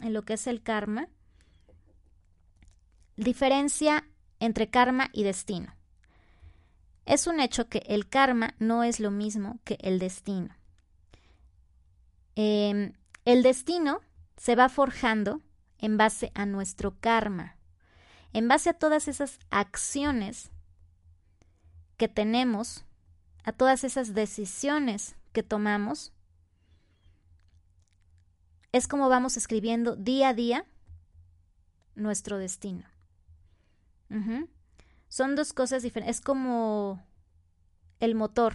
en 0.00 0.12
lo 0.14 0.22
que 0.22 0.34
es 0.34 0.46
el 0.46 0.62
karma, 0.62 1.08
diferencia 3.16 4.08
entre 4.40 4.68
karma 4.68 5.10
y 5.12 5.22
destino. 5.22 5.74
Es 7.04 7.26
un 7.26 7.38
hecho 7.38 7.68
que 7.68 7.82
el 7.86 8.08
karma 8.08 8.54
no 8.58 8.82
es 8.82 9.00
lo 9.00 9.10
mismo 9.10 9.58
que 9.64 9.78
el 9.80 9.98
destino. 9.98 10.56
Em, 12.34 12.94
el 13.24 13.42
destino 13.42 14.00
se 14.36 14.56
va 14.56 14.68
forjando 14.68 15.40
en 15.78 15.96
base 15.98 16.32
a 16.34 16.46
nuestro 16.46 16.96
karma, 17.00 17.56
en 18.32 18.48
base 18.48 18.70
a 18.70 18.74
todas 18.74 19.08
esas 19.08 19.38
acciones 19.50 20.50
que 21.96 22.08
tenemos, 22.08 22.85
a 23.46 23.52
todas 23.52 23.84
esas 23.84 24.12
decisiones 24.12 25.16
que 25.32 25.44
tomamos, 25.44 26.12
es 28.72 28.88
como 28.88 29.08
vamos 29.08 29.36
escribiendo 29.36 29.94
día 29.94 30.30
a 30.30 30.34
día 30.34 30.66
nuestro 31.94 32.38
destino. 32.38 32.84
Son 35.08 35.36
dos 35.36 35.52
cosas 35.52 35.82
diferentes. 35.82 36.16
Es 36.16 36.22
como 36.22 37.02
el 38.00 38.16
motor 38.16 38.54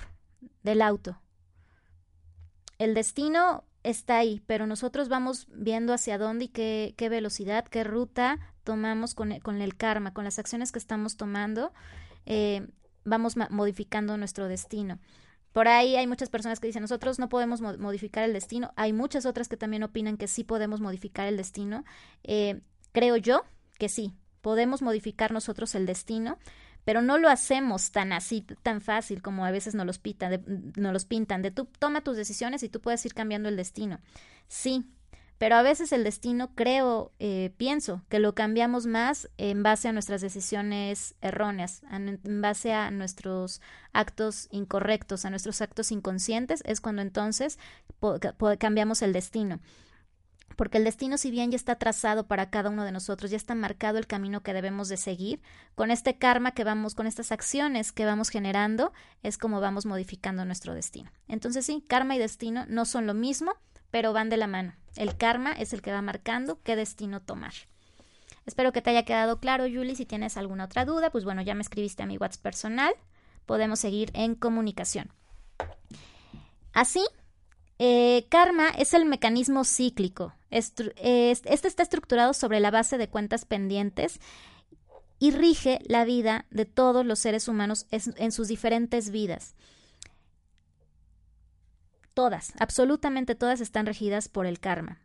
del 0.61 0.81
auto. 0.81 1.21
El 2.77 2.93
destino 2.93 3.63
está 3.83 4.17
ahí, 4.17 4.43
pero 4.45 4.67
nosotros 4.67 5.07
vamos 5.07 5.47
viendo 5.53 5.93
hacia 5.93 6.17
dónde 6.17 6.45
y 6.45 6.49
qué, 6.49 6.95
qué 6.97 7.07
velocidad, 7.07 7.65
qué 7.65 7.85
ruta 7.85 8.39
tomamos 8.65 9.15
con, 9.15 9.39
con, 9.39 9.61
el 9.61 9.77
karma, 9.77 10.13
con 10.13 10.25
las 10.25 10.37
acciones 10.37 10.71
que 10.71 10.79
estamos 10.79 11.15
tomando, 11.15 11.71
eh, 12.25 12.67
vamos 13.03 13.35
modificando 13.49 14.17
nuestro 14.17 14.47
destino. 14.47 14.99
Por 15.51 15.67
ahí 15.67 15.97
hay 15.97 16.07
muchas 16.07 16.29
personas 16.29 16.59
que 16.59 16.67
dicen, 16.67 16.81
nosotros 16.81 17.19
no 17.19 17.27
podemos 17.27 17.61
modificar 17.61 18.23
el 18.23 18.33
destino. 18.33 18.71
Hay 18.77 18.93
muchas 18.93 19.25
otras 19.25 19.49
que 19.49 19.57
también 19.57 19.83
opinan 19.83 20.17
que 20.17 20.27
sí 20.27 20.43
podemos 20.43 20.79
modificar 20.79 21.27
el 21.27 21.35
destino. 21.35 21.83
Eh, 22.23 22.61
creo 22.93 23.17
yo 23.17 23.43
que 23.77 23.89
sí, 23.89 24.13
podemos 24.41 24.81
modificar 24.81 25.31
nosotros 25.31 25.75
el 25.75 25.85
destino, 25.85 26.37
pero 26.85 27.01
no 27.01 27.17
lo 27.17 27.29
hacemos 27.29 27.91
tan 27.91 28.13
así, 28.13 28.45
tan 28.63 28.79
fácil 28.79 29.21
como 29.21 29.45
a 29.45 29.51
veces 29.51 29.75
nos 29.75 29.85
los, 29.85 29.99
nos 30.75 30.93
los 30.93 31.05
pintan, 31.05 31.41
de 31.41 31.51
tú 31.51 31.67
toma 31.79 32.01
tus 32.01 32.15
decisiones 32.15 32.63
y 32.63 32.69
tú 32.69 32.79
puedes 32.79 33.05
ir 33.05 33.13
cambiando 33.13 33.49
el 33.49 33.57
destino. 33.57 33.99
Sí, 34.47 34.85
pero 35.41 35.55
a 35.55 35.63
veces 35.63 35.91
el 35.91 36.03
destino, 36.03 36.53
creo, 36.53 37.13
eh, 37.17 37.51
pienso, 37.57 38.03
que 38.09 38.19
lo 38.19 38.35
cambiamos 38.35 38.85
más 38.85 39.27
en 39.39 39.63
base 39.63 39.87
a 39.87 39.91
nuestras 39.91 40.21
decisiones 40.21 41.15
erróneas, 41.19 41.81
en 41.91 42.41
base 42.43 42.73
a 42.73 42.91
nuestros 42.91 43.59
actos 43.91 44.49
incorrectos, 44.51 45.25
a 45.25 45.31
nuestros 45.31 45.63
actos 45.63 45.91
inconscientes, 45.91 46.61
es 46.63 46.79
cuando 46.79 47.01
entonces 47.01 47.57
cambiamos 48.59 49.01
el 49.01 49.13
destino 49.13 49.59
porque 50.57 50.77
el 50.77 50.83
destino 50.83 51.17
si 51.17 51.31
bien 51.31 51.49
ya 51.49 51.55
está 51.55 51.75
trazado 51.77 52.27
para 52.27 52.51
cada 52.51 52.69
uno 52.69 52.83
de 52.83 52.91
nosotros, 52.91 53.31
ya 53.31 53.37
está 53.37 53.55
marcado 53.55 53.97
el 53.97 54.05
camino 54.05 54.43
que 54.43 54.53
debemos 54.53 54.89
de 54.89 54.97
seguir, 54.97 55.41
con 55.73 55.89
este 55.89 56.19
karma 56.19 56.51
que 56.51 56.63
vamos, 56.63 56.93
con 56.93 57.07
estas 57.07 57.31
acciones 57.31 57.91
que 57.91 58.05
vamos 58.05 58.29
generando, 58.29 58.93
es 59.23 59.39
como 59.39 59.59
vamos 59.59 59.87
modificando 59.87 60.45
nuestro 60.45 60.75
destino. 60.75 61.09
Entonces 61.27 61.65
sí, 61.65 61.83
karma 61.87 62.15
y 62.15 62.19
destino 62.19 62.67
no 62.67 62.85
son 62.85 63.07
lo 63.07 63.15
mismo, 63.15 63.53
pero 63.89 64.13
van 64.13 64.29
de 64.29 64.37
la 64.37 64.45
mano. 64.45 64.75
El 64.95 65.17
karma 65.17 65.51
es 65.53 65.73
el 65.73 65.81
que 65.81 65.91
va 65.91 66.01
marcando 66.01 66.59
qué 66.63 66.75
destino 66.75 67.21
tomar. 67.21 67.53
Espero 68.45 68.71
que 68.71 68.81
te 68.81 68.89
haya 68.89 69.05
quedado 69.05 69.39
claro, 69.39 69.65
Julie. 69.65 69.95
Si 69.95 70.05
tienes 70.05 70.37
alguna 70.37 70.65
otra 70.65 70.85
duda, 70.85 71.11
pues 71.11 71.23
bueno, 71.23 71.41
ya 71.41 71.55
me 71.55 71.61
escribiste 71.61 72.03
a 72.03 72.05
mi 72.05 72.17
WhatsApp 72.17 72.41
personal. 72.41 72.93
Podemos 73.45 73.79
seguir 73.79 74.11
en 74.13 74.35
comunicación. 74.35 75.11
Así, 76.73 77.01
eh, 77.79 78.27
karma 78.29 78.69
es 78.69 78.93
el 78.93 79.05
mecanismo 79.05 79.63
cíclico. 79.63 80.33
este 80.49 80.93
está 81.43 81.83
estructurado 81.83 82.33
sobre 82.33 82.59
la 82.59 82.71
base 82.71 82.97
de 82.97 83.09
cuentas 83.09 83.45
pendientes 83.45 84.19
y 85.19 85.31
rige 85.31 85.79
la 85.85 86.03
vida 86.03 86.45
de 86.49 86.65
todos 86.65 87.05
los 87.05 87.19
seres 87.19 87.47
humanos 87.47 87.85
en 87.91 88.31
sus 88.31 88.47
diferentes 88.47 89.11
vidas. 89.11 89.55
Todas, 92.13 92.53
absolutamente 92.59 93.35
todas 93.35 93.61
están 93.61 93.85
regidas 93.85 94.27
por 94.27 94.45
el 94.45 94.59
karma. 94.59 94.99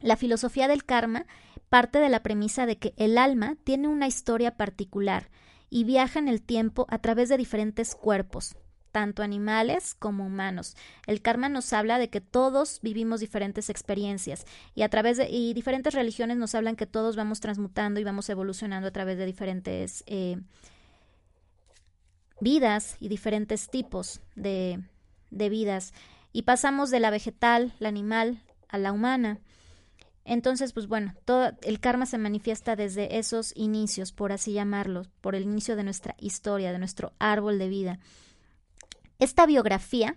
La 0.00 0.16
filosofía 0.16 0.68
del 0.68 0.84
karma 0.84 1.26
parte 1.68 1.98
de 1.98 2.08
la 2.08 2.22
premisa 2.22 2.66
de 2.66 2.78
que 2.78 2.94
el 2.96 3.18
alma 3.18 3.56
tiene 3.64 3.88
una 3.88 4.06
historia 4.06 4.56
particular 4.56 5.30
y 5.70 5.84
viaja 5.84 6.18
en 6.18 6.28
el 6.28 6.42
tiempo 6.42 6.86
a 6.88 6.98
través 6.98 7.28
de 7.28 7.36
diferentes 7.36 7.94
cuerpos, 7.94 8.56
tanto 8.90 9.22
animales 9.22 9.94
como 9.94 10.26
humanos. 10.26 10.76
El 11.06 11.20
karma 11.20 11.48
nos 11.48 11.72
habla 11.72 11.98
de 11.98 12.08
que 12.08 12.20
todos 12.20 12.80
vivimos 12.82 13.20
diferentes 13.20 13.68
experiencias 13.70 14.46
y 14.74 14.82
a 14.82 14.88
través 14.88 15.18
de 15.18 15.28
y 15.28 15.52
diferentes 15.52 15.94
religiones 15.94 16.36
nos 16.36 16.54
hablan 16.54 16.76
que 16.76 16.86
todos 16.86 17.16
vamos 17.16 17.40
transmutando 17.40 18.00
y 18.00 18.04
vamos 18.04 18.28
evolucionando 18.30 18.88
a 18.88 18.92
través 18.92 19.18
de 19.18 19.26
diferentes 19.26 20.04
eh, 20.06 20.40
vidas 22.40 22.96
y 22.98 23.08
diferentes 23.08 23.68
tipos 23.68 24.20
de, 24.36 24.80
de 25.30 25.48
vidas 25.48 25.92
y 26.32 26.42
pasamos 26.42 26.90
de 26.90 27.00
la 27.00 27.10
vegetal, 27.10 27.74
la 27.78 27.88
animal, 27.88 28.42
a 28.68 28.78
la 28.78 28.92
humana. 28.92 29.40
Entonces, 30.24 30.72
pues 30.72 30.86
bueno, 30.86 31.14
todo 31.24 31.52
el 31.62 31.80
karma 31.80 32.04
se 32.04 32.18
manifiesta 32.18 32.76
desde 32.76 33.18
esos 33.18 33.52
inicios, 33.56 34.12
por 34.12 34.30
así 34.30 34.52
llamarlos, 34.52 35.08
por 35.20 35.34
el 35.34 35.44
inicio 35.44 35.74
de 35.74 35.84
nuestra 35.84 36.14
historia, 36.18 36.70
de 36.70 36.78
nuestro 36.78 37.12
árbol 37.18 37.58
de 37.58 37.68
vida. 37.68 37.98
Esta 39.18 39.46
biografía, 39.46 40.16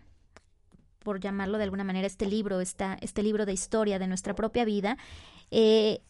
por 0.99 1.21
llamarlo 1.21 1.57
de 1.57 1.63
alguna 1.63 1.85
manera, 1.85 2.07
este 2.07 2.25
libro, 2.25 2.59
esta, 2.59 2.97
este 3.01 3.23
libro 3.23 3.45
de 3.45 3.53
historia 3.53 3.99
de 3.99 4.07
nuestra 4.07 4.35
propia 4.35 4.65
vida, 4.65 4.97
eh, 5.49 6.01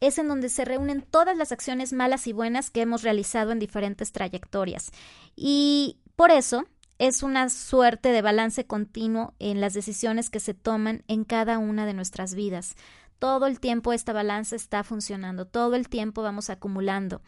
es 0.00 0.18
en 0.18 0.28
donde 0.28 0.48
se 0.48 0.64
reúnen 0.64 1.02
todas 1.02 1.36
las 1.36 1.52
acciones 1.52 1.92
malas 1.92 2.26
y 2.26 2.32
buenas 2.32 2.70
que 2.70 2.80
hemos 2.80 3.02
realizado 3.02 3.52
en 3.52 3.58
diferentes 3.58 4.12
trayectorias. 4.12 4.90
Y 5.36 5.98
por 6.16 6.30
eso 6.30 6.64
es 7.00 7.22
una 7.22 7.48
suerte 7.48 8.10
de 8.10 8.20
balance 8.20 8.66
continuo 8.66 9.32
en 9.38 9.62
las 9.62 9.72
decisiones 9.72 10.28
que 10.28 10.38
se 10.38 10.52
toman 10.52 11.02
en 11.08 11.24
cada 11.24 11.56
una 11.56 11.86
de 11.86 11.94
nuestras 11.94 12.34
vidas. 12.34 12.76
Todo 13.18 13.46
el 13.46 13.58
tiempo 13.58 13.94
esta 13.94 14.12
balanza 14.12 14.54
está 14.54 14.84
funcionando, 14.84 15.46
todo 15.46 15.76
el 15.76 15.88
tiempo 15.88 16.20
vamos 16.20 16.50
acumulando 16.50 17.22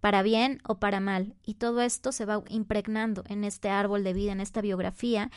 para 0.00 0.22
bien 0.22 0.62
o 0.66 0.78
para 0.78 1.00
mal. 1.00 1.34
Y 1.44 1.54
todo 1.54 1.82
esto 1.82 2.10
se 2.10 2.24
va 2.24 2.42
impregnando 2.48 3.22
en 3.28 3.44
este 3.44 3.68
árbol 3.68 4.02
de 4.02 4.14
vida, 4.14 4.32
en 4.32 4.40
esta 4.40 4.62
biografía. 4.62 5.30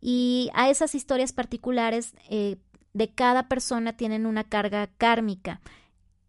Y 0.00 0.48
a 0.54 0.70
esas 0.70 0.94
historias 0.94 1.32
particulares 1.32 2.14
eh, 2.30 2.58
de 2.92 3.10
cada 3.12 3.48
persona 3.48 3.96
tienen 3.96 4.26
una 4.26 4.44
carga 4.44 4.86
kármica 4.96 5.60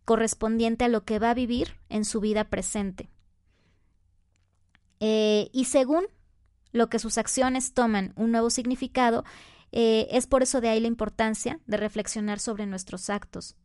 correspondiente 0.05 0.85
a 0.85 0.89
lo 0.89 1.05
que 1.05 1.19
va 1.19 1.29
a 1.29 1.35
vivir 1.35 1.75
en 1.87 2.03
su 2.03 2.19
vida 2.19 2.45
presente. 2.45 3.11
Eh, 4.99 5.49
y 5.53 5.65
según 5.65 6.07
lo 6.75 6.89
que 6.89 6.99
sus 6.99 7.17
acciones 7.17 7.73
toman 7.73 8.11
un 8.17 8.31
nuevo 8.31 8.49
significado, 8.49 9.23
eh, 9.71 10.07
es 10.11 10.27
por 10.27 10.43
eso 10.43 10.59
de 10.59 10.67
ahí 10.67 10.81
la 10.81 10.87
importancia 10.87 11.59
de 11.67 11.77
reflexionar 11.77 12.39
sobre 12.39 12.65
nuestros 12.65 13.09
actos. 13.09 13.55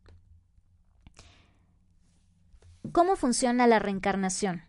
¿Cómo 2.93 3.17
funciona 3.17 3.67
la 3.67 3.79
reencarnación? 3.79 4.63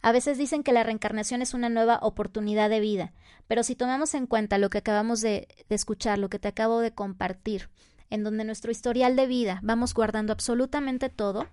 A 0.00 0.10
veces 0.10 0.38
dicen 0.38 0.62
que 0.62 0.72
la 0.72 0.84
reencarnación 0.84 1.42
es 1.42 1.52
una 1.52 1.68
nueva 1.68 1.98
oportunidad 2.00 2.70
de 2.70 2.80
vida, 2.80 3.12
pero 3.46 3.62
si 3.62 3.76
tomamos 3.76 4.14
en 4.14 4.26
cuenta 4.26 4.56
lo 4.56 4.70
que 4.70 4.78
acabamos 4.78 5.20
de, 5.20 5.48
escuchar, 5.68 6.18
lo 6.18 6.30
que 6.30 6.38
te 6.38 6.48
acabo 6.48 6.80
de 6.80 6.92
compartir, 6.92 7.68
en 8.08 8.24
donde 8.24 8.44
nuestro 8.44 8.72
historial 8.72 9.16
de 9.16 9.26
vida 9.26 9.60
vamos 9.62 9.92
guardando 9.92 10.32
absolutamente 10.32 11.10
todo, 11.10 11.46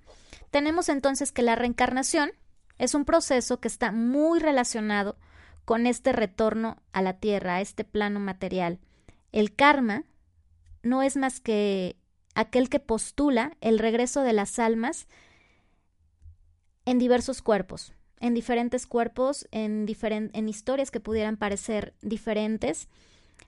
tenemos 0.52 0.88
entonces 0.88 1.34
que 1.34 1.42
la 1.44 1.56
reencarnación 1.56 2.32
es 2.78 2.96
un 2.96 3.04
proceso 3.04 3.60
que 3.60 3.68
está 3.68 3.92
muy 3.92 4.40
relacionado 4.40 5.18
con 5.70 5.86
este 5.86 6.14
retorno 6.14 6.82
a 6.94 7.04
la 7.04 7.20
tierra, 7.20 7.58
a 7.58 7.62
este 7.62 7.84
plano 7.84 8.20
material. 8.20 8.80
El 9.32 9.54
karma 9.54 10.04
no 10.82 11.04
es 11.04 11.16
más 11.16 11.40
que 11.40 11.96
aquel 12.34 12.70
que 12.70 12.80
postula 12.80 13.56
el 13.62 13.78
regreso 13.78 14.24
de 14.24 14.34
las 14.34 14.58
almas 14.58 15.08
en 16.86 16.98
diversos 16.98 17.44
cuerpos, 17.44 17.94
en 18.20 18.34
diferentes 18.34 18.88
cuerpos, 18.88 19.48
en, 19.52 19.86
en 20.34 20.50
historias 20.50 20.90
que 20.90 21.00
pudieran 21.00 21.38
parecer 21.38 21.94
diferentes, 22.02 22.88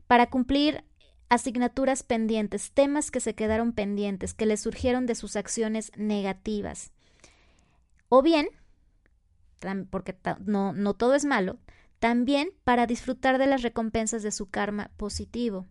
para 0.06 0.30
cumplir 0.30 0.84
asignaturas 1.28 2.04
pendientes, 2.04 2.72
temas 2.72 3.10
que 3.10 3.20
se 3.20 3.34
quedaron 3.34 3.74
pendientes, 3.74 4.36
que 4.36 4.46
le 4.46 4.58
surgieron 4.58 5.08
de 5.08 5.16
sus 5.16 5.36
acciones 5.36 5.92
negativas. 5.96 6.92
O 8.10 8.22
bien, 8.22 8.48
porque 9.90 10.16
no, 10.46 10.72
no 10.72 10.94
todo 10.94 11.16
es 11.16 11.26
malo, 11.26 11.58
también 12.02 12.50
para 12.64 12.88
disfrutar 12.88 13.38
de 13.38 13.46
las 13.46 13.62
recompensas 13.62 14.24
de 14.24 14.32
su 14.32 14.50
karma 14.50 14.90
positivo. 14.98 15.68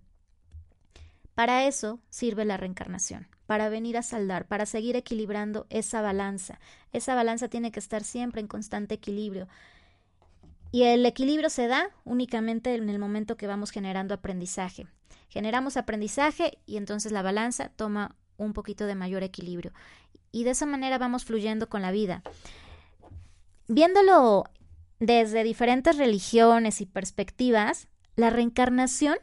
Para 1.34 1.66
eso 1.66 1.98
sirve 2.08 2.44
la 2.44 2.56
reencarnación, 2.56 3.26
para 3.46 3.68
venir 3.68 3.96
a 3.96 4.02
saldar, 4.02 4.46
para 4.46 4.64
seguir 4.64 4.94
equilibrando 4.94 5.66
esa 5.70 6.02
balanza. 6.02 6.60
Esa 6.92 7.16
balanza 7.16 7.48
tiene 7.48 7.72
que 7.72 7.80
estar 7.80 8.04
siempre 8.04 8.40
en 8.40 8.46
constante 8.46 8.94
equilibrio. 8.94 9.48
Y 10.70 10.84
el 10.84 11.04
equilibrio 11.04 11.50
se 11.50 11.66
da 11.66 11.90
únicamente 12.04 12.76
en 12.76 12.88
el 12.88 13.00
momento 13.00 13.36
que 13.36 13.48
vamos 13.48 13.72
generando 13.72 14.14
aprendizaje. 14.14 14.86
Generamos 15.30 15.76
aprendizaje 15.76 16.58
y 16.64 16.76
entonces 16.76 17.10
la 17.10 17.22
balanza 17.22 17.70
toma 17.70 18.14
un 18.36 18.52
poquito 18.52 18.86
de 18.86 18.94
mayor 18.94 19.24
equilibrio. 19.24 19.72
Y 20.30 20.44
de 20.44 20.50
esa 20.50 20.64
manera 20.64 20.96
vamos 20.96 21.24
fluyendo 21.24 21.68
con 21.68 21.82
la 21.82 21.90
vida. 21.90 22.22
Viéndolo 23.66 24.44
desde 25.00 25.42
diferentes 25.42 25.96
religiones 25.96 26.80
y 26.82 26.86
perspectivas, 26.86 27.88
la 28.16 28.30
reencarnación 28.30 29.16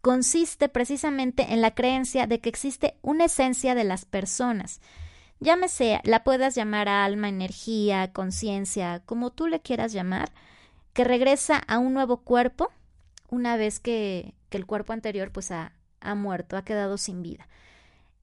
consiste 0.00 0.68
precisamente 0.68 1.52
en 1.52 1.60
la 1.60 1.74
creencia 1.74 2.26
de 2.26 2.40
que 2.40 2.48
existe 2.48 2.96
una 3.02 3.26
esencia 3.26 3.74
de 3.74 3.84
las 3.84 4.06
personas. 4.06 4.80
Llámese, 5.38 6.00
la 6.04 6.24
puedas 6.24 6.54
llamar 6.54 6.88
alma, 6.88 7.28
energía, 7.28 8.12
conciencia, 8.12 9.02
como 9.04 9.30
tú 9.30 9.48
le 9.48 9.60
quieras 9.60 9.92
llamar, 9.92 10.32
que 10.94 11.04
regresa 11.04 11.58
a 11.58 11.78
un 11.78 11.92
nuevo 11.94 12.18
cuerpo 12.18 12.70
una 13.28 13.56
vez 13.56 13.80
que, 13.80 14.34
el 14.50 14.66
cuerpo 14.66 14.92
anterior 14.92 15.32
pues 15.32 15.50
ha, 15.50 15.72
ha 16.00 16.14
muerto, 16.14 16.58
ha 16.58 16.64
quedado 16.64 16.98
sin 16.98 17.22
vida. 17.22 17.48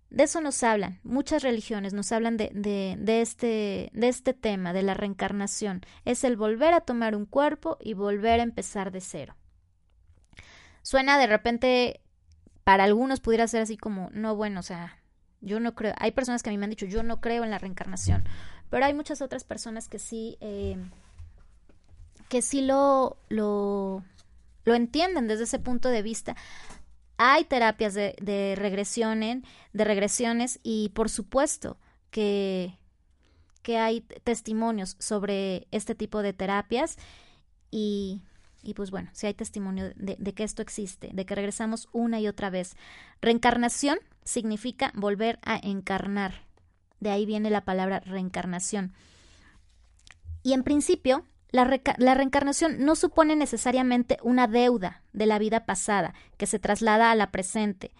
De 0.09 0.23
eso 0.23 0.41
nos 0.41 0.63
hablan, 0.63 0.99
muchas 1.03 1.43
religiones 1.43 1.93
nos 1.93 2.11
hablan 2.11 2.35
de, 2.35 2.49
de, 2.53 3.21
este, 3.21 3.91
de 3.93 4.07
este 4.07 4.33
tema, 4.33 4.73
de 4.73 4.81
la 4.81 4.95
reencarnación. 4.95 5.81
Es 6.03 6.23
el 6.23 6.35
volver 6.35 6.73
a 6.73 6.81
tomar 6.81 7.15
un 7.15 7.25
cuerpo 7.25 7.77
y 7.79 7.93
volver 7.93 8.39
a 8.39 8.43
empezar 8.43 8.91
de 8.91 9.01
cero. 9.01 9.35
Suena 10.81 11.19
de 11.19 11.27
repente, 11.27 12.01
para 12.63 12.85
algunos 12.85 13.19
pudiera 13.19 13.47
ser 13.47 13.61
así 13.61 13.77
como, 13.77 14.09
no, 14.11 14.35
bueno, 14.35 14.61
o 14.61 14.63
sea, 14.63 14.99
yo 15.41 15.59
no 15.59 15.75
creo, 15.75 15.93
hay 15.97 16.11
personas 16.11 16.41
que 16.41 16.49
a 16.49 16.53
mí 16.53 16.57
me 16.57 16.63
han 16.63 16.71
dicho, 16.71 16.87
yo 16.87 17.03
no 17.03 17.21
creo 17.21 17.43
en 17.43 17.51
la 17.51 17.59
reencarnación, 17.59 18.23
pero 18.71 18.85
hay 18.85 18.95
muchas 18.95 19.21
otras 19.21 19.43
personas 19.43 19.87
que 19.87 19.99
sí, 19.99 20.37
eh, 20.41 20.77
que 22.29 22.41
sí 22.41 22.63
lo, 22.63 23.17
lo, 23.29 24.03
lo 24.65 24.73
entienden 24.73 25.27
desde 25.27 25.43
ese 25.43 25.59
punto 25.59 25.89
de 25.89 26.01
vista. 26.01 26.35
Hay 27.21 27.43
terapias 27.43 27.95
de, 27.95 28.55
regresiones, 28.57 29.43
de 29.73 29.83
regresiones 29.83 30.61
y 30.63 30.87
por 30.95 31.09
supuesto 31.09 31.77
que, 32.11 32.79
que 33.61 33.77
hay 33.77 33.99
testimonios 34.23 34.95
sobre 34.99 35.67
este 35.71 35.95
tipo 35.95 36.21
de 36.21 36.31
terapias 36.31 36.97
y, 37.71 38.21
y 38.63 38.73
pues 38.73 38.89
bueno, 38.89 39.09
si 39.11 39.27
hay 39.27 39.33
testimonio 39.33 39.91
de, 39.97 40.33
que 40.33 40.45
esto 40.45 40.61
existe, 40.61 41.09
de 41.11 41.25
que 41.25 41.35
regresamos 41.35 41.89
una 41.91 42.21
y 42.21 42.27
otra 42.29 42.49
vez. 42.49 42.77
Reencarnación 43.21 43.99
significa 44.23 44.93
volver 44.95 45.39
a 45.43 45.57
encarnar. 45.57 46.45
De 47.01 47.09
ahí 47.09 47.25
viene 47.25 47.49
la 47.49 47.65
palabra 47.65 47.99
reencarnación. 47.99 48.93
Y 50.41 50.53
en 50.53 50.63
principio, 50.63 51.25
la, 51.51 51.63
reencarnación 52.13 52.85
no 52.85 52.95
supone 52.95 53.35
necesariamente 53.35 54.17
una 54.21 54.47
deuda 54.47 55.03
de 55.13 55.25
la 55.25 55.39
vida 55.39 55.65
pasada 55.65 56.13
que 56.37 56.45
se 56.45 56.59
traslada 56.59 57.11
a 57.11 57.15
la 57.15 57.31
presente. 57.31 57.91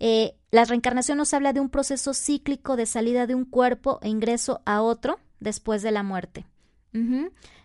Eh, 0.00 0.34
la 0.50 0.64
reencarnación 0.64 1.18
nos 1.18 1.34
habla 1.34 1.52
de 1.52 1.60
un 1.60 1.68
proceso 1.68 2.14
cíclico 2.14 2.76
de 2.76 2.86
salida 2.86 3.26
de 3.26 3.34
un 3.34 3.44
cuerpo 3.44 3.98
e 4.02 4.08
ingreso 4.08 4.62
a 4.64 4.80
otro 4.80 5.18
después 5.40 5.82
de 5.82 5.90
la 5.90 6.02
muerte. 6.02 6.46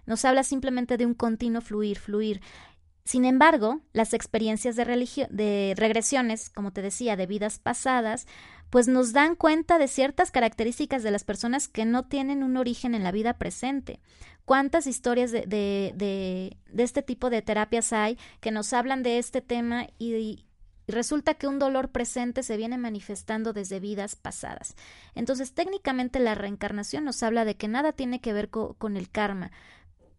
Nos 0.06 0.26
habla 0.26 0.44
simplemente 0.44 0.96
de 0.98 1.08
un 1.08 1.16
continuo 1.16 1.62
fluir, 1.62 1.98
fluir. 1.98 2.42
Sin 3.04 3.26
embargo, 3.26 3.82
las 3.92 4.14
experiencias 4.14 4.76
de, 4.76 4.86
de 5.32 5.74
regresiones, 5.76 6.50
como 6.52 6.72
te 6.72 6.84
decía, 6.84 7.16
de 7.16 7.26
vidas 7.26 7.58
pasadas, 7.58 8.28
pues 8.70 8.88
nos 8.88 9.12
dan 9.12 9.36
cuenta 9.36 9.78
de 9.78 9.88
ciertas 9.88 10.30
características 10.30 11.04
de 11.04 11.12
las 11.12 11.24
personas 11.24 11.68
que 11.68 11.86
no 11.86 12.06
tienen 12.06 12.44
un 12.44 12.58
origen 12.58 12.94
en 12.96 13.04
la 13.04 13.12
vida 13.12 13.38
presente. 13.38 14.00
¿Cuántas 14.46 14.88
historias 14.88 15.32
de, 15.32 15.42
de, 15.42 15.94
de, 15.96 16.58
de 16.70 16.84
este 16.84 17.02
tipo 17.02 17.30
de 17.30 17.42
terapias 17.42 17.94
hay 17.94 18.18
que 18.42 18.52
nos 18.52 18.74
hablan 18.74 19.04
de 19.04 19.18
este 19.18 19.42
tema 19.42 19.88
y, 19.98 20.46
resulta 20.88 21.36
que 21.36 21.48
un 21.48 21.60
dolor 21.60 21.92
presente 21.92 22.44
se 22.44 22.58
viene 22.58 22.78
manifestando 22.78 23.54
desde 23.54 23.80
vidas 23.80 24.16
pasadas. 24.16 24.76
Entonces, 25.16 25.54
técnicamente 25.54 26.20
la 26.20 26.36
reencarnación 26.36 27.06
nos 27.06 27.24
habla 27.24 27.46
de 27.46 27.56
que 27.56 27.68
nada 27.68 27.94
tiene 27.94 28.20
que 28.20 28.34
ver 28.34 28.50
con 28.50 28.98
el 28.98 29.10
karma, 29.10 29.52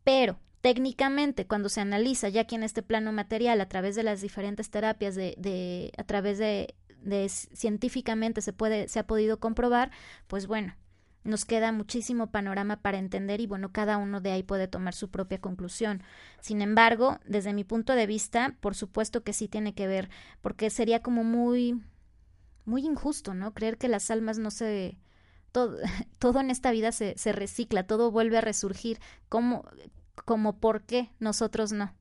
pero 0.04 0.38
técnicamente 0.60 1.46
cuando 1.46 1.68
se 1.68 1.82
analiza 1.82 2.30
ya 2.30 2.42
aquí 2.42 2.54
en 2.54 2.62
este 2.62 2.82
plano 2.82 3.12
material 3.12 3.60
a 3.60 3.68
través 3.68 3.94
de 3.94 4.02
las 4.02 4.22
diferentes 4.22 4.70
terapias 4.70 5.14
de, 5.14 5.34
de 5.36 5.92
a 5.98 6.04
través 6.04 6.38
de, 6.38 6.74
de 7.02 7.28
científicamente 7.28 8.40
se 8.40 8.54
puede 8.54 8.88
se 8.88 8.98
ha 8.98 9.06
podido 9.06 9.38
comprobar 9.38 9.90
pues 10.26 10.46
bueno 10.46 10.74
nos 11.24 11.44
queda 11.44 11.72
muchísimo 11.72 12.30
panorama 12.30 12.76
para 12.76 12.98
entender 12.98 13.40
y 13.40 13.46
bueno, 13.46 13.72
cada 13.72 13.96
uno 13.96 14.20
de 14.20 14.30
ahí 14.30 14.42
puede 14.42 14.68
tomar 14.68 14.94
su 14.94 15.10
propia 15.10 15.40
conclusión. 15.40 16.02
Sin 16.40 16.62
embargo, 16.62 17.18
desde 17.26 17.54
mi 17.54 17.64
punto 17.64 17.94
de 17.94 18.06
vista, 18.06 18.56
por 18.60 18.74
supuesto 18.74 19.22
que 19.22 19.32
sí 19.32 19.48
tiene 19.48 19.74
que 19.74 19.86
ver, 19.86 20.10
porque 20.42 20.70
sería 20.70 21.02
como 21.02 21.24
muy, 21.24 21.82
muy 22.64 22.84
injusto, 22.84 23.34
¿no? 23.34 23.54
Creer 23.54 23.78
que 23.78 23.88
las 23.88 24.10
almas 24.10 24.38
no 24.38 24.50
se, 24.50 24.98
todo, 25.50 25.78
todo 26.18 26.40
en 26.40 26.50
esta 26.50 26.70
vida 26.70 26.92
se, 26.92 27.16
se 27.16 27.32
recicla, 27.32 27.86
todo 27.86 28.10
vuelve 28.10 28.38
a 28.38 28.42
resurgir. 28.42 29.00
¿Cómo, 29.28 29.64
como 30.24 30.58
por 30.58 30.82
qué 30.82 31.10
nosotros 31.18 31.72
no. 31.72 31.94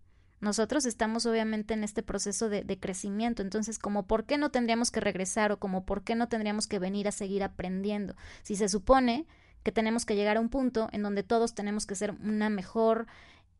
Nosotros 0.44 0.86
estamos 0.86 1.26
obviamente 1.26 1.74
en 1.74 1.86
este 1.86 2.04
proceso 2.04 2.50
de, 2.50 2.78
crecimiento, 2.78 3.41
entonces 3.41 3.80
como 3.80 4.08
por 4.08 4.26
qué 4.26 4.38
no 4.38 4.52
tendríamos 4.52 4.91
que 4.91 5.00
regresar 5.00 5.54
o 5.54 5.58
como 5.58 5.86
por 5.86 6.04
qué 6.04 6.16
no 6.16 6.28
tendríamos 6.28 6.68
que 6.68 6.80
venir 6.80 7.08
a 7.08 7.14
seguir 7.14 7.44
aprendiendo. 7.44 8.18
Si 8.41 8.58
se 8.58 8.68
supone 8.68 9.26
que 9.64 9.72
tenemos 9.72 10.06
que 10.06 10.18
llegar 10.18 10.36
a 10.36 10.41
un 10.41 10.50
punto 10.50 10.89
en 10.91 11.02
donde 11.02 11.24
todos 11.24 11.56
tenemos 11.56 11.86
que 11.86 11.96
ser 11.96 12.12
una 12.22 12.50
mejor 12.50 13.08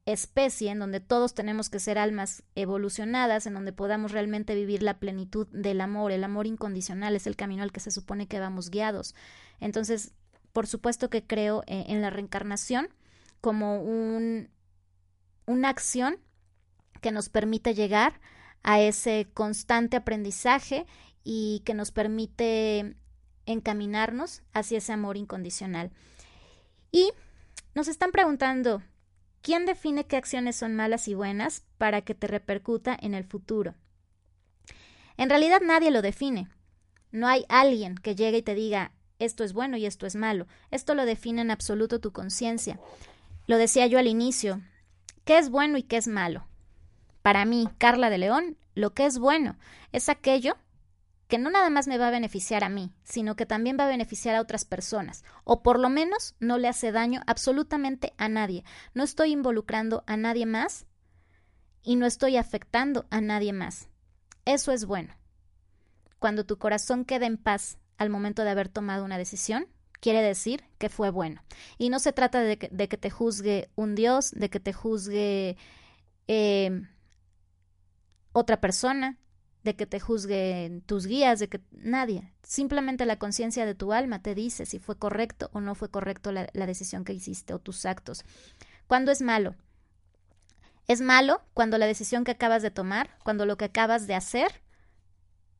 especie, 0.06 0.72
en 0.72 0.80
donde 0.80 1.00
todos 1.00 1.34
tenemos 1.34 1.70
que 1.70 1.80
ser 1.80 1.98
almas 1.98 2.44
evolucionadas, 2.54 3.48
en 3.48 3.54
donde 3.54 3.72
podamos 3.72 4.12
realmente 4.12 4.54
vivir 4.54 4.84
la 4.84 5.00
plenitud 5.00 5.48
del 5.54 5.80
amor, 5.80 6.12
el 6.12 6.26
amor 6.26 6.48
incondicional 6.48 7.16
es 7.16 7.28
el 7.28 7.38
camino 7.38 7.64
al 7.64 7.72
que 7.72 7.80
se 7.80 7.92
supone 7.92 8.28
que 8.28 8.42
vamos 8.42 8.70
guiados. 8.70 9.16
Entonces, 9.62 10.12
por 10.52 10.68
supuesto 10.68 11.10
que 11.10 11.26
creo 11.26 11.64
eh, 11.66 11.86
en 11.88 12.02
la 12.02 12.10
reencarnación, 12.10 12.90
como 13.40 13.82
un, 13.82 14.50
una 15.46 15.70
acción 15.70 16.18
que 17.04 17.12
nos 17.12 17.28
permite 17.30 17.76
llegar 17.76 18.20
a 18.64 18.80
ese 18.80 19.28
constante 19.34 19.98
aprendizaje 19.98 20.88
y 21.24 21.62
que 21.66 21.74
nos 21.74 21.92
permite 21.92 22.96
encaminarnos 23.46 24.42
hacia 24.54 24.78
ese 24.78 24.94
amor 24.94 25.18
incondicional. 25.18 25.92
Y 26.92 27.12
nos 27.76 27.90
están 27.90 28.12
preguntando, 28.12 28.82
¿quién 29.42 29.66
define 29.66 30.08
qué 30.08 30.16
acciones 30.16 30.56
son 30.56 30.76
malas 30.76 31.10
y 31.10 31.14
buenas 31.14 31.66
para 31.78 32.02
que 32.02 32.16
te 32.16 32.28
repercuta 32.28 32.98
en 33.00 33.14
el 33.14 33.26
futuro? 33.26 33.76
En 35.18 35.30
realidad 35.30 35.60
nadie 35.62 35.92
lo 35.92 36.02
define. 36.02 36.48
No 37.12 37.28
hay 37.28 37.46
alguien 37.50 37.96
que 37.96 38.16
llegue 38.16 38.38
y 38.38 38.44
te 38.44 38.56
diga, 38.56 38.94
esto 39.20 39.44
es 39.44 39.52
bueno 39.52 39.76
y 39.76 39.86
esto 39.86 40.08
es 40.08 40.16
malo. 40.16 40.48
Esto 40.72 40.96
lo 40.96 41.06
define 41.06 41.42
en 41.42 41.52
absoluto 41.52 42.00
tu 42.00 42.14
conciencia. 42.14 42.80
Lo 43.46 43.58
decía 43.58 43.88
yo 43.88 44.00
al 44.00 44.08
inicio, 44.08 44.62
¿qué 45.26 45.38
es 45.38 45.50
bueno 45.50 45.78
y 45.78 45.84
qué 45.84 45.98
es 45.98 46.08
malo? 46.08 46.48
Para 47.24 47.46
mí, 47.46 47.68
Carla 47.80 48.12
de 48.12 48.20
León, 48.20 48.58
lo 48.76 48.94
que 48.94 49.08
es 49.08 49.18
bueno 49.18 49.58
es 49.92 50.10
aquello 50.10 50.56
que 51.28 51.38
no 51.40 51.50
nada 51.50 51.72
más 51.72 51.88
me 51.88 51.98
va 51.98 52.10
a 52.10 52.12
beneficiar 52.12 52.64
a 52.64 52.70
mí, 52.70 52.92
sino 53.04 53.36
que 53.36 53.48
también 53.48 53.78
va 53.80 53.86
a 53.86 53.90
beneficiar 53.90 54.36
a 54.36 54.42
otras 54.42 54.66
personas, 54.66 55.24
o 55.46 55.64
por 55.64 55.80
lo 55.80 55.90
menos 55.90 56.36
no 56.40 56.60
le 56.60 56.68
hace 56.68 56.92
daño 56.92 57.22
absolutamente 57.26 58.14
a 58.18 58.30
nadie. 58.30 58.64
No 58.94 59.04
estoy 59.04 59.32
involucrando 59.32 60.04
a 60.06 60.18
nadie 60.18 60.46
más 60.46 60.86
y 61.82 61.96
no 61.96 62.06
estoy 62.06 62.38
afectando 62.38 63.08
a 63.10 63.22
nadie 63.22 63.54
más. 63.54 63.88
Eso 64.46 64.72
es 64.72 64.86
bueno. 64.86 65.16
Cuando 66.20 66.46
tu 66.46 66.58
corazón 66.58 67.06
queda 67.06 67.26
en 67.26 67.38
paz 67.38 67.78
al 67.98 68.10
momento 68.10 68.44
de 68.44 68.52
haber 68.52 68.70
tomado 68.70 69.06
una 69.06 69.18
decisión, 69.18 69.68
quiere 70.02 70.22
decir 70.22 70.66
que 70.78 70.90
fue 70.90 71.10
bueno. 71.10 71.42
Y 71.78 71.90
no 71.90 72.00
se 72.00 72.12
trata 72.12 72.42
de 72.42 72.58
que, 72.58 72.68
te 72.70 73.10
juzgue 73.10 73.70
un 73.76 73.96
Dios, 73.96 74.32
de 74.32 74.50
que 74.50 74.60
te 74.60 74.74
juzgue 74.74 75.58
eh, 76.28 76.86
otra 78.34 78.60
persona, 78.60 79.18
de 79.64 79.76
que 79.76 79.86
te 79.86 80.00
juzgue 80.00 80.82
tus 80.86 81.08
guías, 81.08 81.40
de 81.40 81.48
que 81.48 81.62
nadie. 81.72 82.34
Simplemente 82.44 83.06
la 83.06 83.18
conciencia 83.18 83.66
de 83.66 83.76
tu 83.76 83.94
alma 83.94 84.22
te 84.22 84.36
dice 84.36 84.66
si 84.66 84.80
fue 84.80 84.98
correcto 84.98 85.50
o 85.54 85.62
no 85.62 85.74
fue 85.74 85.90
correcto 85.90 86.32
la, 86.32 86.50
la 86.54 86.66
decisión 86.66 87.06
que 87.06 87.14
hiciste 87.14 87.54
o 87.54 87.60
tus 87.60 87.86
actos. 87.86 88.26
¿Cuándo 88.88 89.12
es 89.12 89.22
malo? 89.22 89.56
Es 90.88 91.00
malo 91.00 91.42
cuando 91.54 91.78
la 91.78 91.86
decisión 91.86 92.26
que 92.26 92.32
acabas 92.32 92.62
de 92.62 92.72
tomar, 92.72 93.18
cuando 93.24 93.46
lo 93.46 93.56
que 93.56 93.66
acabas 93.66 94.06
de 94.06 94.16
hacer, 94.16 94.62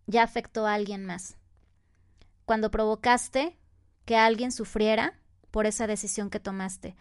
ya 0.06 0.24
afectó 0.24 0.68
a 0.68 0.74
alguien 0.74 1.06
más. 1.06 1.38
Cuando 2.44 2.72
provocaste 2.72 3.58
que 4.06 4.18
alguien 4.18 4.52
sufriera 4.52 5.18
por 5.50 5.66
esa 5.66 5.88
decisión 5.88 6.30
que 6.30 6.42
tomaste. 6.42 6.98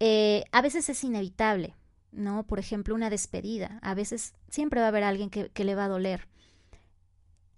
Eh, 0.00 0.44
a 0.50 0.62
veces 0.62 0.88
es 0.88 1.04
inevitable, 1.04 1.76
¿no? 2.12 2.46
Por 2.46 2.58
ejemplo, 2.58 2.94
una 2.94 3.10
despedida. 3.10 3.78
A 3.82 3.94
veces 3.94 4.34
siempre 4.48 4.80
va 4.80 4.86
a 4.86 4.88
haber 4.88 5.04
alguien 5.04 5.30
que, 5.30 5.64
le 5.64 5.74
va 5.74 5.84
a 5.84 5.88
doler. 5.88 6.28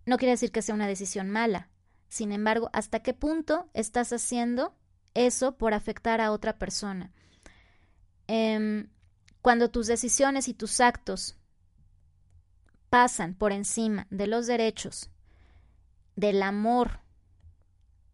No 0.07 0.17
quiere 0.19 0.33
decir 0.33 0.53
que 0.53 0.63
sea 0.63 0.75
una 0.75 0.87
decisión 0.87 1.31
mala. 1.31 1.69
Sin 2.09 2.33
embargo, 2.33 2.71
¿hasta 2.73 3.01
qué 3.01 3.15
punto 3.15 3.71
estás 3.75 4.13
haciendo 4.13 4.75
eso 5.15 5.57
por 5.57 5.75
afectar 5.75 6.21
a 6.21 6.33
otra 6.33 6.59
persona? 6.59 7.11
Em, 8.27 8.89
cuando 9.41 9.71
tus 9.71 9.87
decisiones 9.87 10.49
y 10.49 10.55
tus 10.55 10.81
actos 10.81 11.37
pasan 12.91 13.35
por 13.35 13.53
encima 13.53 14.07
de 14.11 14.27
los 14.27 14.47
derechos, 14.47 15.11
del 16.17 16.43
amor 16.43 17.01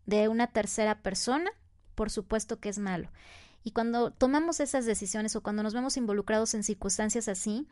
de 0.07 0.29
una 0.29 0.47
tercera 0.47 1.03
persona, 1.03 1.51
por 1.95 2.11
supuesto 2.11 2.61
que 2.61 2.69
es 2.69 2.79
malo. 2.79 3.11
Y 3.69 3.71
cuando 3.71 4.11
tomamos 4.11 4.61
esas 4.61 4.87
decisiones 4.87 5.37
o 5.37 5.43
cuando 5.43 5.63
nos 5.63 5.75
vemos 5.75 5.99
involucrados 5.99 6.55
en 6.55 6.63
circunstancias 6.63 7.29
así, 7.29 7.67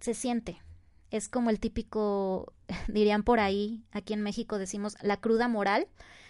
se 0.00 0.14
siente. 0.14 0.62
Es 1.10 1.28
como 1.28 1.50
el 1.50 1.60
típico, 1.60 2.54
dirían 2.88 3.22
por 3.22 3.38
ahí, 3.38 3.84
aquí 3.92 4.14
en 4.14 4.22
México 4.22 4.56
decimos, 4.56 4.96
la 5.02 5.18
cruda 5.18 5.46
moral. 5.46 5.88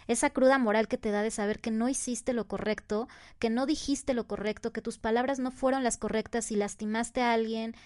Esa 0.09 0.31
cruda 0.31 0.59
moral 0.59 0.89
que 0.89 0.99
te 0.99 1.12
da 1.12 1.22
de 1.22 1.31
saber 1.31 1.61
que 1.61 1.70
no 1.70 1.89
hiciste 1.89 2.33
lo 2.33 2.49
correcto, 2.49 3.07
que 3.39 3.49
no 3.49 3.64
dijiste 3.64 4.12
lo 4.12 4.27
correcto, 4.27 4.72
que 4.72 4.83
tus 4.83 4.99
palabras 4.99 5.39
no 5.39 5.53
fueron 5.53 5.85
las 5.85 5.97
correctas 5.97 6.51
y 6.51 6.57
lastimaste 6.57 7.22
a 7.22 7.33
alguien, 7.33 7.77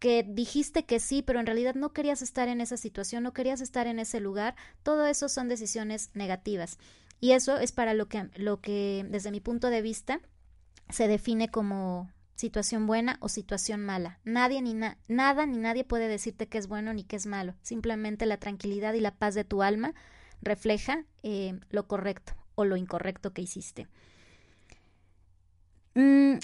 que 0.00 0.22
dijiste 0.22 0.84
que 0.84 1.00
sí, 1.00 1.22
pero 1.22 1.40
en 1.40 1.46
realidad 1.46 1.76
no 1.76 1.94
querías 1.94 2.20
estar 2.20 2.48
en 2.48 2.60
esa 2.60 2.76
situación, 2.76 3.22
no 3.22 3.32
querías 3.32 3.62
estar 3.62 3.86
en 3.86 4.00
ese 4.00 4.20
lugar, 4.20 4.54
todo 4.82 5.06
eso 5.06 5.30
son 5.30 5.48
decisiones 5.48 6.10
negativas. 6.12 6.76
Y 7.20 7.32
eso 7.32 7.58
es 7.58 7.72
para 7.72 7.94
lo 7.94 8.08
que, 8.08 8.28
lo 8.36 8.60
que 8.60 9.04
desde 9.08 9.30
mi 9.30 9.40
punto 9.40 9.70
de 9.70 9.82
vista, 9.82 10.20
se 10.88 11.08
define 11.08 11.50
como 11.50 12.10
situación 12.38 12.86
buena 12.86 13.18
o 13.20 13.28
situación 13.28 13.84
mala. 13.84 14.20
Nadie 14.24 14.62
ni 14.62 14.72
nada 14.72 15.46
ni 15.46 15.58
nadie 15.58 15.84
puede 15.84 16.06
decirte 16.06 16.46
que 16.46 16.58
es 16.58 16.68
bueno 16.68 16.94
ni 16.94 17.02
que 17.02 17.16
es 17.16 17.26
malo. 17.26 17.54
Simplemente 17.62 18.26
la 18.26 18.36
tranquilidad 18.38 18.94
y 18.94 19.00
la 19.00 19.14
paz 19.14 19.34
de 19.34 19.44
tu 19.44 19.62
alma 19.62 19.94
refleja 20.40 21.04
eh, 21.24 21.58
lo 21.70 21.88
correcto 21.88 22.34
o 22.54 22.64
lo 22.64 22.76
incorrecto 22.76 23.32
que 23.32 23.42
hiciste. 23.42 23.88
Mm, 25.94 26.34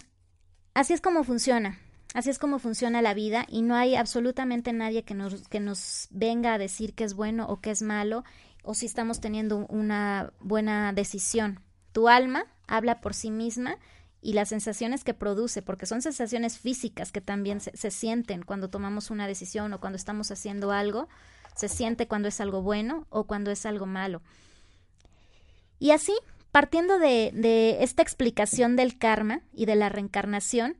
así 0.74 0.92
es 0.92 1.00
como 1.00 1.22
funciona. 1.22 1.78
Así 2.12 2.30
es 2.30 2.38
como 2.38 2.60
funciona 2.60 3.02
la 3.02 3.14
vida 3.14 3.44
y 3.48 3.62
no 3.62 3.74
hay 3.74 3.96
absolutamente 3.96 4.72
nadie 4.72 5.02
que 5.02 5.14
nos, 5.14 5.48
que 5.48 5.58
nos 5.58 6.08
venga 6.10 6.54
a 6.54 6.58
decir 6.58 6.94
que 6.94 7.04
es 7.04 7.14
bueno 7.14 7.46
o 7.48 7.60
que 7.60 7.70
es 7.70 7.82
malo 7.82 8.24
o 8.64 8.74
si 8.74 8.86
estamos 8.86 9.20
teniendo 9.20 9.66
una 9.68 10.32
buena 10.40 10.92
decisión. 10.92 11.60
Tu 11.92 12.08
alma 12.08 12.46
habla 12.66 13.00
por 13.00 13.14
sí 13.14 13.30
misma 13.30 13.78
y 14.20 14.32
las 14.32 14.48
sensaciones 14.48 15.04
que 15.04 15.14
produce, 15.14 15.62
porque 15.62 15.86
son 15.86 16.02
sensaciones 16.02 16.58
físicas 16.58 17.12
que 17.12 17.20
también 17.20 17.60
se, 17.60 17.90
sienten 17.90 18.42
cuando 18.42 18.70
tomamos 18.70 19.10
una 19.10 19.26
decisión 19.26 19.72
o 19.72 19.80
cuando 19.80 19.96
estamos 19.96 20.30
haciendo 20.30 20.72
algo, 20.72 21.08
se 21.54 21.68
siente 21.68 22.08
cuando 22.08 22.28
es 22.28 22.40
algo 22.40 22.62
bueno 22.62 23.06
o 23.10 23.24
cuando 23.24 23.50
es 23.50 23.66
algo 23.66 23.86
malo. 23.86 24.22
Y 25.78 25.90
así, 25.90 26.14
partiendo 26.50 26.98
de, 26.98 27.32
de 27.34 27.84
esta 27.84 28.02
explicación 28.02 28.76
del 28.76 28.96
karma 28.96 29.42
y 29.52 29.66
de 29.66 29.76
la 29.76 29.90
reencarnación, 29.90 30.76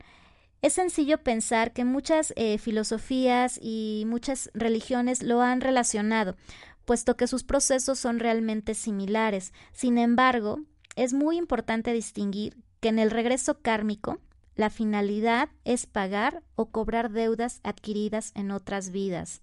es 0.64 0.72
sencillo 0.72 1.18
pensar 1.18 1.74
que 1.74 1.84
muchas 1.84 2.32
eh, 2.36 2.56
filosofías 2.56 3.58
y 3.60 4.04
muchas 4.06 4.50
religiones 4.54 5.22
lo 5.22 5.42
han 5.42 5.60
relacionado, 5.60 6.36
puesto 6.84 7.16
que 7.16 7.26
sus 7.26 7.44
procesos 7.44 7.98
son 7.98 8.18
realmente 8.18 8.74
similares. 8.74 9.52
Sin 9.72 9.98
embargo, 9.98 10.60
es 10.96 11.12
muy 11.12 11.36
importante 11.36 11.92
distinguir 11.92 12.56
que 12.80 12.88
en 12.88 12.98
el 12.98 13.10
regreso 13.10 13.60
kármico, 13.60 14.20
la 14.56 14.70
finalidad 14.70 15.48
es 15.64 15.86
pagar 15.86 16.42
o 16.54 16.66
cobrar 16.66 17.10
deudas 17.10 17.60
adquiridas 17.64 18.32
en 18.34 18.50
otras 18.50 18.90
vidas. 18.90 19.40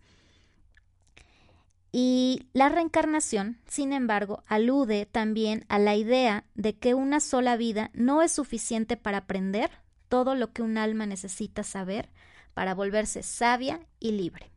Y 1.92 2.48
la 2.54 2.70
reencarnación, 2.70 3.60
sin 3.68 3.92
embargo, 3.92 4.44
alude 4.48 5.06
también 5.06 5.66
a 5.68 5.78
la 5.78 5.96
idea 5.96 6.46
de 6.56 6.78
que 6.78 6.94
una 6.94 7.20
sola 7.20 7.58
vida 7.58 7.92
no 7.94 8.22
es 8.22 8.32
suficiente 8.32 8.96
para 8.96 9.18
aprender, 9.18 9.72
todo 10.08 10.36
lo 10.36 10.54
que 10.54 10.62
un 10.62 10.78
alma 10.78 11.06
necesita 11.06 11.64
saber 11.64 12.10
para 12.54 12.74
volverse 12.74 13.24
sabia 13.24 13.80
y 14.00 14.12
libre. 14.12 14.52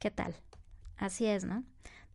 ¿Qué 0.00 0.10
tal? 0.10 0.36
Así 0.96 1.26
es, 1.26 1.44
¿no? 1.44 1.64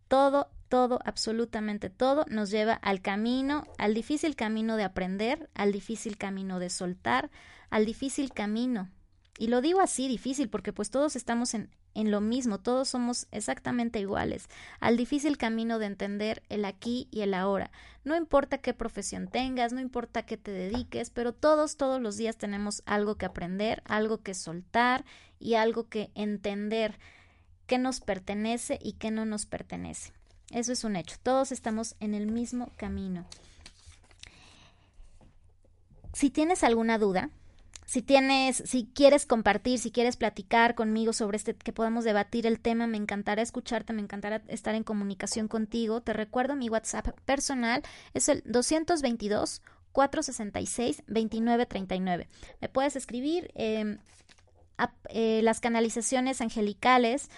Todo, 0.08 0.50
todo, 0.70 1.00
absolutamente 1.06 1.90
todo 1.90 2.26
nos 2.30 2.50
lleva 2.50 2.74
al 2.74 3.02
camino, 3.02 3.66
al 3.78 3.94
difícil 3.94 4.36
camino 4.36 4.78
de 4.78 4.84
aprender, 4.84 5.50
al 5.54 5.72
difícil 5.72 6.18
camino 6.18 6.60
de 6.60 6.70
soltar, 6.70 7.30
al 7.70 7.86
difícil 7.86 8.32
camino. 8.32 8.90
Y 9.38 9.48
lo 9.48 9.62
digo 9.62 9.82
así, 9.82 10.08
difícil, 10.08 10.50
porque 10.50 10.74
pues 10.74 10.90
todos 10.90 11.16
estamos 11.16 11.54
en, 11.54 11.70
en 11.94 12.12
lo 12.12 12.22
mismo, 12.22 12.60
todos 12.60 12.90
somos 12.90 13.28
exactamente 13.32 14.00
iguales, 14.00 14.48
al 14.80 14.98
difícil 14.98 15.38
camino 15.38 15.80
de 15.80 15.88
entender 15.88 16.44
el 16.50 16.66
aquí 16.66 17.08
y 17.12 17.22
el 17.22 17.34
ahora. 17.34 17.72
No 18.04 18.16
importa 18.16 18.60
qué 18.60 18.74
profesión 18.74 19.28
tengas, 19.28 19.74
no 19.74 19.80
importa 19.80 20.26
qué 20.26 20.38
te 20.38 20.52
dediques, 20.52 21.10
pero 21.10 21.34
todos, 21.34 21.78
todos 21.78 22.02
los 22.02 22.18
días 22.18 22.38
tenemos 22.38 22.84
algo 22.86 23.16
que 23.16 23.26
aprender, 23.26 23.82
algo 23.86 24.22
que 24.22 24.34
soltar 24.34 25.06
y 25.40 25.56
algo 25.56 25.88
que 25.88 26.12
entender 26.16 27.00
qué 27.70 27.78
nos 27.78 28.02
pertenece 28.02 28.80
y 28.82 28.94
qué 28.94 29.12
no 29.12 29.26
nos 29.26 29.46
pertenece. 29.46 30.12
Eso 30.52 30.74
es 30.74 30.84
un 30.84 30.96
hecho, 30.96 31.18
todos 31.22 31.52
estamos 31.52 31.96
en 32.00 32.16
el 32.16 32.26
mismo 32.26 32.72
camino. 32.78 33.28
Si 36.12 36.32
tienes 36.32 36.64
alguna 36.64 36.98
duda, 36.98 37.30
si 37.86 38.02
tienes, 38.02 38.64
si 38.66 38.90
quieres 38.96 39.28
compartir, 39.28 39.78
si 39.78 39.92
quieres 39.92 40.18
platicar 40.18 40.74
conmigo 40.74 41.14
sobre 41.14 41.38
este, 41.38 41.54
que 41.54 41.72
podamos 41.72 42.06
debatir 42.06 42.48
el 42.48 42.60
tema, 42.60 42.88
me 42.88 42.98
encantará 42.98 43.44
escucharte, 43.44 43.94
me 43.94 44.02
encantará 44.02 44.42
estar 44.48 44.74
en 44.74 44.84
comunicación 44.84 45.48
contigo. 45.48 46.02
Te 46.02 46.14
recuerdo 46.14 46.56
mi 46.56 46.70
WhatsApp 46.70 47.20
personal, 47.26 47.84
es 48.16 48.30
el 48.30 48.42
222 48.46 49.62
466 49.92 51.04
2939. 51.06 52.28
Me 52.62 52.70
puedes 52.70 52.96
escribir 52.96 53.52
eh, 53.54 53.98
eh, 55.10 55.42
las 55.44 55.60
canalizaciones 55.60 56.42
angelicales 56.42 57.30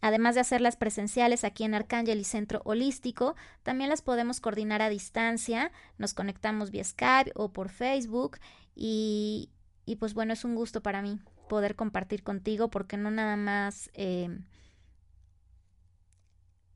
Además 0.00 0.34
de 0.34 0.42
hacerlas 0.42 0.76
presenciales 0.76 1.44
aquí 1.44 1.64
en 1.64 1.74
Arcángel 1.74 2.20
y 2.20 2.24
Centro 2.24 2.60
Holístico, 2.64 3.34
también 3.62 3.90
las 3.90 4.02
podemos 4.02 4.40
coordinar 4.40 4.82
a 4.82 4.88
distancia, 4.88 5.72
nos 5.98 6.14
conectamos 6.14 6.70
vía 6.70 6.84
Skype 6.84 7.32
o 7.34 7.52
por 7.52 7.70
Facebook 7.70 8.38
y, 8.74 9.50
y 9.84 9.96
pues 9.96 10.14
bueno, 10.14 10.32
es 10.32 10.44
un 10.44 10.54
gusto 10.54 10.82
para 10.82 11.02
mí 11.02 11.18
poder 11.48 11.76
compartir 11.76 12.22
contigo 12.22 12.68
porque 12.68 12.96
no 12.96 13.10
nada 13.10 13.36
más 13.36 13.90
eh, 13.94 14.28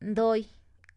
doy 0.01 0.49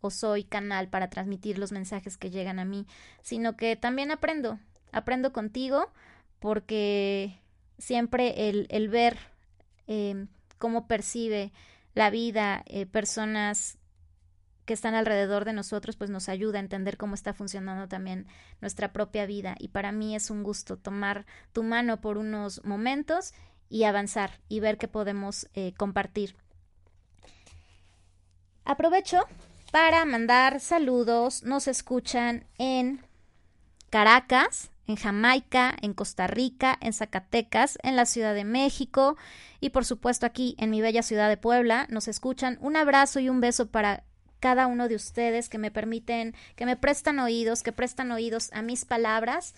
o 0.02 0.10
soy 0.10 0.44
canal 0.44 0.90
para 0.90 1.10
transmitir 1.10 1.58
los 1.58 1.72
mensajes 1.72 2.18
que 2.18 2.30
llegan 2.30 2.60
a 2.60 2.66
mí, 2.66 2.88
sino 3.22 3.56
que 3.56 3.76
también 3.76 4.12
aprendo, 4.12 4.60
aprendo 4.92 5.34
contigo 5.34 5.92
porque 6.40 7.40
siempre 7.78 8.50
el, 8.50 8.68
el 8.70 8.90
ver 8.90 9.18
eh, 9.88 10.28
cómo 10.58 10.88
percibe 10.88 11.52
la 11.94 12.10
vida, 12.10 12.64
eh, 12.66 12.86
personas 12.86 13.78
que 14.66 14.74
están 14.74 14.96
alrededor 14.96 15.46
de 15.46 15.54
nosotros, 15.54 15.98
pues 15.98 16.10
nos 16.10 16.30
ayuda 16.30 16.58
a 16.58 16.62
entender 16.62 16.98
cómo 16.98 17.16
está 17.16 17.34
funcionando 17.34 17.88
también 17.88 18.28
nuestra 18.62 18.94
propia 18.94 19.26
vida. 19.26 19.56
Y 19.60 19.70
para 19.70 19.92
mí 19.92 20.16
es 20.16 20.30
un 20.30 20.44
gusto 20.44 20.78
tomar 20.78 21.26
tu 21.52 21.64
mano 21.64 22.00
por 22.00 22.18
unos 22.18 22.64
momentos 22.64 23.34
y 23.70 23.84
avanzar 23.84 24.40
y 24.48 24.60
ver 24.60 24.78
qué 24.78 24.88
podemos 24.88 25.50
eh, 25.54 25.74
compartir. 25.78 26.36
Aprovecho 28.64 29.20
para 29.72 30.06
mandar 30.06 30.60
saludos. 30.60 31.44
Nos 31.44 31.68
escuchan 31.68 32.46
en 32.58 33.02
Caracas, 33.90 34.72
en 34.88 34.96
Jamaica, 34.96 35.76
en 35.82 35.94
Costa 35.94 36.28
Rica, 36.28 36.78
en 36.82 36.94
Zacatecas, 36.94 37.78
en 37.84 37.96
la 37.96 38.06
Ciudad 38.06 38.34
de 38.34 38.44
México 38.44 39.18
y 39.60 39.70
por 39.70 39.86
supuesto 39.86 40.26
aquí 40.26 40.56
en 40.60 40.70
mi 40.70 40.82
bella 40.82 41.04
ciudad 41.04 41.30
de 41.30 41.38
Puebla. 41.38 41.88
Nos 41.90 42.08
escuchan. 42.08 42.58
Un 42.62 42.76
abrazo 42.76 43.20
y 43.20 43.30
un 43.30 43.40
beso 43.40 43.68
para 43.68 44.04
cada 44.40 44.68
uno 44.68 44.90
de 44.90 44.96
ustedes 44.96 45.48
que 45.48 45.58
me 45.58 45.72
permiten, 45.72 46.36
que 46.58 46.66
me 46.66 46.76
prestan 46.76 47.20
oídos, 47.20 47.64
que 47.64 47.72
prestan 47.72 48.12
oídos 48.12 48.52
a 48.52 48.62
mis 48.62 48.84
palabras, 48.84 49.56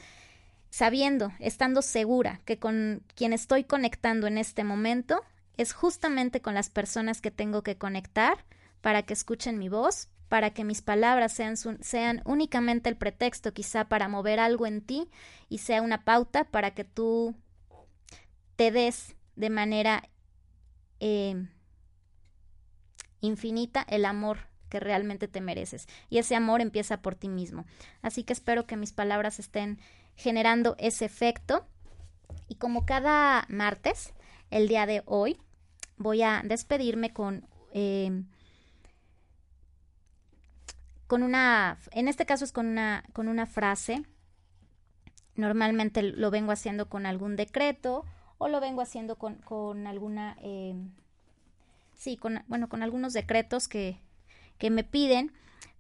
sabiendo, 0.70 1.32
estando 1.40 1.82
segura 1.82 2.42
que 2.46 2.60
con 2.60 3.02
quien 3.16 3.34
estoy 3.34 3.64
conectando 3.64 4.28
en 4.28 4.38
este 4.38 4.64
momento 4.64 5.24
es 5.58 5.74
justamente 5.74 6.42
con 6.42 6.54
las 6.54 6.70
personas 6.70 7.22
que 7.22 7.32
tengo 7.32 7.64
que 7.64 7.78
conectar 7.78 8.46
para 8.82 9.02
que 9.02 9.14
escuchen 9.14 9.58
mi 9.58 9.70
voz, 9.70 10.10
para 10.28 10.52
que 10.52 10.64
mis 10.64 10.82
palabras 10.82 11.34
sean, 11.34 11.56
sean 11.58 12.22
únicamente 12.26 12.90
el 12.90 12.98
pretexto 12.98 13.54
quizá 13.54 13.86
para 13.86 14.08
mover 14.08 14.40
algo 14.40 14.66
en 14.66 14.82
ti 14.82 15.10
y 15.50 15.60
sea 15.60 15.82
una 15.82 16.04
pauta 16.04 16.46
para 16.46 16.72
que 16.72 16.84
tú 16.84 17.36
te 18.56 18.72
des 18.72 19.16
de 19.36 19.50
manera 19.50 20.10
eh, 21.00 21.48
infinita 23.22 23.86
el 23.88 24.06
amor 24.06 24.40
que 24.70 24.80
realmente 24.80 25.28
te 25.28 25.42
mereces. 25.42 25.88
Y 26.10 26.18
ese 26.18 26.36
amor 26.36 26.62
empieza 26.62 27.02
por 27.02 27.16
ti 27.16 27.30
mismo. 27.30 27.66
Así 28.02 28.24
que 28.24 28.34
espero 28.34 28.66
que 28.66 28.78
mis 28.78 28.94
palabras 28.94 29.40
estén 29.40 29.80
generando 30.16 30.76
ese 30.80 31.06
efecto. 31.06 31.68
Y 32.48 32.56
como 32.56 32.86
cada 32.86 33.46
martes, 33.50 34.14
el 34.50 34.68
día 34.68 34.86
de 34.86 35.04
hoy, 35.06 35.38
voy 35.98 36.24
a 36.24 36.42
despedirme 36.44 37.14
con... 37.14 37.48
Eh, 37.74 38.24
con 41.16 41.24
una, 41.24 41.80
en 41.92 42.10
este 42.10 42.26
caso 42.26 42.44
es 42.44 42.52
con 42.52 42.68
una, 42.68 43.06
con 43.14 43.30
una 43.30 43.46
frase. 43.46 44.04
Normalmente 45.38 46.02
lo 46.02 46.30
vengo 46.30 46.52
haciendo 46.52 46.90
con 46.90 47.06
algún 47.06 47.38
decreto 47.38 48.04
o 48.38 48.50
lo 48.50 48.60
vengo 48.60 48.82
haciendo 48.82 49.16
con, 49.16 49.36
con 49.36 49.88
alguna, 49.88 50.36
eh, 50.42 50.76
sí, 51.96 52.18
con, 52.18 52.44
bueno, 52.50 52.68
con 52.68 52.84
algunos 52.84 53.14
decretos 53.14 53.70
que, 53.70 54.02
me 54.70 54.84
piden. 54.84 55.32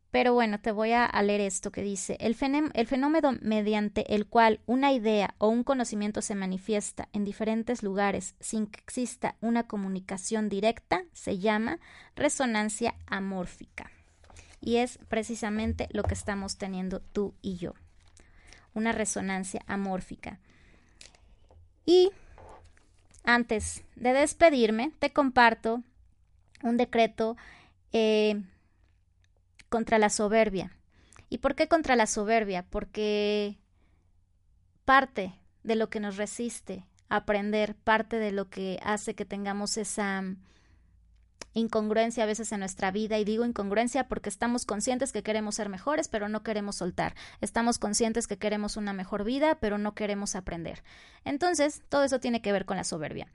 Pero 0.09 0.33
bueno, 0.33 0.61
te 0.61 0.71
voy 0.71 0.93
a, 0.93 1.11
leer 1.21 1.41
esto 1.41 1.69
que 1.69 1.81
dice, 1.81 2.15
el, 2.21 2.37
el 2.73 2.87
fenómeno 2.87 3.37
mediante 3.41 4.15
el 4.15 4.27
cual 4.27 4.61
una 4.65 4.93
idea 4.93 5.35
o 5.37 5.49
un 5.49 5.65
conocimiento 5.65 6.21
se 6.21 6.35
manifiesta 6.35 7.09
en 7.11 7.25
diferentes 7.25 7.83
lugares 7.83 8.35
sin 8.39 8.67
que 8.67 8.79
exista 8.79 9.35
una 9.41 9.67
comunicación 9.67 10.47
directa 10.47 11.03
se 11.11 11.39
llama 11.39 11.81
resonancia 12.15 12.95
amórfica. 13.05 13.91
Y 14.65 14.77
es 14.77 14.99
precisamente 15.07 15.87
lo 15.91 16.03
que 16.03 16.15
estamos 16.15 16.57
teniendo 16.57 16.99
tú 16.99 17.33
y 17.41 17.55
yo, 17.55 17.73
una 18.73 18.91
resonancia 18.91 19.61
amórfica. 19.67 20.39
Y 21.85 22.11
antes 23.23 23.85
de 23.95 24.11
despedirme, 24.11 24.91
te 24.99 25.13
comparto 25.13 25.83
un 26.63 26.75
decreto 26.75 27.37
eh, 27.93 28.43
contra 29.69 29.99
la 29.99 30.09
soberbia. 30.09 30.75
¿Y 31.29 31.37
por 31.37 31.55
qué 31.55 31.67
contra 31.67 31.95
la 31.95 32.07
soberbia? 32.07 32.65
Porque 32.69 33.57
parte 34.83 35.33
de 35.63 35.75
lo 35.75 35.89
que 35.89 35.99
nos 35.99 36.17
resiste 36.17 36.85
aprender, 37.07 37.75
parte 37.75 38.17
de 38.17 38.31
lo 38.31 38.49
que 38.49 38.79
hace 38.83 39.13
que 39.13 39.25
tengamos 39.25 39.77
esa 39.77 40.23
incongruencia 41.55 42.23
a 42.23 42.27
veces 42.27 42.51
en 42.51 42.59
nuestra 42.59 42.91
vida 42.91 43.17
y 43.17 43.23
digo 43.23 43.45
incongruencia 43.45 44.07
porque 44.07 44.29
estamos 44.29 44.65
conscientes 44.65 45.11
que 45.11 45.23
queremos 45.23 45.55
ser 45.55 45.69
mejores 45.69 46.09
pero 46.09 46.29
no 46.29 46.43
queremos 46.43 46.75
soltar, 46.75 47.15
estamos 47.41 47.79
conscientes 47.79 48.27
que 48.27 48.37
queremos 48.37 48.77
una 48.77 48.93
mejor 48.93 49.23
vida 49.23 49.55
pero 49.55 49.79
no 49.79 49.95
queremos 49.95 50.35
aprender. 50.35 50.83
Entonces, 51.23 51.81
todo 51.89 52.03
eso 52.03 52.19
tiene 52.19 52.41
que 52.41 52.51
ver 52.51 52.65
con 52.65 52.77
la 52.77 52.83
soberbia. 52.83 53.27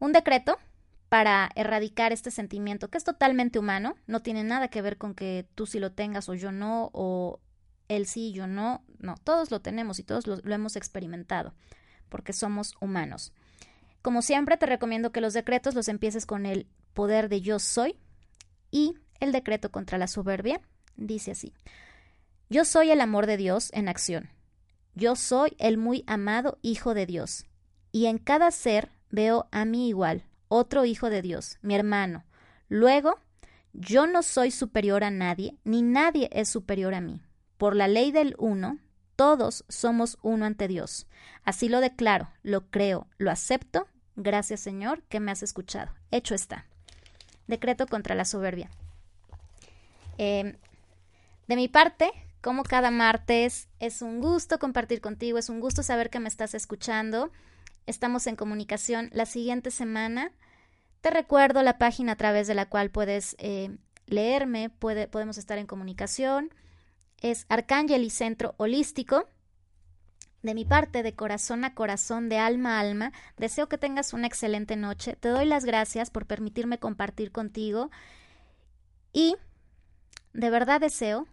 Un 0.00 0.12
decreto 0.12 0.58
para 1.08 1.48
erradicar 1.54 2.12
este 2.12 2.32
sentimiento 2.32 2.88
que 2.88 2.98
es 2.98 3.04
totalmente 3.04 3.60
humano, 3.60 3.94
no 4.08 4.20
tiene 4.20 4.42
nada 4.42 4.66
que 4.66 4.82
ver 4.82 4.98
con 4.98 5.14
que 5.14 5.46
tú 5.54 5.64
sí 5.64 5.78
lo 5.78 5.92
tengas 5.92 6.28
o 6.28 6.34
yo 6.34 6.50
no, 6.50 6.90
o 6.92 7.38
él 7.86 8.06
sí, 8.06 8.32
yo 8.32 8.48
no, 8.48 8.82
no, 8.98 9.14
todos 9.22 9.52
lo 9.52 9.60
tenemos 9.60 10.00
y 10.00 10.02
todos 10.02 10.26
lo, 10.26 10.38
lo 10.42 10.54
hemos 10.54 10.74
experimentado, 10.74 11.54
porque 12.08 12.32
somos 12.32 12.74
humanos. 12.80 13.32
Como 14.02 14.22
siempre, 14.22 14.56
te 14.56 14.66
recomiendo 14.66 15.12
que 15.12 15.20
los 15.20 15.34
decretos 15.34 15.76
los 15.76 15.88
empieces 15.88 16.26
con 16.26 16.46
el 16.46 16.66
poder 16.94 17.28
de 17.28 17.40
yo 17.40 17.58
soy 17.58 17.96
y 18.70 18.94
el 19.20 19.32
decreto 19.32 19.70
contra 19.70 19.98
la 19.98 20.06
soberbia 20.06 20.60
dice 20.96 21.32
así. 21.32 21.52
Yo 22.48 22.64
soy 22.64 22.90
el 22.90 23.00
amor 23.00 23.26
de 23.26 23.36
Dios 23.36 23.70
en 23.72 23.88
acción. 23.88 24.30
Yo 24.94 25.16
soy 25.16 25.56
el 25.58 25.76
muy 25.76 26.04
amado 26.06 26.58
Hijo 26.62 26.94
de 26.94 27.06
Dios. 27.06 27.46
Y 27.90 28.06
en 28.06 28.18
cada 28.18 28.50
ser 28.50 28.90
veo 29.10 29.48
a 29.52 29.64
mí 29.64 29.88
igual, 29.88 30.24
otro 30.48 30.84
hijo 30.84 31.10
de 31.10 31.22
Dios, 31.22 31.58
mi 31.62 31.74
hermano. 31.74 32.24
Luego, 32.68 33.18
yo 33.72 34.06
no 34.06 34.22
soy 34.22 34.50
superior 34.50 35.04
a 35.04 35.10
nadie, 35.10 35.58
ni 35.64 35.82
nadie 35.82 36.28
es 36.32 36.48
superior 36.48 36.94
a 36.94 37.00
mí. 37.00 37.22
Por 37.56 37.76
la 37.76 37.88
ley 37.88 38.12
del 38.12 38.34
uno, 38.38 38.78
todos 39.16 39.64
somos 39.68 40.18
uno 40.22 40.44
ante 40.44 40.68
Dios. 40.68 41.06
Así 41.44 41.68
lo 41.68 41.80
declaro, 41.80 42.30
lo 42.42 42.70
creo, 42.70 43.06
lo 43.16 43.30
acepto. 43.30 43.86
Gracias 44.16 44.60
Señor 44.60 45.02
que 45.04 45.20
me 45.20 45.30
has 45.30 45.42
escuchado. 45.42 45.92
Hecho 46.10 46.34
está. 46.34 46.66
Decreto 47.46 47.86
contra 47.86 48.14
la 48.14 48.24
soberbia. 48.24 48.70
Em, 50.18 50.56
de 51.46 51.56
mi 51.56 51.68
parte, 51.68 52.10
como 52.40 52.62
cada 52.62 52.90
martes, 52.90 53.68
es 53.80 54.02
un 54.02 54.20
gusto 54.20 54.58
compartir 54.58 55.00
contigo, 55.00 55.38
es 55.38 55.48
un 55.48 55.60
gusto 55.60 55.82
saber 55.82 56.10
que 56.10 56.20
me 56.20 56.28
estás 56.28 56.54
escuchando. 56.54 57.30
Estamos 57.86 58.26
en 58.26 58.36
comunicación 58.36 59.10
la 59.12 59.26
siguiente 59.26 59.70
semana. 59.70 60.32
Te 61.00 61.10
recuerdo 61.10 61.62
la 61.62 61.78
página 61.78 62.12
a 62.12 62.16
través 62.16 62.46
de 62.46 62.54
la 62.54 62.66
cual 62.66 62.90
puedes 62.90 63.36
eh, 63.38 63.76
leerme, 64.06 64.70
puede, 64.70 65.08
podemos 65.08 65.38
estar 65.38 65.58
en 65.58 65.66
comunicación. 65.66 66.50
Es 67.20 67.46
Arcángel 67.48 68.04
y 68.04 68.10
Centro 68.10 68.54
Holístico. 68.56 69.28
De 70.44 70.52
mi 70.52 70.66
parte, 70.66 71.02
de 71.02 71.14
corazón 71.14 71.64
a 71.64 71.74
corazón, 71.74 72.28
de 72.28 72.36
alma 72.36 72.76
a 72.76 72.80
alma, 72.80 73.12
deseo 73.38 73.66
que 73.66 73.78
tengas 73.78 74.12
una 74.12 74.26
excelente 74.26 74.76
noche. 74.76 75.16
Te 75.16 75.30
doy 75.30 75.46
las 75.46 75.64
gracias 75.64 76.10
por 76.10 76.26
permitirme 76.26 76.78
compartir 76.78 77.32
contigo 77.32 77.90
y 79.10 79.36
de 80.34 80.50
verdad 80.50 80.82
deseo, 80.82 81.26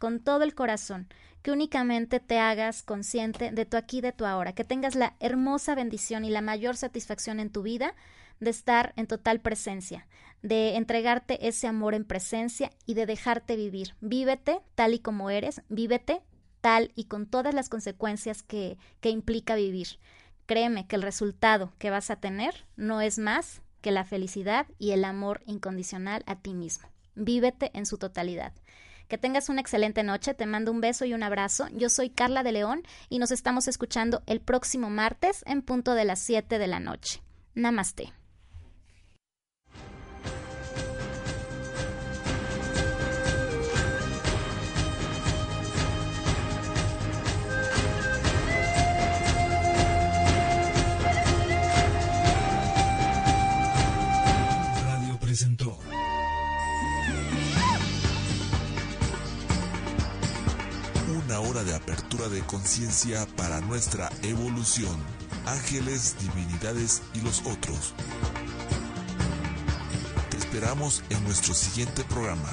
con 0.00 0.18
todo 0.18 0.42
el 0.42 0.56
corazón, 0.56 1.06
que 1.42 1.52
únicamente 1.52 2.18
te 2.18 2.40
hagas 2.40 2.82
consciente 2.82 3.52
de 3.52 3.64
tu 3.64 3.76
aquí, 3.76 4.00
de 4.00 4.10
tu 4.10 4.26
ahora, 4.26 4.54
que 4.54 4.64
tengas 4.64 4.96
la 4.96 5.14
hermosa 5.20 5.76
bendición 5.76 6.24
y 6.24 6.30
la 6.30 6.40
mayor 6.40 6.76
satisfacción 6.76 7.38
en 7.38 7.50
tu 7.50 7.62
vida 7.62 7.94
de 8.40 8.50
estar 8.50 8.92
en 8.96 9.06
total 9.06 9.38
presencia, 9.38 10.08
de 10.42 10.74
entregarte 10.74 11.46
ese 11.46 11.68
amor 11.68 11.94
en 11.94 12.04
presencia 12.04 12.72
y 12.86 12.94
de 12.94 13.06
dejarte 13.06 13.54
vivir. 13.54 13.94
Vívete 14.00 14.62
tal 14.74 14.94
y 14.94 14.98
como 14.98 15.30
eres, 15.30 15.62
vívete 15.68 16.22
tal 16.60 16.92
y 16.94 17.04
con 17.04 17.26
todas 17.26 17.54
las 17.54 17.68
consecuencias 17.68 18.42
que, 18.42 18.78
que 19.00 19.10
implica 19.10 19.54
vivir. 19.54 19.98
Créeme 20.46 20.86
que 20.86 20.96
el 20.96 21.02
resultado 21.02 21.72
que 21.78 21.90
vas 21.90 22.10
a 22.10 22.16
tener 22.16 22.66
no 22.76 23.00
es 23.00 23.18
más 23.18 23.62
que 23.80 23.90
la 23.92 24.04
felicidad 24.04 24.66
y 24.78 24.92
el 24.92 25.04
amor 25.04 25.42
incondicional 25.46 26.22
a 26.26 26.36
ti 26.36 26.54
mismo. 26.54 26.88
Vívete 27.14 27.70
en 27.74 27.86
su 27.86 27.98
totalidad. 27.98 28.52
Que 29.08 29.18
tengas 29.18 29.48
una 29.48 29.60
excelente 29.60 30.02
noche, 30.02 30.34
te 30.34 30.46
mando 30.46 30.70
un 30.70 30.80
beso 30.80 31.04
y 31.04 31.14
un 31.14 31.22
abrazo. 31.22 31.68
Yo 31.72 31.88
soy 31.88 32.10
Carla 32.10 32.42
de 32.42 32.52
León 32.52 32.82
y 33.08 33.18
nos 33.18 33.30
estamos 33.30 33.66
escuchando 33.66 34.22
el 34.26 34.40
próximo 34.40 34.90
martes 34.90 35.42
en 35.46 35.62
punto 35.62 35.94
de 35.94 36.04
las 36.04 36.20
7 36.20 36.58
de 36.58 36.66
la 36.66 36.80
noche. 36.80 37.22
Namaste. 37.54 38.17
Una 61.24 61.38
hora 61.38 61.62
de 61.62 61.76
apertura 61.76 62.28
de 62.28 62.40
conciencia 62.40 63.24
para 63.36 63.60
nuestra 63.60 64.10
evolución. 64.22 64.96
Ángeles, 65.46 66.16
divinidades 66.18 67.02
y 67.14 67.20
los 67.20 67.40
otros. 67.42 67.94
Te 70.30 70.38
esperamos 70.38 71.04
en 71.08 71.22
nuestro 71.22 71.54
siguiente 71.54 72.02
programa. 72.02 72.52